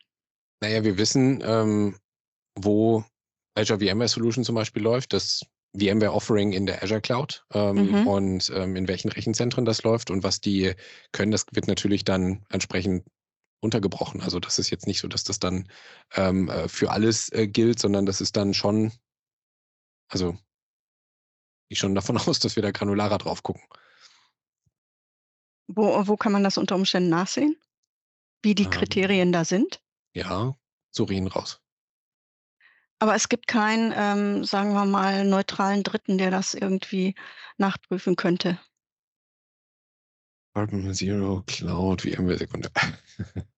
Naja, 0.62 0.84
wir 0.84 0.96
wissen, 0.96 1.42
ähm, 1.44 1.96
wo 2.54 3.04
Azure 3.56 3.80
VMware 3.80 4.08
Solution 4.08 4.44
zum 4.44 4.54
Beispiel 4.54 4.82
läuft. 4.82 5.12
Das 5.12 5.40
VMware 5.76 6.12
Offering 6.12 6.52
in 6.52 6.66
der 6.66 6.82
Azure 6.82 7.00
Cloud 7.00 7.44
ähm, 7.52 7.90
mhm. 7.90 8.06
und 8.06 8.52
ähm, 8.54 8.76
in 8.76 8.88
welchen 8.88 9.10
Rechenzentren 9.10 9.64
das 9.64 9.82
läuft 9.82 10.10
und 10.10 10.22
was 10.22 10.40
die 10.40 10.74
können, 11.12 11.30
das 11.30 11.46
wird 11.52 11.68
natürlich 11.68 12.04
dann 12.04 12.44
entsprechend 12.50 13.06
untergebrochen. 13.60 14.20
Also 14.22 14.40
das 14.40 14.58
ist 14.58 14.70
jetzt 14.70 14.86
nicht 14.86 15.00
so, 15.00 15.08
dass 15.08 15.22
das 15.22 15.38
dann 15.38 15.68
ähm, 16.14 16.48
äh, 16.48 16.68
für 16.68 16.90
alles 16.90 17.30
äh, 17.32 17.46
gilt, 17.46 17.78
sondern 17.78 18.06
das 18.06 18.20
ist 18.20 18.36
dann 18.36 18.54
schon, 18.54 18.92
also 20.08 20.36
ich 21.68 21.78
schon 21.78 21.94
davon 21.94 22.16
aus, 22.18 22.40
dass 22.40 22.56
wir 22.56 22.62
da 22.62 22.70
granularer 22.72 23.18
drauf 23.18 23.42
gucken. 23.42 23.62
Wo, 25.68 26.06
wo 26.08 26.16
kann 26.16 26.32
man 26.32 26.42
das 26.42 26.58
unter 26.58 26.74
Umständen 26.74 27.10
nachsehen? 27.10 27.56
Wie 28.42 28.54
die 28.54 28.64
ähm. 28.64 28.70
Kriterien 28.70 29.32
da 29.32 29.44
sind? 29.44 29.80
Ja, 30.14 30.56
Surin 30.90 31.28
raus. 31.28 31.60
Aber 33.02 33.14
es 33.14 33.30
gibt 33.30 33.46
keinen, 33.46 33.94
ähm, 33.96 34.44
sagen 34.44 34.74
wir 34.74 34.84
mal, 34.84 35.24
neutralen 35.24 35.82
Dritten, 35.82 36.18
der 36.18 36.30
das 36.30 36.52
irgendwie 36.52 37.14
nachprüfen 37.56 38.14
könnte. 38.14 38.60
Carbon 40.54 40.92
Zero 40.92 41.42
Cloud, 41.46 42.04
wie 42.04 42.14
VMware 42.14 42.36
Sekunde. 42.36 42.70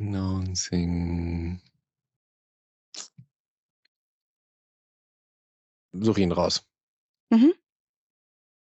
Announcing. 0.00 1.60
Such 5.92 6.18
ihn 6.18 6.32
raus. 6.32 6.66
Mhm. 7.30 7.52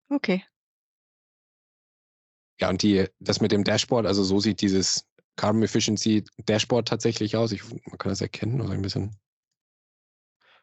Okay. 0.09 0.43
Ja, 2.61 2.69
und 2.69 2.83
die, 2.83 3.07
das 3.19 3.41
mit 3.41 3.51
dem 3.51 3.63
Dashboard, 3.63 4.05
also 4.05 4.23
so 4.23 4.39
sieht 4.39 4.61
dieses 4.61 5.05
Carbon 5.35 5.63
Efficiency 5.63 6.23
Dashboard 6.45 6.87
tatsächlich 6.87 7.35
aus. 7.35 7.51
Ich, 7.51 7.63
man 7.69 7.97
kann 7.97 8.11
das 8.11 8.21
erkennen, 8.21 8.61
oder 8.61 8.73
ein 8.73 8.83
bisschen 8.83 9.15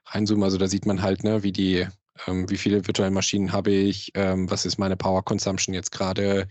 reinzoomen. 0.06 0.44
Also 0.44 0.58
da 0.58 0.68
sieht 0.68 0.86
man 0.86 1.02
halt, 1.02 1.24
ne, 1.24 1.42
wie 1.42 1.52
die, 1.52 1.86
ähm, 2.26 2.48
wie 2.48 2.56
viele 2.56 2.86
virtuelle 2.86 3.10
Maschinen 3.10 3.52
habe 3.52 3.72
ich, 3.72 4.12
ähm, 4.14 4.50
was 4.50 4.64
ist 4.64 4.78
meine 4.78 4.96
Power 4.96 5.24
Consumption 5.24 5.74
jetzt 5.74 5.90
gerade, 5.90 6.48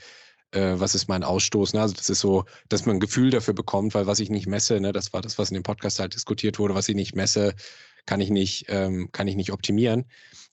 äh, 0.52 0.74
was 0.78 0.96
ist 0.96 1.08
mein 1.08 1.24
Ausstoß. 1.24 1.74
Ne? 1.74 1.82
Also 1.82 1.94
das 1.96 2.10
ist 2.10 2.20
so, 2.20 2.46
dass 2.70 2.86
man 2.86 2.98
ein 2.98 3.00
Gefühl 3.00 3.30
dafür 3.30 3.54
bekommt, 3.54 3.94
weil 3.94 4.08
was 4.08 4.20
ich 4.20 4.30
nicht 4.30 4.48
messe, 4.48 4.80
ne, 4.82 4.92
das 4.92 5.14
war 5.14 5.22
das, 5.22 5.38
was 5.38 5.50
in 5.50 5.56
dem 5.56 5.64
Podcast 5.64 6.00
halt 6.00 6.14
diskutiert 6.14 6.60
wurde, 6.60 6.76
was 6.76 6.90
ich 6.90 6.96
nicht 6.96 7.16
messe, 7.16 7.56
kann 8.08 8.22
ich 8.22 8.32
nicht, 8.32 8.65
ähm, 8.70 9.10
kann 9.12 9.28
ich 9.28 9.36
nicht 9.36 9.52
optimieren. 9.52 10.06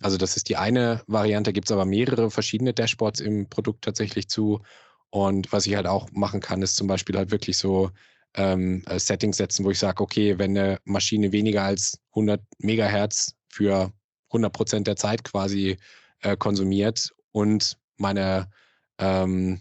Also 0.02 0.18
das 0.18 0.36
ist 0.36 0.50
die 0.50 0.56
eine 0.56 1.02
Variante, 1.06 1.54
gibt 1.54 1.68
es 1.68 1.72
aber 1.72 1.86
mehrere 1.86 2.30
verschiedene 2.30 2.74
Dashboards 2.74 3.20
im 3.20 3.48
Produkt 3.48 3.84
tatsächlich 3.84 4.28
zu. 4.28 4.60
Und 5.08 5.52
was 5.52 5.66
ich 5.66 5.76
halt 5.76 5.86
auch 5.86 6.10
machen 6.12 6.40
kann, 6.40 6.60
ist 6.60 6.76
zum 6.76 6.88
Beispiel 6.88 7.16
halt 7.16 7.30
wirklich 7.30 7.56
so 7.56 7.90
ähm, 8.34 8.82
äh, 8.86 8.98
Settings 8.98 9.36
setzen, 9.38 9.64
wo 9.64 9.70
ich 9.70 9.78
sage, 9.78 10.02
okay, 10.02 10.38
wenn 10.38 10.58
eine 10.58 10.78
Maschine 10.84 11.32
weniger 11.32 11.62
als 11.62 12.00
100 12.10 12.42
Megahertz 12.58 13.34
für 13.48 13.92
100 14.30 14.52
Prozent 14.52 14.86
der 14.88 14.96
Zeit 14.96 15.22
quasi 15.24 15.78
äh, 16.20 16.36
konsumiert 16.36 17.14
und 17.30 17.78
meine 17.96 18.50
ähm, 18.98 19.60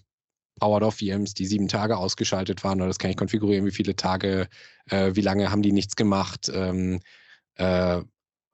Powered-Off-VMs, 0.59 1.35
die 1.35 1.45
sieben 1.45 1.67
Tage 1.67 1.97
ausgeschaltet 1.97 2.63
waren, 2.63 2.79
oder 2.79 2.87
das 2.87 2.97
kann 2.97 3.11
ich 3.11 3.17
konfigurieren, 3.17 3.65
wie 3.65 3.71
viele 3.71 3.95
Tage, 3.95 4.47
äh, 4.89 5.11
wie 5.13 5.21
lange 5.21 5.51
haben 5.51 5.61
die 5.61 5.71
nichts 5.71 5.95
gemacht, 5.95 6.51
ähm, 6.53 6.99
äh, 7.55 8.01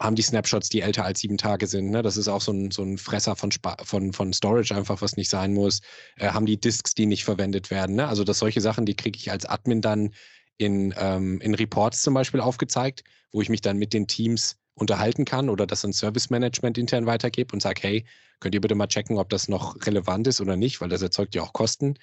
haben 0.02 0.16
die 0.16 0.22
Snapshots, 0.22 0.70
die 0.70 0.82
älter 0.82 1.04
als 1.04 1.20
sieben 1.20 1.38
Tage 1.38 1.68
sind. 1.68 1.90
Ne? 1.90 2.02
Das 2.02 2.16
ist 2.16 2.30
auch 2.30 2.42
so 2.42 2.54
ein, 2.54 2.72
so 2.72 2.84
ein 2.84 2.98
Fresser 2.98 3.36
von, 3.36 3.52
von, 3.84 4.14
von 4.14 4.34
Storage 4.34 4.74
einfach, 4.74 5.02
was 5.02 5.18
nicht 5.18 5.30
sein 5.30 5.54
muss. 5.54 5.82
Äh, 6.16 6.30
haben 6.30 6.46
die 6.46 6.60
Disks, 6.60 6.94
die 6.94 7.06
nicht 7.06 7.26
verwendet 7.26 7.70
werden. 7.70 7.98
Ne? 7.98 8.08
Also 8.08 8.24
dass 8.24 8.40
solche 8.40 8.62
Sachen, 8.62 8.86
die 8.86 8.96
kriege 8.96 9.18
ich 9.18 9.30
als 9.30 9.46
Admin 9.46 9.82
dann 9.82 10.12
in, 10.58 10.94
ähm, 10.98 11.42
in 11.42 11.54
Reports 11.54 12.02
zum 12.02 12.14
Beispiel 12.14 12.40
aufgezeigt, 12.40 13.04
wo 13.32 13.42
ich 13.42 13.50
mich 13.50 13.62
dann 13.62 13.78
mit 13.78 13.94
den 13.94 14.08
Teams 14.08 14.58
unterhalten 14.74 15.26
kann 15.26 15.50
oder 15.50 15.68
das 15.68 15.84
an 15.84 15.92
Service 15.92 16.30
Management 16.30 16.78
intern 16.78 17.06
weitergebe 17.06 17.54
und 17.54 17.62
sage, 17.62 17.82
hey, 17.84 18.06
könnt 18.40 18.56
ihr 18.56 18.62
bitte 18.62 18.76
mal 18.76 18.88
checken, 18.88 19.18
ob 19.18 19.30
das 19.30 19.50
noch 19.50 19.76
relevant 19.86 20.28
ist 20.28 20.40
oder 20.40 20.56
nicht, 20.56 20.80
weil 20.80 20.90
das 20.90 21.02
erzeugt 21.02 21.36
ja 21.36 21.42
auch 21.42 21.52
Kosten. 21.52 21.96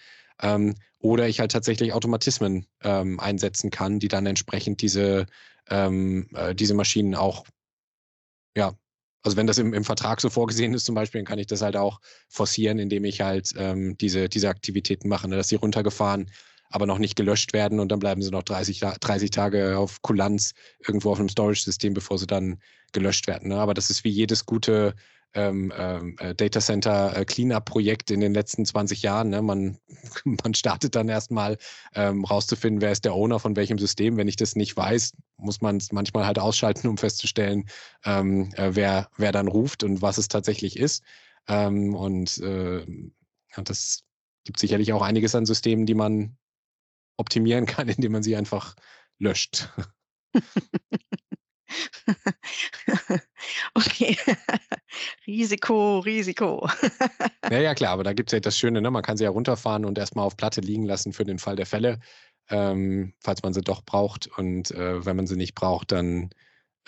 Ähm, 0.42 0.75
oder 0.99 1.29
ich 1.29 1.40
halt 1.40 1.53
tatsächlich 1.53 1.92
Automatismen 1.92 2.66
ähm, 2.83 3.20
einsetzen 3.20 3.70
kann, 3.70 3.99
die 3.99 4.09
dann 4.09 4.27
entsprechend 4.27 4.83
diese, 4.83 5.27
ähm, 5.68 6.29
äh, 6.35 6.55
diese 6.55 6.75
Maschinen 6.75 7.14
auch 7.14 7.44
ja, 8.57 8.72
also 9.22 9.37
wenn 9.37 9.46
das 9.46 9.59
im, 9.59 9.75
im 9.75 9.85
Vertrag 9.85 10.20
so 10.20 10.31
vorgesehen 10.31 10.72
ist 10.72 10.87
zum 10.87 10.94
Beispiel, 10.94 11.20
dann 11.20 11.27
kann 11.27 11.38
ich 11.38 11.49
das 11.49 11.61
halt 11.61 11.77
auch 11.77 12.01
forcieren, 12.29 12.79
indem 12.79 13.05
ich 13.05 13.20
halt 13.20 13.51
ähm, 13.57 13.96
diese, 13.99 14.29
diese 14.29 14.49
Aktivitäten 14.49 15.09
mache, 15.09 15.29
ne, 15.29 15.37
dass 15.37 15.49
sie 15.49 15.57
runtergefahren, 15.57 16.31
aber 16.70 16.87
noch 16.87 16.99
nicht 16.99 17.16
gelöscht 17.16 17.53
werden 17.53 17.81
und 17.81 17.90
dann 17.90 17.99
bleiben 17.99 18.22
sie 18.22 18.31
noch 18.31 18.44
30, 18.44 18.81
30 18.81 19.31
Tage 19.31 19.79
auf 19.79 20.01
Kulanz 20.03 20.53
irgendwo 20.87 21.11
auf 21.11 21.18
einem 21.18 21.29
Storage-System, 21.29 21.92
bevor 21.92 22.18
sie 22.18 22.27
dann 22.27 22.61
gelöscht 22.92 23.27
werden. 23.27 23.49
Ne? 23.49 23.57
Aber 23.57 23.75
das 23.75 23.90
ist 23.90 24.05
wie 24.05 24.11
jedes 24.11 24.46
gute 24.46 24.94
ähm, 25.37 25.72
ähm, 25.77 26.16
äh, 26.18 26.35
Data 26.35 26.61
Center 26.61 27.14
äh, 27.14 27.25
Cleanup-Projekt 27.25 28.11
in 28.11 28.20
den 28.20 28.33
letzten 28.33 28.64
20 28.64 29.03
Jahren. 29.03 29.29
Ne? 29.29 29.42
Man, 29.42 29.79
man 30.25 30.55
startet 30.55 30.96
dann 30.96 31.09
erstmal 31.09 31.59
ähm, 31.94 32.25
rauszufinden, 32.25 32.81
wer 32.81 32.90
ist 32.90 33.05
der 33.05 33.14
Owner 33.14 33.38
von 33.38 33.55
welchem 33.55 33.79
System. 33.79 34.16
Wenn 34.16 34.29
ich 34.29 34.37
das 34.37 34.57
nicht 34.57 34.77
weiß, 34.77 35.12
muss 35.37 35.61
man 35.61 35.77
es 35.77 35.92
manchmal 35.92 36.27
halt 36.27 36.38
ausschalten, 36.38 36.88
um 36.88 36.96
festzustellen, 36.96 37.68
ähm, 38.05 38.51
äh, 38.55 38.70
wer, 38.72 39.09
wer 39.18 39.31
dann 39.31 39.46
ruft 39.46 39.85
und 39.85 40.01
was 40.01 40.18
es 40.18 40.29
tatsächlich 40.29 40.79
ist. 40.79 41.05
Ähm, 41.49 41.94
und 41.94 42.38
äh, 42.38 42.87
das 43.57 44.05
gibt 44.44 44.59
sicherlich 44.59 44.92
auch 44.94 45.03
einiges 45.03 45.35
an 45.35 45.44
Systemen, 45.44 45.85
die 45.85 45.94
man 45.94 46.38
optimieren 47.18 47.66
kann, 47.66 47.88
indem 47.90 48.12
man 48.12 48.22
sie 48.22 48.37
einfach 48.37 48.75
löscht. 49.18 49.68
okay. 53.74 54.16
Risiko, 55.26 55.98
Risiko. 56.00 56.68
ja, 57.50 57.61
ja, 57.61 57.74
klar, 57.74 57.92
aber 57.92 58.05
da 58.05 58.12
gibt 58.12 58.31
es 58.31 58.33
ja 58.33 58.40
das 58.40 58.59
Schöne, 58.59 58.81
ne? 58.81 58.90
man 58.90 59.02
kann 59.02 59.16
sie 59.16 59.24
ja 59.24 59.31
runterfahren 59.31 59.85
und 59.85 59.98
erstmal 59.98 60.24
auf 60.24 60.37
Platte 60.37 60.61
liegen 60.61 60.85
lassen 60.85 61.12
für 61.12 61.24
den 61.24 61.38
Fall 61.38 61.57
der 61.57 61.66
Fälle, 61.66 62.00
ähm, 62.48 63.14
falls 63.20 63.42
man 63.42 63.52
sie 63.52 63.62
doch 63.62 63.83
braucht. 63.83 64.29
Und 64.38 64.70
äh, 64.70 65.05
wenn 65.05 65.16
man 65.16 65.26
sie 65.26 65.37
nicht 65.37 65.55
braucht, 65.55 65.92
dann 65.92 66.31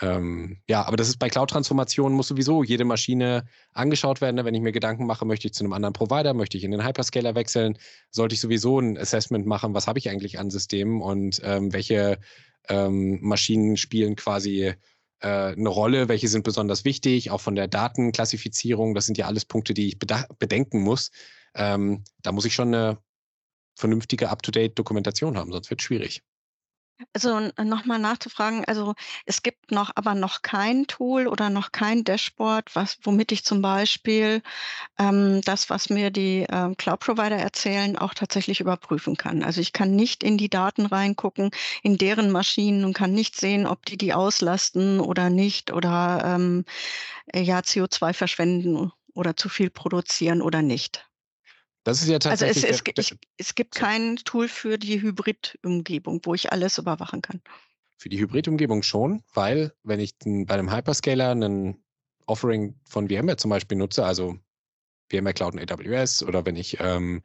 ähm, 0.01 0.59
ja, 0.69 0.85
aber 0.87 0.97
das 0.97 1.09
ist 1.09 1.19
bei 1.19 1.29
Cloud-Transformationen 1.29 2.17
muss 2.17 2.29
sowieso 2.29 2.63
jede 2.63 2.85
Maschine 2.85 3.45
angeschaut 3.73 4.21
werden. 4.21 4.37
Ne? 4.37 4.45
Wenn 4.45 4.55
ich 4.55 4.61
mir 4.61 4.73
Gedanken 4.73 5.07
mache, 5.07 5.25
möchte 5.25 5.49
ich 5.49 5.55
zu 5.55 5.65
einem 5.65 5.73
anderen 5.73 5.93
Provider, 5.93 6.35
möchte 6.35 6.57
ich 6.57 6.65
in 6.65 6.71
den 6.71 6.87
Hyperscaler 6.87 7.35
wechseln, 7.35 7.77
sollte 8.11 8.35
ich 8.35 8.41
sowieso 8.41 8.79
ein 8.79 8.97
Assessment 8.97 9.47
machen, 9.47 9.75
was 9.75 9.89
habe 9.89 9.99
ich 9.99 10.09
eigentlich 10.09 10.39
an 10.39 10.51
Systemen 10.51 11.03
und 11.03 11.41
ähm, 11.43 11.73
welche 11.73 12.19
ähm, 12.69 13.19
Maschinen 13.23 13.77
spielen 13.77 14.17
quasi 14.17 14.75
äh, 15.21 15.27
eine 15.53 15.69
Rolle, 15.69 16.09
welche 16.09 16.29
sind 16.29 16.45
besonders 16.45 16.85
wichtig, 16.85 17.31
auch 17.31 17.41
von 17.41 17.55
der 17.55 17.69
Datenklassifizierung. 17.69 18.95
Das 18.95 19.07
sind 19.07 19.19
ja 19.19 19.27
alles 19.27 19.45
Punkte, 19.45 19.75
die 19.75 19.89
ich 19.89 19.99
bedenken 19.99 20.81
muss. 20.81 21.11
Ähm, 21.55 22.05
da 22.23 22.33
muss 22.33 22.45
ich 22.45 22.55
schon 22.55 22.69
eine 22.75 22.99
vernünftige 23.75 24.29
Up-to-Date-Dokumentation 24.29 25.39
haben, 25.39 25.53
sonst 25.53 25.71
wird 25.71 25.81
es 25.81 25.85
schwierig. 25.85 26.23
Also 27.13 27.39
nochmal 27.63 27.99
nachzufragen, 28.01 28.65
also 28.65 28.95
es 29.25 29.43
gibt 29.43 29.71
noch 29.71 29.91
aber 29.95 30.15
noch 30.15 30.43
kein 30.43 30.87
Tool 30.89 31.29
oder 31.29 31.49
noch 31.49 31.71
kein 31.71 32.03
Dashboard, 32.03 32.75
was, 32.75 32.99
womit 33.03 33.31
ich 33.31 33.45
zum 33.45 33.63
Beispiel 33.63 34.43
ähm, 34.99 35.43
das, 35.45 35.71
was 35.71 35.91
mir 35.91 36.11
die 36.11 36.47
ähm, 36.51 36.77
Cloud-Provider 36.77 37.37
erzählen, 37.37 37.99
auch 37.99 38.15
tatsächlich 38.15 38.61
überprüfen 38.61 39.17
kann. 39.17 39.45
Also 39.45 39.61
ich 39.61 39.73
kann 39.75 39.97
nicht 39.97 40.25
in 40.25 40.39
die 40.39 40.51
Daten 40.51 40.87
reingucken, 40.87 41.51
in 41.83 41.99
deren 41.99 42.31
Maschinen 42.33 42.85
und 42.85 42.95
kann 42.95 43.13
nicht 43.13 43.37
sehen, 43.37 43.67
ob 43.67 43.87
die 43.87 43.99
die 43.99 44.15
auslasten 44.15 45.01
oder 45.01 45.31
nicht 45.31 45.73
oder 45.73 46.23
ähm, 46.25 46.65
ja 47.35 47.63
CO2 47.65 48.15
verschwenden 48.15 48.93
oder 49.15 49.37
zu 49.37 49.49
viel 49.51 49.71
produzieren 49.71 50.43
oder 50.43 50.63
nicht. 50.63 51.08
Das 51.85 52.03
ist 52.03 52.09
ja 52.09 52.19
tatsächlich. 52.19 52.65
Also 52.67 52.83
es, 52.85 52.93
es, 52.97 53.11
ich, 53.13 53.19
es 53.37 53.55
gibt 53.55 53.75
kein 53.75 54.17
Tool 54.17 54.49
für 54.49 54.79
die 54.79 55.01
Hybrid-Umgebung, 55.01 56.21
wo 56.25 56.35
ich 56.35 56.53
alles 56.53 56.79
überwachen 56.79 57.23
kann. 57.23 57.41
Für 57.97 58.09
die 58.09 58.19
Hybrid-Umgebung 58.19 58.83
schon, 58.83 59.23
weil 59.35 59.73
wenn 59.83 60.01
ich 60.01 60.15
bei 60.21 60.55
einem 60.55 60.73
Hyperscaler 60.73 61.31
einen 61.31 61.83
Offering 62.27 62.75
von 62.85 63.09
VMware 63.09 63.37
zum 63.37 63.51
Beispiel 63.51 63.79
nutze, 63.79 64.05
also 64.05 64.39
VMware 65.11 65.35
Cloud 65.35 65.55
und 65.55 65.73
AWS 65.73 66.23
oder 66.23 66.45
wenn 66.45 66.57
ich 66.57 66.79
ähm, 66.81 67.23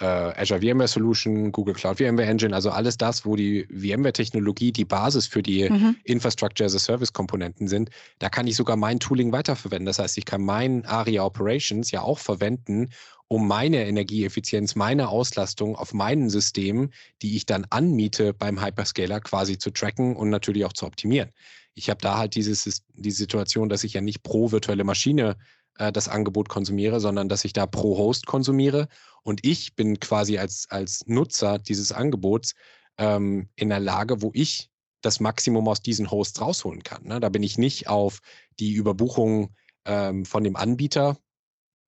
äh, 0.00 0.04
Azure 0.04 0.60
VMware 0.60 0.88
Solution, 0.88 1.52
Google 1.52 1.74
Cloud 1.74 1.98
VMware 1.98 2.26
Engine, 2.26 2.54
also 2.54 2.70
alles 2.70 2.96
das, 2.96 3.24
wo 3.24 3.36
die 3.36 3.66
VMware-Technologie 3.70 4.72
die 4.72 4.84
Basis 4.84 5.26
für 5.26 5.42
die 5.42 5.68
mhm. 5.68 5.96
Infrastructure 6.04 6.66
as 6.66 6.74
a 6.74 6.78
Service-Komponenten 6.78 7.68
sind, 7.68 7.90
da 8.18 8.28
kann 8.28 8.46
ich 8.46 8.56
sogar 8.56 8.76
mein 8.76 9.00
Tooling 9.00 9.32
weiterverwenden. 9.32 9.86
Das 9.86 9.98
heißt, 9.98 10.18
ich 10.18 10.24
kann 10.24 10.42
mein 10.42 10.84
ARIA 10.84 11.24
Operations 11.24 11.90
ja 11.90 12.02
auch 12.02 12.18
verwenden, 12.18 12.90
um 13.28 13.48
meine 13.48 13.86
Energieeffizienz, 13.86 14.74
meine 14.74 15.08
Auslastung 15.08 15.76
auf 15.76 15.92
meinen 15.92 16.30
Systemen, 16.30 16.92
die 17.22 17.36
ich 17.36 17.46
dann 17.46 17.66
anmiete 17.70 18.32
beim 18.32 18.64
Hyperscaler 18.64 19.20
quasi 19.20 19.58
zu 19.58 19.70
tracken 19.70 20.16
und 20.16 20.30
natürlich 20.30 20.64
auch 20.64 20.72
zu 20.72 20.86
optimieren. 20.86 21.30
Ich 21.74 21.90
habe 21.90 22.00
da 22.00 22.16
halt 22.18 22.34
dieses, 22.34 22.82
die 22.94 23.10
Situation, 23.10 23.68
dass 23.68 23.84
ich 23.84 23.94
ja 23.94 24.00
nicht 24.00 24.22
pro 24.22 24.52
virtuelle 24.52 24.84
Maschine 24.84 25.36
äh, 25.78 25.92
das 25.92 26.08
Angebot 26.08 26.48
konsumiere, 26.48 27.00
sondern 27.00 27.28
dass 27.28 27.44
ich 27.44 27.52
da 27.52 27.66
pro 27.66 27.98
Host 27.98 28.26
konsumiere. 28.26 28.88
Und 29.22 29.44
ich 29.44 29.74
bin 29.74 30.00
quasi 30.00 30.38
als, 30.38 30.66
als 30.70 31.04
Nutzer 31.06 31.58
dieses 31.58 31.92
Angebots 31.92 32.54
ähm, 32.98 33.48
in 33.56 33.68
der 33.68 33.80
Lage, 33.80 34.22
wo 34.22 34.30
ich 34.34 34.70
das 35.02 35.20
Maximum 35.20 35.68
aus 35.68 35.82
diesen 35.82 36.10
Hosts 36.10 36.40
rausholen 36.40 36.82
kann. 36.82 37.04
Ne? 37.04 37.20
Da 37.20 37.28
bin 37.28 37.42
ich 37.42 37.58
nicht 37.58 37.88
auf 37.88 38.20
die 38.58 38.72
Überbuchung 38.72 39.54
ähm, 39.84 40.24
von 40.24 40.44
dem 40.44 40.56
Anbieter 40.56 41.18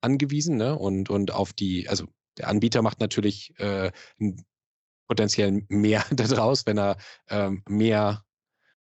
angewiesen 0.00 0.56
ne? 0.56 0.76
und, 0.78 1.10
und 1.10 1.32
auf 1.32 1.52
die, 1.52 1.88
also 1.88 2.06
der 2.36 2.48
Anbieter 2.48 2.82
macht 2.82 3.00
natürlich 3.00 3.58
äh, 3.58 3.90
potenziell 5.08 5.64
mehr 5.68 6.04
daraus, 6.10 6.66
wenn 6.66 6.78
er 6.78 6.96
ähm, 7.28 7.62
mehr 7.68 8.24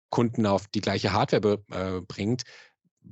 Kunden 0.09 0.45
auf 0.45 0.67
die 0.67 0.81
gleiche 0.81 1.11
Hardware 1.11 1.63
äh, 1.71 2.01
bringt 2.01 2.43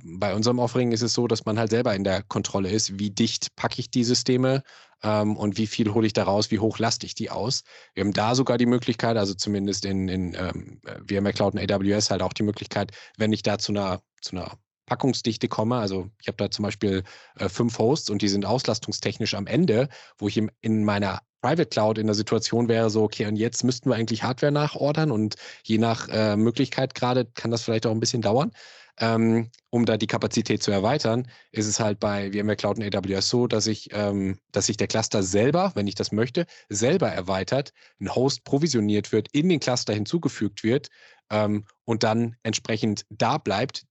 bei 0.04 0.34
unserem 0.34 0.58
Offering 0.58 0.92
ist 0.92 1.02
es 1.02 1.14
so, 1.14 1.26
dass 1.26 1.44
man 1.44 1.58
halt 1.58 1.70
selber 1.70 1.94
in 1.94 2.04
der 2.04 2.22
Kontrolle 2.22 2.70
ist, 2.70 2.98
wie 2.98 3.10
dicht 3.10 3.54
packe 3.56 3.80
ich 3.80 3.90
die 3.90 4.04
Systeme 4.04 4.62
ähm, 5.02 5.36
und 5.36 5.58
wie 5.58 5.66
viel 5.66 5.92
hole 5.92 6.06
ich 6.06 6.12
da 6.12 6.24
raus, 6.24 6.50
wie 6.50 6.58
hoch 6.58 6.78
laste 6.78 7.06
ich 7.06 7.14
die 7.14 7.30
aus. 7.30 7.62
Wir 7.94 8.04
haben 8.04 8.12
da 8.12 8.34
sogar 8.34 8.58
die 8.58 8.66
Möglichkeit, 8.66 9.16
also 9.16 9.34
zumindest 9.34 9.84
in, 9.84 10.08
in 10.08 10.34
ähm, 10.34 10.80
VMware 11.08 11.32
Cloud 11.32 11.54
und 11.54 11.70
AWS 11.70 12.10
halt 12.10 12.22
auch 12.22 12.32
die 12.32 12.42
Möglichkeit, 12.42 12.92
wenn 13.16 13.32
ich 13.32 13.42
da 13.42 13.58
zu 13.58 13.72
einer, 13.72 14.00
zu 14.20 14.36
einer 14.36 14.58
Packungsdichte 14.86 15.48
komme. 15.48 15.76
Also 15.76 16.10
ich 16.20 16.28
habe 16.28 16.36
da 16.36 16.50
zum 16.50 16.62
Beispiel 16.62 17.02
äh, 17.38 17.48
fünf 17.48 17.78
Hosts 17.78 18.10
und 18.10 18.22
die 18.22 18.28
sind 18.28 18.46
auslastungstechnisch 18.46 19.34
am 19.34 19.46
Ende, 19.46 19.88
wo 20.18 20.28
ich 20.28 20.36
im, 20.36 20.50
in 20.60 20.84
meiner 20.84 21.20
Private 21.42 21.66
Cloud 21.66 21.98
in 21.98 22.06
der 22.06 22.14
Situation 22.14 22.68
wäre, 22.68 22.90
so, 22.90 23.02
okay, 23.04 23.26
und 23.26 23.36
jetzt 23.36 23.62
müssten 23.62 23.90
wir 23.90 23.96
eigentlich 23.96 24.22
Hardware 24.22 24.52
nachordern 24.52 25.10
und 25.10 25.36
je 25.62 25.78
nach 25.78 26.08
äh, 26.08 26.36
Möglichkeit 26.36 26.94
gerade 26.94 27.26
kann 27.26 27.50
das 27.50 27.62
vielleicht 27.62 27.86
auch 27.86 27.92
ein 27.92 28.00
bisschen 28.00 28.22
dauern 28.22 28.50
ähm, 28.98 29.50
um 29.70 29.84
da 29.84 29.96
die 29.96 30.06
Kapazität 30.06 30.62
zu 30.62 30.70
erweitern, 30.70 31.28
ist 31.52 31.66
es 31.66 31.80
halt 31.80 32.00
bei 32.00 32.30
VMware 32.32 32.56
Cloud 32.56 32.78
und 32.78 32.94
AWS 32.94 33.28
so, 33.28 33.46
dass 33.46 33.66
ich, 33.66 33.90
ähm, 33.92 34.38
dass 34.52 34.66
sich 34.66 34.76
der 34.76 34.86
Cluster 34.86 35.22
selber, 35.22 35.72
wenn 35.74 35.86
ich 35.86 35.94
das 35.94 36.12
möchte, 36.12 36.46
selber 36.68 37.08
erweitert, 37.08 37.72
ein 38.00 38.14
Host 38.14 38.44
provisioniert 38.44 39.12
wird, 39.12 39.28
in 39.32 39.48
den 39.48 39.60
Cluster 39.60 39.92
hinzugefügt 39.92 40.62
wird 40.62 40.88
ähm, 41.30 41.64
und 41.84 42.02
dann 42.04 42.36
entsprechend 42.42 43.04
da 43.10 43.38
bleibt, 43.38 43.84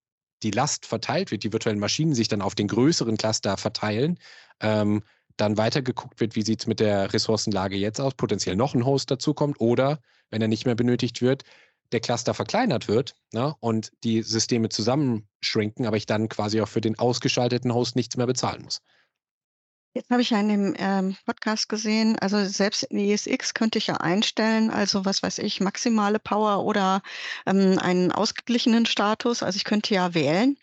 die 0.45 0.51
Last 0.51 0.85
verteilt 0.85 1.31
wird, 1.31 1.43
die 1.43 1.51
virtuellen 1.51 1.79
Maschinen 1.79 2.13
sich 2.13 2.27
dann 2.27 2.43
auf 2.43 2.53
den 2.53 2.67
größeren 2.67 3.17
Cluster 3.17 3.57
verteilen, 3.57 4.19
ähm, 4.61 5.01
dann 5.37 5.57
weitergeguckt 5.57 6.19
wird, 6.19 6.35
wie 6.35 6.43
sieht 6.43 6.61
es 6.61 6.67
mit 6.67 6.79
der 6.79 7.11
Ressourcenlage 7.13 7.75
jetzt 7.75 7.99
aus, 7.99 8.13
potenziell 8.13 8.55
noch 8.55 8.75
ein 8.75 8.85
Host 8.85 9.09
dazukommt 9.09 9.59
oder, 9.59 9.99
wenn 10.29 10.43
er 10.43 10.47
nicht 10.47 10.65
mehr 10.65 10.75
benötigt 10.75 11.21
wird, 11.23 11.43
der 11.91 11.99
Cluster 11.99 12.35
verkleinert 12.35 12.87
wird 12.87 13.15
ne, 13.33 13.55
und 13.59 13.91
die 14.03 14.21
Systeme 14.21 14.69
zusammenschrinken, 14.69 15.87
aber 15.87 15.97
ich 15.97 16.05
dann 16.05 16.29
quasi 16.29 16.61
auch 16.61 16.67
für 16.67 16.81
den 16.81 16.97
ausgeschalteten 16.99 17.73
Host 17.73 17.95
nichts 17.95 18.15
mehr 18.15 18.27
bezahlen 18.27 18.61
muss. 18.63 18.81
Jetzt 19.95 20.09
habe 20.09 20.21
ich 20.21 20.31
ja 20.31 20.41
in 20.41 20.49
dem 20.49 20.73
ähm, 20.77 21.15
Podcast 21.25 21.69
gesehen, 21.69 22.19
also 22.19 22.43
selbst 22.45 22.83
in 22.83 22.99
ESX 22.99 23.53
könnte 23.53 23.77
ich 23.77 23.87
ja 23.87 23.95
einstellen, 23.95 24.69
also 24.69 25.05
was 25.05 25.23
weiß 25.23 25.37
ich, 25.37 25.61
maximale 25.61 26.19
Power 26.19 26.65
oder 26.65 27.01
ähm, 27.45 27.79
einen 27.79 28.11
ausgeglichenen 28.11 28.85
Status. 28.85 29.41
Also 29.41 29.55
ich 29.55 29.63
könnte 29.63 29.93
ja 29.95 30.13
wählen. 30.13 30.57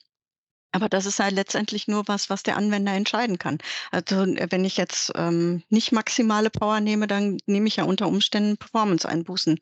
Aber 0.73 0.89
das 0.91 1.07
ist 1.07 1.19
halt 1.19 1.35
letztendlich 1.35 1.89
nur 1.89 2.07
was, 2.09 2.29
was 2.31 2.43
der 2.43 2.59
Anwender 2.59 2.93
entscheiden 2.93 3.39
kann. 3.39 3.59
Also 3.91 4.25
äh, 4.25 4.49
wenn 4.51 4.67
ich 4.67 4.77
jetzt 4.77 5.13
ähm, 5.15 5.63
nicht 5.71 5.93
maximale 5.93 6.51
Power 6.51 6.81
nehme, 6.81 7.07
dann 7.07 7.39
nehme 7.47 7.69
ich 7.69 7.77
ja 7.77 7.85
unter 7.85 8.09
Umständen 8.09 8.59
Performance-Einbußen 8.59 9.59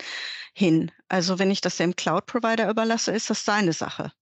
hin. 0.53 0.91
Also 1.09 1.39
wenn 1.39 1.51
ich 1.53 1.61
das 1.61 1.77
dem 1.77 1.95
Cloud-Provider 1.95 2.68
überlasse, 2.68 3.12
ist 3.12 3.31
das 3.31 3.45
seine 3.45 3.73
Sache. 3.73 4.12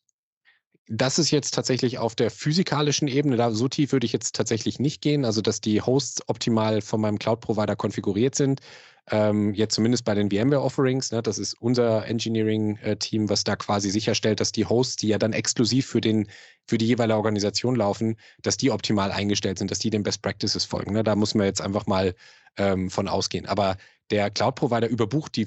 Das 0.88 1.18
ist 1.18 1.30
jetzt 1.30 1.54
tatsächlich 1.54 1.98
auf 1.98 2.14
der 2.14 2.30
physikalischen 2.30 3.08
Ebene, 3.08 3.36
da 3.36 3.50
so 3.50 3.68
tief 3.68 3.92
würde 3.92 4.06
ich 4.06 4.12
jetzt 4.12 4.34
tatsächlich 4.34 4.78
nicht 4.78 5.02
gehen, 5.02 5.24
also 5.24 5.42
dass 5.42 5.60
die 5.60 5.82
Hosts 5.82 6.22
optimal 6.28 6.80
von 6.80 7.00
meinem 7.00 7.18
Cloud-Provider 7.18 7.76
konfiguriert 7.76 8.34
sind 8.34 8.62
ähm, 9.10 9.54
jetzt 9.54 9.74
zumindest 9.74 10.04
bei 10.04 10.14
den 10.14 10.30
VMware-Offerings, 10.30 11.12
ne, 11.12 11.22
das 11.22 11.38
ist 11.38 11.54
unser 11.54 12.06
Engineering-Team, 12.06 13.28
was 13.28 13.44
da 13.44 13.56
quasi 13.56 13.90
sicherstellt, 13.90 14.40
dass 14.40 14.52
die 14.52 14.66
Hosts, 14.66 14.96
die 14.96 15.08
ja 15.08 15.18
dann 15.18 15.32
exklusiv 15.32 15.86
für, 15.86 16.00
den, 16.00 16.28
für 16.66 16.78
die 16.78 16.86
jeweilige 16.86 17.16
Organisation 17.16 17.76
laufen, 17.76 18.16
dass 18.42 18.56
die 18.56 18.70
optimal 18.70 19.10
eingestellt 19.12 19.58
sind, 19.58 19.70
dass 19.70 19.78
die 19.78 19.90
den 19.90 20.02
Best 20.02 20.22
Practices 20.22 20.64
folgen. 20.64 20.92
Ne? 20.92 21.02
Da 21.04 21.14
muss 21.16 21.34
man 21.34 21.46
jetzt 21.46 21.60
einfach 21.62 21.86
mal 21.86 22.14
ähm, 22.56 22.90
von 22.90 23.08
ausgehen. 23.08 23.46
Aber 23.46 23.76
der 24.10 24.30
Cloud-Provider 24.30 24.88
überbucht 24.88 25.36
die 25.36 25.46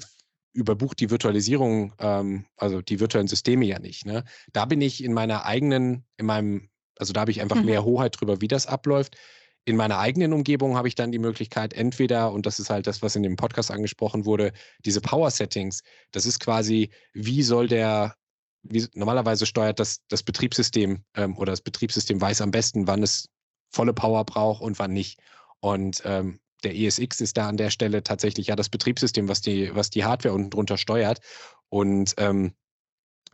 überbucht 0.52 1.00
die 1.00 1.10
Virtualisierung, 1.10 1.94
ähm, 1.98 2.46
also 2.56 2.82
die 2.82 3.00
virtuellen 3.00 3.28
Systeme 3.28 3.64
ja 3.64 3.78
nicht. 3.78 4.06
Ne? 4.06 4.24
Da 4.52 4.64
bin 4.64 4.80
ich 4.80 5.02
in 5.02 5.12
meiner 5.12 5.46
eigenen, 5.46 6.04
in 6.16 6.26
meinem, 6.26 6.68
also 6.98 7.12
da 7.12 7.20
habe 7.20 7.30
ich 7.30 7.40
einfach 7.40 7.56
mhm. 7.56 7.66
mehr 7.66 7.84
Hoheit 7.84 8.20
drüber, 8.20 8.40
wie 8.40 8.48
das 8.48 8.66
abläuft 8.66 9.16
in 9.64 9.76
meiner 9.76 9.98
eigenen 9.98 10.32
Umgebung 10.32 10.76
habe 10.76 10.88
ich 10.88 10.94
dann 10.94 11.12
die 11.12 11.18
Möglichkeit, 11.18 11.72
entweder, 11.72 12.32
und 12.32 12.46
das 12.46 12.58
ist 12.58 12.70
halt 12.70 12.86
das, 12.86 13.02
was 13.02 13.14
in 13.14 13.22
dem 13.22 13.36
Podcast 13.36 13.70
angesprochen 13.70 14.24
wurde, 14.24 14.52
diese 14.84 15.00
Power 15.00 15.30
Settings, 15.30 15.82
das 16.10 16.26
ist 16.26 16.40
quasi, 16.40 16.90
wie 17.12 17.42
soll 17.42 17.68
der, 17.68 18.16
wie, 18.62 18.86
normalerweise 18.94 19.46
steuert 19.46 19.78
das, 19.78 20.00
das 20.08 20.22
Betriebssystem 20.22 21.04
ähm, 21.14 21.36
oder 21.38 21.52
das 21.52 21.60
Betriebssystem 21.60 22.20
weiß 22.20 22.40
am 22.40 22.50
besten, 22.50 22.86
wann 22.88 23.02
es 23.02 23.28
volle 23.70 23.94
Power 23.94 24.24
braucht 24.24 24.62
und 24.62 24.78
wann 24.78 24.92
nicht. 24.92 25.20
Und 25.60 26.02
ähm, 26.04 26.40
der 26.62 26.76
ESX 26.76 27.20
ist 27.20 27.36
da 27.36 27.48
an 27.48 27.56
der 27.56 27.70
Stelle 27.70 28.02
tatsächlich 28.02 28.48
ja 28.48 28.56
das 28.56 28.68
Betriebssystem, 28.68 29.28
was 29.28 29.40
die, 29.40 29.74
was 29.74 29.90
die 29.90 30.04
Hardware 30.04 30.34
unten 30.34 30.50
drunter 30.50 30.78
steuert. 30.78 31.20
Und 31.68 32.14
ähm, 32.18 32.54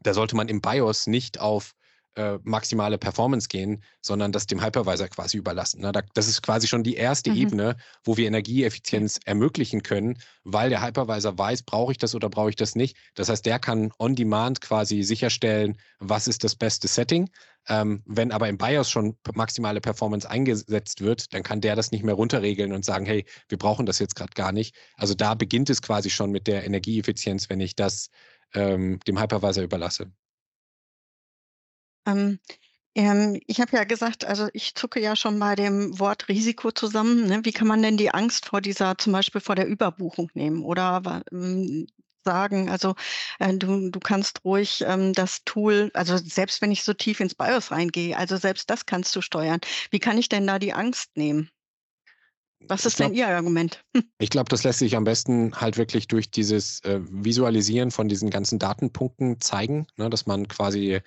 da 0.03 0.14
sollte 0.14 0.37
man 0.37 0.49
im 0.49 0.61
BIOS 0.61 1.07
nicht 1.07 1.41
auf 1.41 1.74
äh, 2.18 2.39
maximale 2.43 2.99
Performance 2.99 3.49
gehen, 3.49 3.83
sondern 4.01 4.33
das 4.33 4.47
dem 4.47 4.61
Hypervisor 4.61 5.07
quasi 5.09 5.37
überlassen. 5.37 5.81
Ne? 5.83 5.93
das 6.14 6.26
ist 6.26 6.43
quasi 6.43 6.66
schon 6.66 6.83
die 6.83 6.97
erste 6.97 7.31
mhm. 7.31 7.37
Ebene, 7.37 7.76
wo 8.03 8.16
wir 8.16 8.26
Energieeffizienz 8.26 9.20
ermöglichen 9.24 9.85
können, 9.85 10.18
weil 10.43 10.68
der 10.68 10.83
Hypervisor 10.85 11.39
weiß, 11.39 11.62
brauche 11.62 11.93
ich 11.93 11.99
das 11.99 12.16
oder 12.16 12.29
brauche 12.29 12.51
ich 12.51 12.57
das 12.57 12.74
nicht. 12.74 12.97
Das 13.14 13.29
heißt, 13.29 13.47
der 13.47 13.61
kann 13.61 13.93
on 13.99 14.16
demand 14.16 14.61
quasi 14.61 15.05
sicherstellen, 15.05 15.79
was 16.01 16.26
ist 16.26 16.43
das 16.43 16.57
beste 16.57 16.89
Setting. 16.89 17.31
Ähm, 17.69 18.03
wenn 18.07 18.33
aber 18.33 18.49
im 18.49 18.57
BIOS 18.57 18.91
schon 18.91 19.16
maximale 19.35 19.81
Performance 19.81 20.29
eingesetzt 20.29 21.03
wird, 21.03 21.33
dann 21.35 21.43
kann 21.43 21.61
der 21.61 21.77
das 21.77 21.91
nicht 21.91 22.03
mehr 22.03 22.14
runterregeln 22.14 22.73
und 22.73 22.85
sagen, 22.85 23.05
hey, 23.05 23.27
wir 23.49 23.59
brauchen 23.59 23.87
das 23.87 23.99
jetzt 23.99 24.16
gerade 24.16 24.33
gar 24.35 24.53
nicht. 24.53 24.75
Also 24.97 25.14
da 25.14 25.35
beginnt 25.35 25.69
es 25.69 25.83
quasi 25.83 26.11
schon 26.11 26.31
mit 26.31 26.47
der 26.47 26.64
Energieeffizienz, 26.64 27.51
wenn 27.51 27.61
ich 27.61 27.77
das 27.77 28.09
ähm, 28.55 29.01
dem 29.07 29.21
Hypervisor 29.21 29.62
überlasse. 29.62 30.11
Ähm, 32.07 32.39
ähm, 32.95 33.41
ich 33.47 33.61
habe 33.61 33.77
ja 33.77 33.85
gesagt, 33.85 34.25
also 34.25 34.49
ich 34.55 34.75
zucke 34.75 35.01
ja 35.01 35.14
schon 35.14 35.39
bei 35.39 35.55
dem 35.55 35.99
Wort 35.99 36.29
Risiko 36.29 36.73
zusammen. 36.73 37.27
Ne? 37.27 37.45
Wie 37.45 37.53
kann 37.53 37.69
man 37.69 37.83
denn 37.83 37.97
die 37.97 38.11
Angst 38.11 38.47
vor 38.47 38.61
dieser, 38.61 38.97
zum 38.97 39.12
Beispiel 39.12 39.41
vor 39.41 39.55
der 39.55 39.69
Überbuchung 39.69 40.31
nehmen? 40.35 40.64
Oder 40.64 41.23
ähm, 41.31 41.87
sagen, 42.25 42.71
also 42.71 42.95
äh, 43.39 43.55
du, 43.55 43.91
du 43.91 44.01
kannst 44.01 44.45
ruhig 44.45 44.85
ähm, 44.87 45.12
das 45.12 45.45
Tool, 45.45 45.91
also 45.95 46.16
selbst 46.16 46.61
wenn 46.62 46.73
ich 46.73 46.83
so 46.83 46.95
tief 46.95 47.21
ins 47.21 47.35
BIOS 47.35 47.71
reingehe, 47.71 48.16
also 48.16 48.37
selbst 48.37 48.71
das 48.71 48.87
kannst 48.87 49.14
du 49.16 49.21
steuern. 49.21 49.61
Wie 49.91 49.99
kann 49.99 50.19
ich 50.19 50.29
denn 50.29 50.47
da 50.47 50.59
die 50.59 50.73
Angst 50.73 51.16
nehmen? 51.16 51.51
Was 52.61 52.85
ist 52.85 52.97
glaub, 52.97 53.11
denn 53.11 53.16
Ihr 53.16 53.29
Argument? 53.29 53.85
Ich 54.21 54.31
glaube, 54.31 54.49
das 54.49 54.64
lässt 54.64 54.81
sich 54.81 54.97
am 54.97 55.05
besten 55.05 55.55
halt 55.55 55.77
wirklich 55.77 56.09
durch 56.09 56.31
dieses 56.31 56.81
äh, 56.81 57.01
Visualisieren 57.03 57.93
von 57.93 58.09
diesen 58.09 58.31
ganzen 58.31 58.59
Datenpunkten 58.59 59.41
zeigen, 59.41 59.87
ne, 59.97 60.11
dass 60.11 60.27
man 60.27 60.49
quasi 60.49 61.01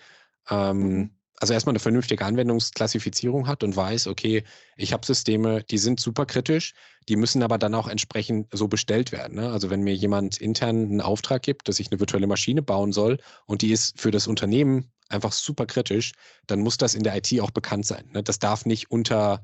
ähm, 0.50 0.78
mhm. 0.78 1.10
Also 1.42 1.54
erstmal 1.54 1.72
eine 1.72 1.80
vernünftige 1.80 2.24
Anwendungsklassifizierung 2.24 3.48
hat 3.48 3.64
und 3.64 3.76
weiß, 3.76 4.06
okay, 4.06 4.44
ich 4.78 4.94
habe 4.94 5.04
Systeme, 5.04 5.64
die 5.64 5.80
sind 5.80 6.00
super 6.00 6.28
kritisch, 6.28 6.76
die 7.10 7.16
müssen 7.16 7.42
aber 7.42 7.58
dann 7.58 7.74
auch 7.74 7.88
entsprechend 7.88 8.48
so 8.52 8.68
bestellt 8.68 9.12
werden. 9.12 9.38
Ne? 9.38 9.50
Also 9.50 9.72
wenn 9.72 9.82
mir 9.82 9.96
jemand 9.96 10.38
intern 10.38 10.76
einen 10.76 11.02
Auftrag 11.02 11.42
gibt, 11.42 11.68
dass 11.68 11.80
ich 11.80 11.90
eine 11.90 12.00
virtuelle 12.00 12.28
Maschine 12.28 12.62
bauen 12.62 12.94
soll 12.94 13.18
und 13.48 13.64
die 13.64 13.72
ist 13.72 14.00
für 14.00 14.12
das 14.12 14.28
Unternehmen 14.28 14.92
einfach 15.10 15.32
super 15.32 15.66
kritisch, 15.66 16.12
dann 16.46 16.62
muss 16.62 16.78
das 16.78 16.94
in 16.94 17.02
der 17.02 17.18
IT 17.18 17.42
auch 17.42 17.52
bekannt 17.52 17.88
sein. 17.88 18.08
Ne? 18.14 18.22
Das 18.22 18.38
darf 18.38 18.68
nicht 18.68 18.92
unter 18.92 19.42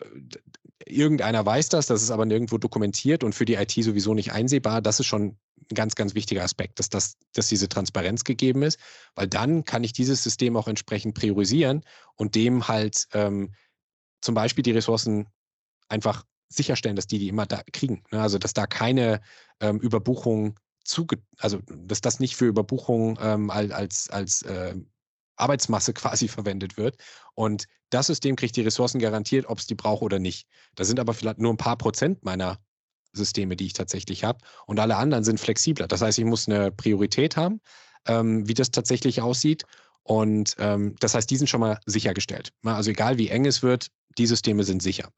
äh, 0.00 0.04
irgendeiner 0.86 1.44
weiß 1.44 1.68
das, 1.68 1.86
das 1.86 2.02
ist 2.02 2.10
aber 2.10 2.26
nirgendwo 2.26 2.58
dokumentiert 2.58 3.24
und 3.24 3.34
für 3.34 3.44
die 3.44 3.54
IT 3.54 3.72
sowieso 3.72 4.14
nicht 4.14 4.32
einsehbar. 4.32 4.82
Das 4.82 5.00
ist 5.00 5.06
schon 5.06 5.36
ein 5.70 5.74
ganz, 5.74 5.94
ganz 5.94 6.14
wichtiger 6.14 6.42
Aspekt, 6.42 6.78
dass, 6.78 6.88
das, 6.88 7.16
dass 7.32 7.48
diese 7.48 7.68
Transparenz 7.68 8.24
gegeben 8.24 8.62
ist, 8.62 8.78
weil 9.14 9.28
dann 9.28 9.64
kann 9.64 9.84
ich 9.84 9.92
dieses 9.92 10.22
System 10.22 10.56
auch 10.56 10.68
entsprechend 10.68 11.14
priorisieren 11.14 11.82
und 12.16 12.34
dem 12.34 12.68
halt 12.68 13.06
ähm, 13.12 13.54
zum 14.20 14.34
Beispiel 14.34 14.62
die 14.62 14.72
Ressourcen 14.72 15.28
einfach 15.88 16.24
sicherstellen, 16.48 16.96
dass 16.96 17.06
die 17.06 17.18
die 17.18 17.28
immer 17.28 17.46
da 17.46 17.62
kriegen. 17.72 18.04
Ne? 18.10 18.20
Also 18.20 18.38
dass 18.38 18.52
da 18.52 18.66
keine 18.66 19.20
ähm, 19.60 19.78
Überbuchung 19.78 20.58
zuge, 20.84 21.22
also 21.38 21.60
dass 21.66 22.00
das 22.00 22.20
nicht 22.20 22.36
für 22.36 22.46
Überbuchung 22.46 23.18
ähm, 23.20 23.50
als, 23.50 24.10
als 24.10 24.42
äh, 24.42 24.74
Arbeitsmasse 25.36 25.92
quasi 25.94 26.28
verwendet 26.28 26.76
wird. 26.76 26.96
Und 27.34 27.66
das 27.90 28.06
System 28.06 28.36
kriegt 28.36 28.56
die 28.56 28.62
Ressourcen 28.62 28.98
garantiert, 28.98 29.46
ob 29.46 29.58
es 29.58 29.66
die 29.66 29.74
braucht 29.74 30.02
oder 30.02 30.18
nicht. 30.18 30.46
Das 30.74 30.88
sind 30.88 31.00
aber 31.00 31.14
vielleicht 31.14 31.38
nur 31.38 31.52
ein 31.52 31.58
paar 31.58 31.76
Prozent 31.76 32.24
meiner 32.24 32.58
Systeme, 33.12 33.56
die 33.56 33.66
ich 33.66 33.72
tatsächlich 33.74 34.24
habe. 34.24 34.38
Und 34.66 34.80
alle 34.80 34.96
anderen 34.96 35.24
sind 35.24 35.38
flexibler. 35.38 35.86
Das 35.86 36.00
heißt, 36.00 36.18
ich 36.18 36.24
muss 36.24 36.48
eine 36.48 36.70
Priorität 36.70 37.36
haben, 37.36 37.60
ähm, 38.06 38.48
wie 38.48 38.54
das 38.54 38.70
tatsächlich 38.70 39.20
aussieht. 39.20 39.64
Und 40.02 40.56
ähm, 40.58 40.96
das 41.00 41.14
heißt, 41.14 41.30
die 41.30 41.36
sind 41.36 41.48
schon 41.48 41.60
mal 41.60 41.78
sichergestellt. 41.86 42.52
Also 42.64 42.90
egal 42.90 43.18
wie 43.18 43.28
eng 43.28 43.46
es 43.46 43.62
wird, 43.62 43.88
die 44.18 44.26
Systeme 44.26 44.64
sind 44.64 44.82
sicher. 44.82 45.10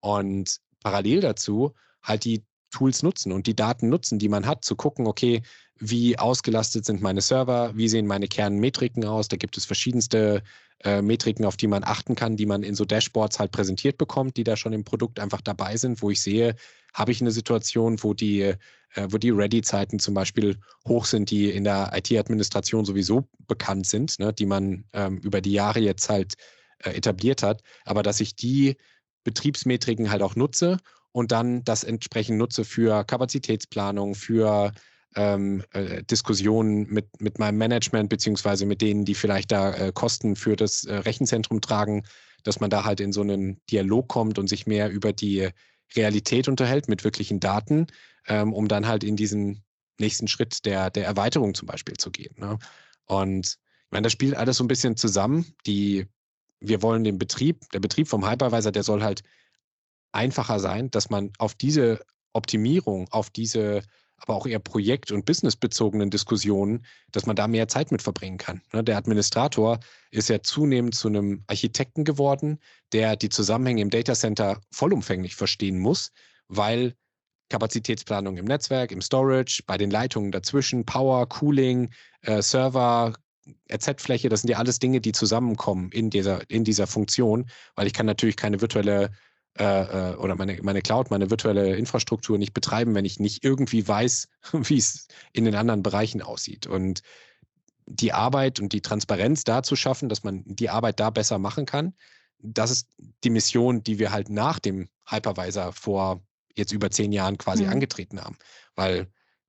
Und 0.00 0.58
parallel 0.82 1.20
dazu 1.20 1.74
halt 2.02 2.24
die 2.24 2.44
Tools 2.70 3.02
nutzen 3.02 3.32
und 3.32 3.46
die 3.46 3.56
Daten 3.56 3.88
nutzen, 3.88 4.18
die 4.18 4.28
man 4.28 4.46
hat, 4.46 4.64
zu 4.64 4.76
gucken, 4.76 5.06
okay, 5.06 5.42
wie 5.78 6.18
ausgelastet 6.18 6.84
sind 6.84 7.02
meine 7.02 7.20
Server, 7.20 7.72
wie 7.74 7.88
sehen 7.88 8.06
meine 8.06 8.28
Kernmetriken 8.28 9.04
aus. 9.04 9.28
Da 9.28 9.36
gibt 9.36 9.56
es 9.56 9.64
verschiedenste 9.64 10.42
äh, 10.84 11.02
Metriken, 11.02 11.44
auf 11.44 11.56
die 11.56 11.66
man 11.66 11.84
achten 11.84 12.14
kann, 12.14 12.36
die 12.36 12.46
man 12.46 12.62
in 12.62 12.74
so 12.74 12.84
Dashboards 12.84 13.38
halt 13.38 13.52
präsentiert 13.52 13.98
bekommt, 13.98 14.36
die 14.36 14.44
da 14.44 14.56
schon 14.56 14.72
im 14.72 14.84
Produkt 14.84 15.20
einfach 15.20 15.40
dabei 15.40 15.76
sind, 15.76 16.02
wo 16.02 16.10
ich 16.10 16.22
sehe, 16.22 16.54
habe 16.94 17.12
ich 17.12 17.20
eine 17.20 17.30
Situation, 17.30 18.02
wo 18.02 18.14
die, 18.14 18.40
äh, 18.42 18.56
wo 19.08 19.18
die 19.18 19.30
Ready-Zeiten 19.30 19.98
zum 19.98 20.14
Beispiel 20.14 20.58
hoch 20.86 21.04
sind, 21.04 21.30
die 21.30 21.50
in 21.50 21.64
der 21.64 21.92
IT-Administration 21.94 22.84
sowieso 22.84 23.28
bekannt 23.46 23.86
sind, 23.86 24.18
ne, 24.18 24.32
die 24.32 24.46
man 24.46 24.84
ähm, 24.92 25.18
über 25.18 25.40
die 25.40 25.52
Jahre 25.52 25.80
jetzt 25.80 26.08
halt 26.08 26.34
äh, 26.78 26.90
etabliert 26.90 27.42
hat, 27.42 27.62
aber 27.84 28.02
dass 28.02 28.20
ich 28.20 28.36
die 28.36 28.76
Betriebsmetriken 29.24 30.10
halt 30.10 30.22
auch 30.22 30.36
nutze 30.36 30.78
und 31.12 31.32
dann 31.32 31.64
das 31.64 31.84
entsprechend 31.84 32.38
nutze 32.38 32.64
für 32.64 33.04
Kapazitätsplanung, 33.04 34.14
für 34.14 34.72
ähm, 35.16 35.64
äh, 35.72 36.02
Diskussionen 36.04 36.86
mit, 36.88 37.20
mit 37.20 37.38
meinem 37.38 37.58
Management, 37.58 38.10
beziehungsweise 38.10 38.66
mit 38.66 38.82
denen, 38.82 39.04
die 39.04 39.14
vielleicht 39.14 39.50
da 39.50 39.74
äh, 39.74 39.92
Kosten 39.92 40.36
für 40.36 40.56
das 40.56 40.84
äh, 40.84 40.94
Rechenzentrum 40.94 41.60
tragen, 41.60 42.04
dass 42.44 42.60
man 42.60 42.70
da 42.70 42.84
halt 42.84 43.00
in 43.00 43.12
so 43.12 43.22
einen 43.22 43.60
Dialog 43.70 44.08
kommt 44.08 44.38
und 44.38 44.46
sich 44.48 44.66
mehr 44.66 44.90
über 44.90 45.12
die 45.12 45.48
Realität 45.96 46.48
unterhält 46.48 46.88
mit 46.88 47.02
wirklichen 47.02 47.40
Daten, 47.40 47.86
ähm, 48.28 48.52
um 48.52 48.68
dann 48.68 48.86
halt 48.86 49.02
in 49.02 49.16
diesen 49.16 49.64
nächsten 49.98 50.28
Schritt 50.28 50.64
der, 50.66 50.90
der 50.90 51.06
Erweiterung 51.06 51.54
zum 51.54 51.66
Beispiel 51.66 51.96
zu 51.96 52.10
gehen. 52.10 52.34
Ne? 52.38 52.58
Und 53.06 53.46
ich 53.46 53.90
meine, 53.90 54.04
das 54.04 54.12
spielt 54.12 54.34
alles 54.34 54.58
so 54.58 54.64
ein 54.64 54.68
bisschen 54.68 54.96
zusammen. 54.96 55.46
Die, 55.66 56.06
wir 56.60 56.82
wollen 56.82 57.04
den 57.04 57.18
Betrieb, 57.18 57.68
der 57.72 57.80
Betrieb 57.80 58.08
vom 58.08 58.28
Hypervisor, 58.28 58.72
der 58.72 58.82
soll 58.82 59.02
halt 59.02 59.22
einfacher 60.12 60.60
sein, 60.60 60.90
dass 60.90 61.08
man 61.08 61.32
auf 61.38 61.54
diese 61.54 62.04
Optimierung, 62.32 63.08
auf 63.10 63.30
diese 63.30 63.82
aber 64.16 64.34
auch 64.34 64.46
eher 64.46 64.58
projekt- 64.58 65.12
und 65.12 65.24
businessbezogenen 65.24 66.10
Diskussionen, 66.10 66.84
dass 67.12 67.26
man 67.26 67.36
da 67.36 67.46
mehr 67.48 67.68
Zeit 67.68 67.92
mit 67.92 68.02
verbringen 68.02 68.38
kann. 68.38 68.62
Ne, 68.72 68.82
der 68.82 68.96
Administrator 68.96 69.78
ist 70.10 70.28
ja 70.28 70.42
zunehmend 70.42 70.94
zu 70.94 71.08
einem 71.08 71.44
Architekten 71.46 72.04
geworden, 72.04 72.58
der 72.92 73.16
die 73.16 73.28
Zusammenhänge 73.28 73.82
im 73.82 73.90
Datacenter 73.90 74.60
vollumfänglich 74.70 75.36
verstehen 75.36 75.78
muss, 75.78 76.12
weil 76.48 76.94
Kapazitätsplanung 77.48 78.36
im 78.36 78.46
Netzwerk, 78.46 78.90
im 78.90 79.00
Storage, 79.00 79.62
bei 79.66 79.78
den 79.78 79.90
Leitungen 79.90 80.32
dazwischen, 80.32 80.84
Power, 80.84 81.28
Cooling, 81.28 81.90
äh, 82.22 82.42
Server, 82.42 83.12
RZ-Fläche, 83.72 84.28
das 84.28 84.40
sind 84.40 84.50
ja 84.50 84.58
alles 84.58 84.80
Dinge, 84.80 85.00
die 85.00 85.12
zusammenkommen 85.12 85.90
in 85.92 86.10
dieser, 86.10 86.48
in 86.50 86.64
dieser 86.64 86.88
Funktion, 86.88 87.48
weil 87.76 87.86
ich 87.86 87.92
kann 87.92 88.06
natürlich 88.06 88.36
keine 88.36 88.60
virtuelle 88.60 89.10
äh, 89.58 90.12
äh, 90.12 90.16
oder 90.16 90.34
meine, 90.36 90.58
meine 90.62 90.82
Cloud, 90.82 91.10
meine 91.10 91.30
virtuelle 91.30 91.76
Infrastruktur 91.76 92.38
nicht 92.38 92.54
betreiben, 92.54 92.94
wenn 92.94 93.04
ich 93.04 93.20
nicht 93.20 93.44
irgendwie 93.44 93.86
weiß, 93.86 94.28
wie 94.52 94.78
es 94.78 95.08
in 95.32 95.44
den 95.44 95.54
anderen 95.54 95.82
Bereichen 95.82 96.22
aussieht. 96.22 96.66
Und 96.66 97.02
die 97.86 98.12
Arbeit 98.12 98.60
und 98.60 98.72
die 98.72 98.82
Transparenz 98.82 99.44
da 99.44 99.62
zu 99.62 99.76
schaffen, 99.76 100.08
dass 100.08 100.24
man 100.24 100.42
die 100.44 100.70
Arbeit 100.70 100.98
da 101.00 101.10
besser 101.10 101.38
machen 101.38 101.66
kann, 101.66 101.94
das 102.38 102.70
ist 102.70 102.88
die 103.24 103.30
Mission, 103.30 103.82
die 103.82 103.98
wir 103.98 104.12
halt 104.12 104.28
nach 104.28 104.58
dem 104.58 104.88
Hypervisor 105.08 105.72
vor 105.72 106.22
jetzt 106.54 106.72
über 106.72 106.90
zehn 106.90 107.12
Jahren 107.12 107.38
quasi 107.38 107.64
mhm. 107.64 107.70
angetreten 107.70 108.20
haben. 108.20 108.36
Weil 108.74 109.08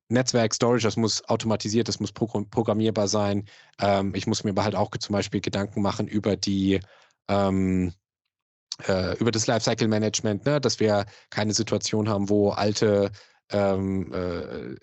Netzwerk, 0.09 0.53
Storage, 0.53 0.83
das 0.83 0.95
muss 0.95 1.23
automatisiert, 1.25 1.87
das 1.87 1.99
muss 1.99 2.13
programmierbar 2.13 3.07
sein. 3.07 3.45
Ähm, 3.79 4.13
ich 4.15 4.27
muss 4.27 4.43
mir 4.43 4.51
aber 4.51 4.63
halt 4.63 4.75
auch 4.75 4.91
zum 4.91 5.13
Beispiel 5.13 5.41
Gedanken 5.41 5.81
machen 5.81 6.07
über 6.07 6.37
die 6.37 6.79
ähm, 7.27 7.89
äh, 7.89 7.91
über 9.19 9.31
das 9.31 9.47
Lifecycle 9.47 9.87
Management, 9.87 10.45
ne, 10.45 10.61
dass 10.61 10.79
wir 10.79 11.07
keine 11.31 11.53
Situation 11.53 12.07
haben, 12.07 12.29
wo 12.29 12.51
alte 12.51 13.11
ähm, 13.51 14.13
äh, 14.13 14.75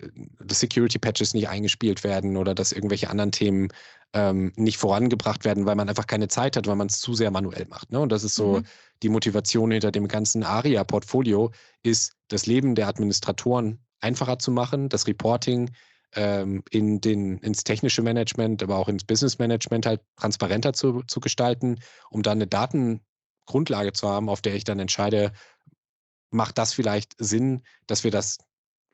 Security 0.53 0.99
Patches 0.99 1.33
nicht 1.33 1.49
eingespielt 1.49 2.03
werden 2.03 2.37
oder 2.37 2.55
dass 2.55 2.71
irgendwelche 2.71 3.09
anderen 3.09 3.31
Themen 3.31 3.69
ähm, 4.13 4.53
nicht 4.55 4.77
vorangebracht 4.77 5.45
werden, 5.45 5.65
weil 5.65 5.75
man 5.75 5.89
einfach 5.89 6.07
keine 6.07 6.27
Zeit 6.27 6.55
hat, 6.55 6.67
weil 6.67 6.75
man 6.75 6.87
es 6.87 6.99
zu 6.99 7.13
sehr 7.13 7.31
manuell 7.31 7.65
macht. 7.69 7.91
Ne? 7.91 7.99
Und 7.99 8.11
das 8.11 8.23
ist 8.23 8.35
so 8.35 8.59
mhm. 8.59 8.65
die 9.03 9.09
Motivation 9.09 9.71
hinter 9.71 9.91
dem 9.91 10.07
ganzen 10.07 10.43
ARIA-Portfolio, 10.43 11.51
ist 11.83 12.13
das 12.29 12.45
Leben 12.45 12.75
der 12.75 12.87
Administratoren 12.87 13.79
einfacher 13.99 14.39
zu 14.39 14.51
machen, 14.51 14.89
das 14.89 15.05
Reporting 15.07 15.71
ähm, 16.13 16.63
in 16.71 17.01
den, 17.01 17.37
ins 17.39 17.63
technische 17.63 18.01
Management, 18.01 18.63
aber 18.63 18.77
auch 18.77 18.87
ins 18.87 19.03
Business 19.03 19.37
Management 19.37 19.85
halt 19.85 20.01
transparenter 20.17 20.73
zu, 20.73 21.03
zu 21.03 21.19
gestalten, 21.19 21.79
um 22.09 22.23
dann 22.23 22.37
eine 22.37 22.47
Daten 22.47 23.01
Grundlage 23.45 23.93
zu 23.93 24.09
haben, 24.09 24.29
auf 24.29 24.41
der 24.41 24.55
ich 24.55 24.63
dann 24.63 24.79
entscheide, 24.79 25.31
macht 26.31 26.57
das 26.57 26.73
vielleicht 26.73 27.13
Sinn, 27.17 27.63
dass 27.87 28.03
wir 28.03 28.11
das 28.11 28.37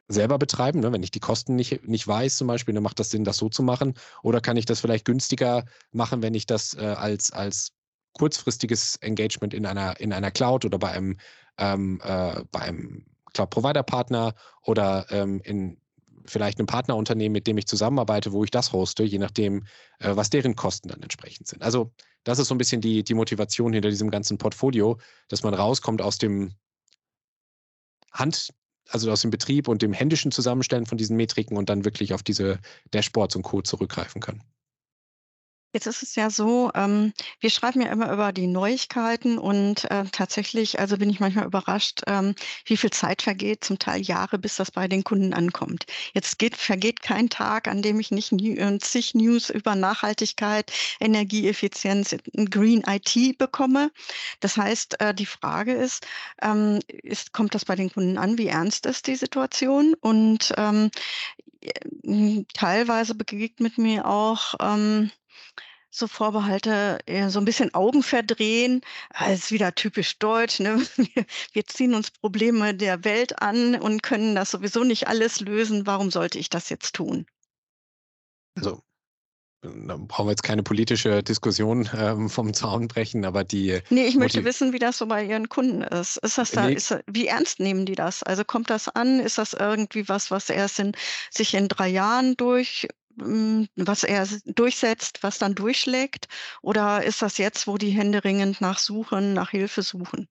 selber 0.07 0.37
betreiben, 0.37 0.81
ne? 0.81 0.91
wenn 0.91 1.03
ich 1.03 1.11
die 1.11 1.19
Kosten 1.19 1.55
nicht, 1.55 1.87
nicht 1.87 2.07
weiß 2.07 2.37
zum 2.37 2.47
Beispiel, 2.47 2.73
dann 2.73 2.83
macht 2.83 2.99
das 2.99 3.09
Sinn, 3.09 3.23
das 3.23 3.37
so 3.37 3.49
zu 3.49 3.63
machen. 3.63 3.93
Oder 4.23 4.41
kann 4.41 4.57
ich 4.57 4.65
das 4.65 4.81
vielleicht 4.81 5.05
günstiger 5.05 5.65
machen, 5.91 6.21
wenn 6.21 6.33
ich 6.33 6.45
das 6.45 6.73
äh, 6.73 6.81
als, 6.81 7.31
als 7.31 7.71
kurzfristiges 8.13 8.97
Engagement 8.97 9.53
in 9.53 9.65
einer, 9.65 9.99
in 9.99 10.13
einer 10.13 10.31
Cloud 10.31 10.65
oder 10.65 10.77
bei 10.77 10.91
einem, 10.91 11.17
ähm, 11.57 12.01
äh, 12.03 12.43
einem 12.51 13.05
Cloud-Provider-Partner 13.33 14.33
oder 14.63 15.05
ähm, 15.09 15.41
in 15.43 15.80
vielleicht 16.25 16.59
einem 16.59 16.67
Partnerunternehmen, 16.67 17.33
mit 17.33 17.47
dem 17.47 17.57
ich 17.57 17.67
zusammenarbeite, 17.67 18.31
wo 18.31 18.43
ich 18.43 18.51
das 18.51 18.73
hoste, 18.73 19.03
je 19.03 19.17
nachdem, 19.17 19.65
äh, 19.99 20.15
was 20.15 20.29
deren 20.29 20.55
Kosten 20.55 20.89
dann 20.89 21.01
entsprechend 21.01 21.47
sind. 21.47 21.61
Also 21.63 21.91
das 22.23 22.39
ist 22.39 22.47
so 22.47 22.55
ein 22.55 22.57
bisschen 22.57 22.81
die, 22.81 23.03
die 23.03 23.13
Motivation 23.13 23.73
hinter 23.73 23.89
diesem 23.89 24.11
ganzen 24.11 24.37
Portfolio, 24.37 24.99
dass 25.27 25.43
man 25.43 25.53
rauskommt 25.53 26.01
aus 26.01 26.17
dem 26.17 26.53
Hand, 28.11 28.53
also 28.89 29.11
aus 29.11 29.21
dem 29.21 29.31
Betrieb 29.31 29.67
und 29.67 29.81
dem 29.81 29.93
händischen 29.93 30.31
Zusammenstellen 30.31 30.85
von 30.85 30.97
diesen 30.97 31.15
Metriken 31.15 31.57
und 31.57 31.69
dann 31.69 31.85
wirklich 31.85 32.13
auf 32.13 32.23
diese 32.23 32.59
Dashboards 32.91 33.35
und 33.35 33.43
Co. 33.43 33.61
zurückgreifen 33.61 34.21
kann. 34.21 34.43
Jetzt 35.73 35.87
ist 35.87 36.03
es 36.03 36.15
ja 36.15 36.29
so, 36.29 36.69
ähm, 36.75 37.13
wir 37.39 37.49
schreiben 37.49 37.81
ja 37.81 37.91
immer 37.91 38.11
über 38.11 38.33
die 38.33 38.47
Neuigkeiten 38.47 39.37
und 39.37 39.89
äh, 39.89 40.03
tatsächlich, 40.11 40.79
also 40.79 40.97
bin 40.97 41.09
ich 41.09 41.21
manchmal 41.21 41.45
überrascht, 41.45 42.01
ähm, 42.07 42.35
wie 42.65 42.75
viel 42.75 42.91
Zeit 42.91 43.21
vergeht, 43.21 43.63
zum 43.63 43.79
Teil 43.79 44.01
Jahre, 44.01 44.37
bis 44.37 44.57
das 44.57 44.71
bei 44.71 44.87
den 44.89 45.03
Kunden 45.03 45.33
ankommt. 45.33 45.85
Jetzt 46.13 46.39
geht, 46.39 46.57
vergeht 46.57 47.01
kein 47.01 47.29
Tag, 47.29 47.67
an 47.69 47.81
dem 47.81 47.99
ich 47.99 48.11
nicht 48.11 48.33
äh, 48.33 48.77
zig 48.79 49.15
News 49.15 49.49
über 49.49 49.75
Nachhaltigkeit, 49.75 50.71
Energieeffizienz, 50.99 52.15
Green 52.49 52.83
IT 52.85 53.37
bekomme. 53.37 53.91
Das 54.41 54.57
heißt, 54.57 54.99
äh, 54.99 55.13
die 55.13 55.25
Frage 55.25 55.73
ist, 55.73 56.05
ähm, 56.41 56.79
ist, 56.87 57.31
kommt 57.31 57.55
das 57.55 57.65
bei 57.65 57.75
den 57.75 57.91
Kunden 57.91 58.17
an? 58.17 58.37
Wie 58.37 58.47
ernst 58.47 58.85
ist 58.85 59.07
die 59.07 59.15
Situation? 59.15 59.95
Und 60.01 60.53
ähm, 60.57 60.91
äh, 61.61 62.43
teilweise 62.53 63.15
begegnet 63.15 63.77
mir 63.77 64.05
auch, 64.05 64.55
ähm, 64.59 65.11
so 65.91 66.07
Vorbehalte, 66.07 66.99
eher 67.05 67.29
so 67.29 67.39
ein 67.39 67.45
bisschen 67.45 67.73
Augen 67.73 68.01
verdrehen. 68.01 68.81
Das 69.11 69.21
ah, 69.21 69.33
ist 69.33 69.51
wieder 69.51 69.75
typisch 69.75 70.17
deutsch. 70.17 70.59
Ne? 70.59 70.81
Wir 71.53 71.65
ziehen 71.65 71.93
uns 71.93 72.09
Probleme 72.09 72.73
der 72.73 73.03
Welt 73.03 73.41
an 73.41 73.75
und 73.75 74.01
können 74.01 74.33
das 74.33 74.51
sowieso 74.51 74.83
nicht 74.83 75.07
alles 75.07 75.41
lösen. 75.41 75.85
Warum 75.85 76.09
sollte 76.09 76.39
ich 76.39 76.49
das 76.49 76.69
jetzt 76.69 76.95
tun? 76.95 77.25
Also, 78.55 78.81
da 79.61 79.97
brauchen 79.97 80.25
wir 80.25 80.31
jetzt 80.31 80.43
keine 80.43 80.63
politische 80.63 81.21
Diskussion 81.21 81.87
ähm, 81.95 82.29
vom 82.29 82.53
Zaun 82.53 82.87
brechen, 82.87 83.25
aber 83.25 83.43
die. 83.43 83.79
Nee, 83.89 84.07
ich 84.07 84.15
möchte 84.15 84.43
wissen, 84.43 84.73
wie 84.73 84.79
das 84.79 84.97
so 84.97 85.05
bei 85.05 85.23
Ihren 85.23 85.49
Kunden 85.49 85.83
ist. 85.83 86.17
Ist 86.17 86.37
das 86.37 86.51
da, 86.51 86.65
nee. 86.65 86.73
ist, 86.73 86.97
wie 87.05 87.27
ernst 87.27 87.59
nehmen 87.59 87.85
die 87.85 87.95
das? 87.95 88.23
Also 88.23 88.43
kommt 88.43 88.69
das 88.69 88.89
an? 88.89 89.19
Ist 89.19 89.37
das 89.37 89.53
irgendwie 89.53 90.09
was, 90.09 90.31
was 90.31 90.49
erst 90.49 90.79
in, 90.79 90.93
sich 91.29 91.53
in 91.53 91.67
drei 91.67 91.89
Jahren 91.89 92.35
durch 92.37 92.87
was 93.75 94.03
er 94.03 94.27
durchsetzt, 94.45 95.23
was 95.23 95.37
dann 95.37 95.55
durchschlägt? 95.55 96.27
Oder 96.61 97.03
ist 97.03 97.21
das 97.21 97.37
jetzt, 97.37 97.67
wo 97.67 97.77
die 97.77 97.91
Hände 97.91 98.23
ringend 98.23 98.61
nach 98.61 98.79
suchen, 98.79 99.33
nach 99.33 99.51
Hilfe 99.51 99.81
suchen? 99.81 100.27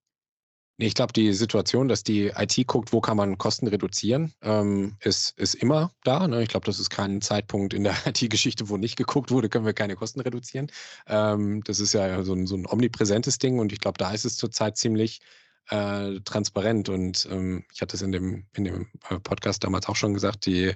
Ich 0.83 0.95
glaube, 0.95 1.13
die 1.13 1.35
Situation, 1.35 1.89
dass 1.89 2.05
die 2.05 2.29
IT 2.29 2.67
guckt, 2.67 2.93
wo 2.93 3.03
kann 3.03 3.17
man 3.19 3.37
Kosten 3.37 3.67
reduzieren, 3.67 4.33
ähm, 4.41 4.97
ist, 5.01 5.39
ist 5.39 5.55
immer 5.55 5.93
da. 6.05 6.27
Ne? 6.27 6.43
Ich 6.43 6.49
glaube, 6.49 6.65
das 6.65 6.81
ist 6.81 6.89
kein 6.89 7.21
Zeitpunkt 7.21 7.75
in 7.75 7.85
der 7.85 7.95
IT-Geschichte, 8.07 8.71
wo 8.71 8.79
nicht 8.79 8.97
geguckt 8.97 9.31
wurde, 9.31 9.51
können 9.51 9.67
wir 9.67 9.75
keine 9.75 9.95
Kosten 9.95 10.21
reduzieren. 10.21 10.73
Ähm, 11.07 11.63
das 11.65 11.81
ist 11.81 11.93
ja 11.93 12.23
so 12.23 12.33
ein, 12.33 12.47
so 12.47 12.57
ein 12.57 12.67
omnipräsentes 12.67 13.37
Ding 13.37 13.59
und 13.59 13.73
ich 13.73 13.81
glaube, 13.81 13.99
da 13.99 14.13
ist 14.13 14.25
es 14.25 14.39
zurzeit 14.39 14.79
ziemlich 14.79 15.21
äh, 15.69 16.21
transparent. 16.21 16.89
Und 16.89 17.29
ähm, 17.31 17.65
ich 17.75 17.83
hatte 17.83 17.97
es 17.97 18.03
in 18.03 18.13
dem, 18.13 18.47
in 18.55 18.65
dem 18.65 18.89
äh, 19.11 19.21
Podcast 19.21 19.63
damals 19.65 19.87
auch 19.87 19.97
schon 19.97 20.15
gesagt, 20.15 20.47
die, 20.47 20.73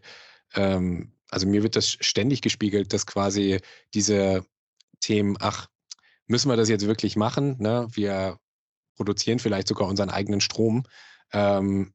ähm, 0.54 1.13
also 1.34 1.46
mir 1.48 1.62
wird 1.62 1.76
das 1.76 1.90
ständig 1.90 2.40
gespiegelt, 2.42 2.92
dass 2.92 3.06
quasi 3.06 3.60
diese 3.92 4.44
Themen, 5.00 5.36
ach, 5.40 5.66
müssen 6.26 6.48
wir 6.48 6.56
das 6.56 6.68
jetzt 6.68 6.86
wirklich 6.86 7.16
machen? 7.16 7.56
Ne? 7.58 7.88
Wir 7.90 8.38
produzieren 8.96 9.40
vielleicht 9.40 9.68
sogar 9.68 9.88
unseren 9.88 10.10
eigenen 10.10 10.40
Strom. 10.40 10.84
Ähm, 11.32 11.92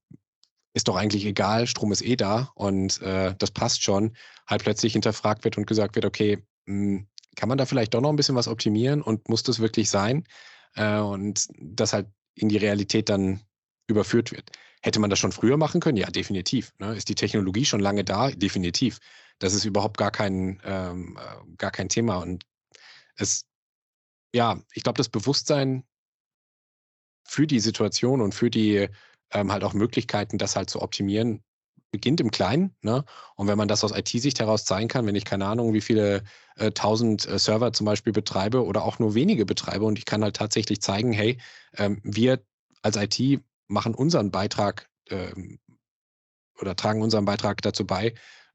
ist 0.74 0.88
doch 0.88 0.96
eigentlich 0.96 1.26
egal, 1.26 1.68
Strom 1.68 1.92
ist 1.92 2.04
eh 2.04 2.16
da 2.16 2.52
und 2.54 3.02
äh, 3.02 3.34
das 3.38 3.52
passt 3.52 3.82
schon, 3.82 4.16
halt 4.46 4.62
plötzlich 4.62 4.94
hinterfragt 4.94 5.44
wird 5.44 5.58
und 5.58 5.66
gesagt 5.66 5.96
wird, 5.96 6.06
okay, 6.06 6.46
mh, 6.66 6.98
hm, 6.98 7.08
kann 7.36 7.50
man 7.50 7.58
da 7.58 7.66
vielleicht 7.66 7.94
doch 7.94 8.02
noch 8.02 8.10
ein 8.10 8.18
bisschen 8.18 8.36
was 8.36 8.48
optimieren 8.48 9.02
und 9.02 9.30
muss 9.30 9.44
das 9.44 9.60
wirklich 9.60 9.90
sein? 9.90 10.26
Äh, 10.76 11.00
und 11.00 11.48
das 11.58 11.94
halt 11.94 12.08
in 12.36 12.50
die 12.50 12.58
Realität 12.58 13.10
dann 13.10 13.42
überführt 13.88 14.32
wird. 14.32 14.52
Hätte 14.82 15.00
man 15.00 15.10
das 15.10 15.20
schon 15.20 15.32
früher 15.32 15.58
machen 15.58 15.82
können? 15.82 15.98
Ja, 15.98 16.10
definitiv. 16.10 16.74
Ne? 16.80 16.96
Ist 16.96 17.10
die 17.10 17.16
Technologie 17.16 17.66
schon 17.66 17.80
lange 17.80 18.04
da? 18.04 18.32
Definitiv. 18.32 19.00
Das 19.40 19.54
ist 19.54 19.66
überhaupt 19.66 19.98
gar 19.98 20.12
kein, 20.12 20.62
ähm, 20.64 21.18
äh, 21.18 21.56
gar 21.58 21.72
kein 21.72 21.90
Thema. 21.90 22.18
Und 22.18 22.46
es, 23.16 23.46
ja, 24.34 24.62
ich 24.74 24.84
glaube, 24.84 24.98
das 24.98 25.10
Bewusstsein 25.10 25.84
für 27.24 27.48
die 27.48 27.60
Situation 27.60 28.22
und 28.22 28.34
für 28.34 28.50
die 28.50 28.90
ähm, 29.32 29.52
halt 29.52 29.64
auch 29.64 29.74
Möglichkeiten, 29.74 30.38
das 30.38 30.56
halt 30.56 30.70
zu 30.70 30.82
optimieren, 30.82 31.44
beginnt 31.92 32.22
im 32.22 32.32
Kleinen. 32.32 32.76
Ne? 32.82 33.04
Und 33.36 33.48
wenn 33.48 33.58
man 33.58 33.68
das 33.68 33.84
aus 33.84 33.96
IT-Sicht 33.96 34.40
heraus 34.40 34.66
zeigen 34.66 34.88
kann, 34.88 35.06
wenn 35.06 35.16
ich 35.16 35.26
keine 35.26 35.46
Ahnung, 35.46 35.74
wie 35.74 35.82
viele 35.82 36.24
äh, 36.56 36.72
tausend 36.72 37.28
äh, 37.28 37.40
Server 37.40 37.74
zum 37.74 37.86
Beispiel 37.86 38.14
betreibe 38.14 38.64
oder 38.66 38.84
auch 38.84 39.00
nur 39.00 39.16
wenige 39.16 39.46
betreibe 39.46 39.86
und 39.86 39.98
ich 39.98 40.06
kann 40.06 40.24
halt 40.24 40.36
tatsächlich 40.36 40.82
zeigen, 40.82 41.14
hey, 41.14 41.38
ähm, 41.78 42.00
wir 42.04 42.44
als 42.82 42.98
IT 42.98 43.42
machen 43.68 43.96
unseren 43.96 44.32
Beitrag 44.32 44.90
ähm, 45.10 45.60
oder 46.60 46.76
tragen 46.76 47.02
unseren 47.02 47.26
Beitrag 47.26 47.62
dazu 47.62 47.86
bei, 47.86 48.14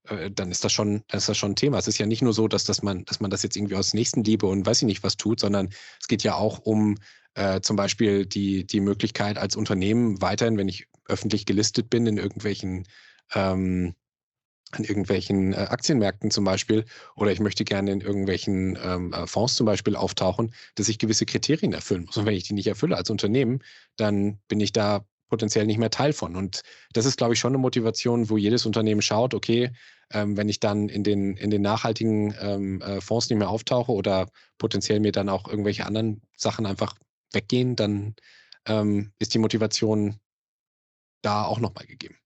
äh, 0.08 0.30
dann 0.30 0.50
ist 0.50 0.64
das 0.64 0.72
schon, 0.72 1.02
dann 1.08 1.18
ist 1.18 1.28
das 1.28 1.36
schon 1.36 1.52
ein 1.52 1.56
Thema. 1.56 1.78
Es 1.78 1.88
ist 1.88 1.98
ja 1.98 2.06
nicht 2.06 2.22
nur 2.22 2.32
so, 2.32 2.48
dass, 2.48 2.64
dass, 2.64 2.82
man, 2.82 3.04
dass 3.04 3.20
man 3.20 3.30
das 3.30 3.42
jetzt 3.42 3.56
irgendwie 3.56 3.76
aus 3.76 3.94
Nächstenliebe 3.94 4.46
und 4.46 4.66
weiß 4.66 4.82
ich 4.82 4.86
nicht 4.86 5.02
was 5.02 5.16
tut, 5.16 5.40
sondern 5.40 5.70
es 6.00 6.08
geht 6.08 6.22
ja 6.22 6.34
auch 6.34 6.58
um 6.58 6.96
äh, 7.34 7.60
zum 7.60 7.76
Beispiel 7.76 8.26
die, 8.26 8.66
die 8.66 8.80
Möglichkeit 8.80 9.38
als 9.38 9.56
Unternehmen 9.56 10.20
weiterhin, 10.20 10.56
wenn 10.56 10.68
ich 10.68 10.86
öffentlich 11.06 11.46
gelistet 11.46 11.90
bin 11.90 12.06
in 12.06 12.16
irgendwelchen 12.16 12.86
ähm, 13.34 13.94
an 14.74 14.84
irgendwelchen 14.84 15.52
äh, 15.52 15.56
Aktienmärkten 15.56 16.30
zum 16.30 16.44
Beispiel 16.44 16.84
oder 17.14 17.30
ich 17.30 17.40
möchte 17.40 17.64
gerne 17.64 17.92
in 17.92 18.00
irgendwelchen 18.00 18.78
ähm, 18.82 19.12
äh, 19.12 19.26
Fonds 19.26 19.54
zum 19.54 19.66
Beispiel 19.66 19.94
auftauchen, 19.94 20.52
dass 20.74 20.88
ich 20.88 20.98
gewisse 20.98 21.26
Kriterien 21.26 21.72
erfüllen 21.72 22.04
muss. 22.04 22.16
Und 22.16 22.26
wenn 22.26 22.34
ich 22.34 22.44
die 22.44 22.54
nicht 22.54 22.66
erfülle 22.66 22.96
als 22.96 23.10
Unternehmen, 23.10 23.62
dann 23.96 24.38
bin 24.48 24.60
ich 24.60 24.72
da 24.72 25.04
potenziell 25.34 25.66
nicht 25.66 25.78
mehr 25.78 25.90
Teil 25.90 26.12
von. 26.12 26.36
Und 26.36 26.62
das 26.92 27.06
ist, 27.06 27.16
glaube 27.16 27.34
ich, 27.34 27.40
schon 27.40 27.50
eine 27.50 27.58
Motivation, 27.58 28.30
wo 28.30 28.36
jedes 28.36 28.66
Unternehmen 28.66 29.02
schaut, 29.02 29.34
okay, 29.34 29.72
ähm, 30.12 30.36
wenn 30.36 30.48
ich 30.48 30.60
dann 30.60 30.88
in 30.88 31.02
den, 31.02 31.36
in 31.36 31.50
den 31.50 31.60
nachhaltigen 31.60 32.32
ähm, 32.38 32.80
äh, 32.82 33.00
Fonds 33.00 33.28
nicht 33.28 33.38
mehr 33.40 33.48
auftauche 33.48 33.90
oder 33.90 34.28
potenziell 34.58 35.00
mir 35.00 35.10
dann 35.10 35.28
auch 35.28 35.48
irgendwelche 35.48 35.86
anderen 35.86 36.22
Sachen 36.36 36.66
einfach 36.66 36.94
weggehen, 37.32 37.74
dann 37.74 38.14
ähm, 38.66 39.12
ist 39.18 39.34
die 39.34 39.40
Motivation 39.40 40.20
da 41.22 41.44
auch 41.46 41.58
nochmal 41.58 41.86
gegeben. 41.86 42.16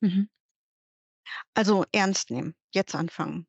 Mhm. 0.00 0.28
Also 1.54 1.86
ernst 1.92 2.30
nehmen, 2.30 2.54
jetzt 2.74 2.94
anfangen. 2.94 3.46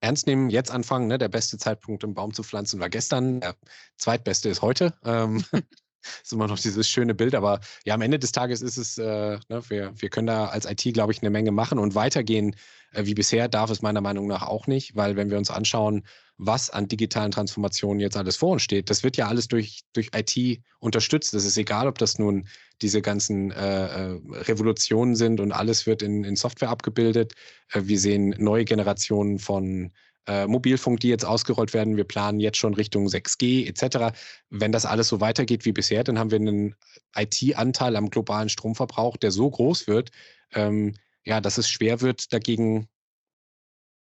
Ernst 0.00 0.28
nehmen, 0.28 0.50
jetzt 0.50 0.70
anfangen. 0.70 1.08
Ne? 1.08 1.18
Der 1.18 1.28
beste 1.28 1.58
Zeitpunkt, 1.58 2.04
einen 2.04 2.14
Baum 2.14 2.32
zu 2.32 2.44
pflanzen, 2.44 2.78
war 2.78 2.90
gestern. 2.90 3.40
Der 3.40 3.56
zweitbeste 3.96 4.50
ist 4.50 4.62
heute. 4.62 4.94
Ist 6.22 6.32
immer 6.32 6.46
noch 6.46 6.58
dieses 6.58 6.88
schöne 6.88 7.14
Bild. 7.14 7.34
Aber 7.34 7.60
ja, 7.84 7.94
am 7.94 8.02
Ende 8.02 8.18
des 8.18 8.32
Tages 8.32 8.62
ist 8.62 8.76
es, 8.76 8.98
äh, 8.98 9.38
ne, 9.48 9.62
wir, 9.68 9.92
wir 9.96 10.08
können 10.08 10.26
da 10.26 10.46
als 10.46 10.66
IT, 10.66 10.94
glaube 10.94 11.12
ich, 11.12 11.22
eine 11.22 11.30
Menge 11.30 11.52
machen 11.52 11.78
und 11.78 11.94
weitergehen 11.94 12.54
äh, 12.92 13.06
wie 13.06 13.14
bisher 13.14 13.48
darf 13.48 13.70
es 13.70 13.82
meiner 13.82 14.00
Meinung 14.00 14.26
nach 14.26 14.42
auch 14.42 14.66
nicht, 14.66 14.96
weil 14.96 15.16
wenn 15.16 15.30
wir 15.30 15.38
uns 15.38 15.50
anschauen, 15.50 16.04
was 16.38 16.68
an 16.70 16.88
digitalen 16.88 17.30
Transformationen 17.30 18.00
jetzt 18.00 18.16
alles 18.16 18.36
vor 18.36 18.50
uns 18.50 18.62
steht, 18.62 18.90
das 18.90 19.02
wird 19.02 19.16
ja 19.16 19.28
alles 19.28 19.48
durch, 19.48 19.84
durch 19.94 20.10
IT 20.14 20.60
unterstützt. 20.80 21.32
Es 21.34 21.46
ist 21.46 21.56
egal, 21.56 21.86
ob 21.86 21.98
das 21.98 22.18
nun 22.18 22.46
diese 22.82 23.00
ganzen 23.00 23.52
äh, 23.52 23.86
äh, 23.86 24.20
Revolutionen 24.32 25.16
sind 25.16 25.40
und 25.40 25.52
alles 25.52 25.86
wird 25.86 26.02
in, 26.02 26.24
in 26.24 26.36
Software 26.36 26.68
abgebildet. 26.68 27.34
Äh, 27.72 27.82
wir 27.84 27.98
sehen 27.98 28.34
neue 28.38 28.66
Generationen 28.66 29.38
von 29.38 29.92
äh, 30.26 30.46
Mobilfunk, 30.46 31.00
die 31.00 31.08
jetzt 31.08 31.24
ausgerollt 31.24 31.74
werden. 31.74 31.96
Wir 31.96 32.04
planen 32.04 32.40
jetzt 32.40 32.58
schon 32.58 32.74
Richtung 32.74 33.06
6G 33.06 33.66
etc. 33.66 34.16
Wenn 34.50 34.72
das 34.72 34.86
alles 34.86 35.08
so 35.08 35.20
weitergeht 35.20 35.64
wie 35.64 35.72
bisher, 35.72 36.04
dann 36.04 36.18
haben 36.18 36.30
wir 36.30 36.38
einen 36.38 36.74
IT-Anteil 37.14 37.96
am 37.96 38.10
globalen 38.10 38.48
Stromverbrauch, 38.48 39.16
der 39.16 39.30
so 39.30 39.50
groß 39.50 39.86
wird, 39.86 40.10
ähm, 40.52 40.94
ja, 41.24 41.40
dass 41.40 41.58
es 41.58 41.68
schwer 41.68 42.00
wird, 42.00 42.32
dagegen 42.32 42.88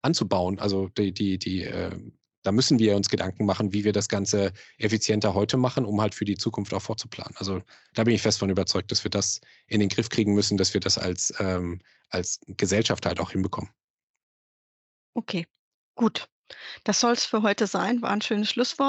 anzubauen. 0.02 0.58
Also 0.58 0.88
die, 0.88 1.12
die, 1.12 1.38
die, 1.38 1.64
äh, 1.64 1.90
da 2.42 2.52
müssen 2.52 2.78
wir 2.78 2.96
uns 2.96 3.08
Gedanken 3.08 3.44
machen, 3.44 3.72
wie 3.72 3.84
wir 3.84 3.92
das 3.92 4.08
Ganze 4.08 4.52
effizienter 4.78 5.34
heute 5.34 5.56
machen, 5.56 5.84
um 5.84 6.00
halt 6.00 6.14
für 6.14 6.24
die 6.24 6.36
Zukunft 6.36 6.72
auch 6.72 6.82
vorzuplanen. 6.82 7.36
Also 7.36 7.62
da 7.94 8.04
bin 8.04 8.14
ich 8.14 8.22
fest 8.22 8.38
von 8.38 8.50
überzeugt, 8.50 8.90
dass 8.90 9.04
wir 9.04 9.10
das 9.10 9.40
in 9.66 9.80
den 9.80 9.88
Griff 9.88 10.08
kriegen 10.08 10.34
müssen, 10.34 10.56
dass 10.56 10.72
wir 10.72 10.80
das 10.80 10.96
als, 10.96 11.34
ähm, 11.38 11.80
als 12.08 12.40
Gesellschaft 12.46 13.04
halt 13.06 13.20
auch 13.20 13.32
hinbekommen. 13.32 13.70
Okay. 15.14 15.46
Gut, 16.00 16.28
das 16.84 17.00
soll 17.00 17.12
es 17.12 17.26
für 17.26 17.42
heute 17.42 17.66
sein. 17.66 18.02
War 18.02 18.10
ein 18.10 18.22
schönes 18.22 18.50
Schlusswort. 18.50 18.88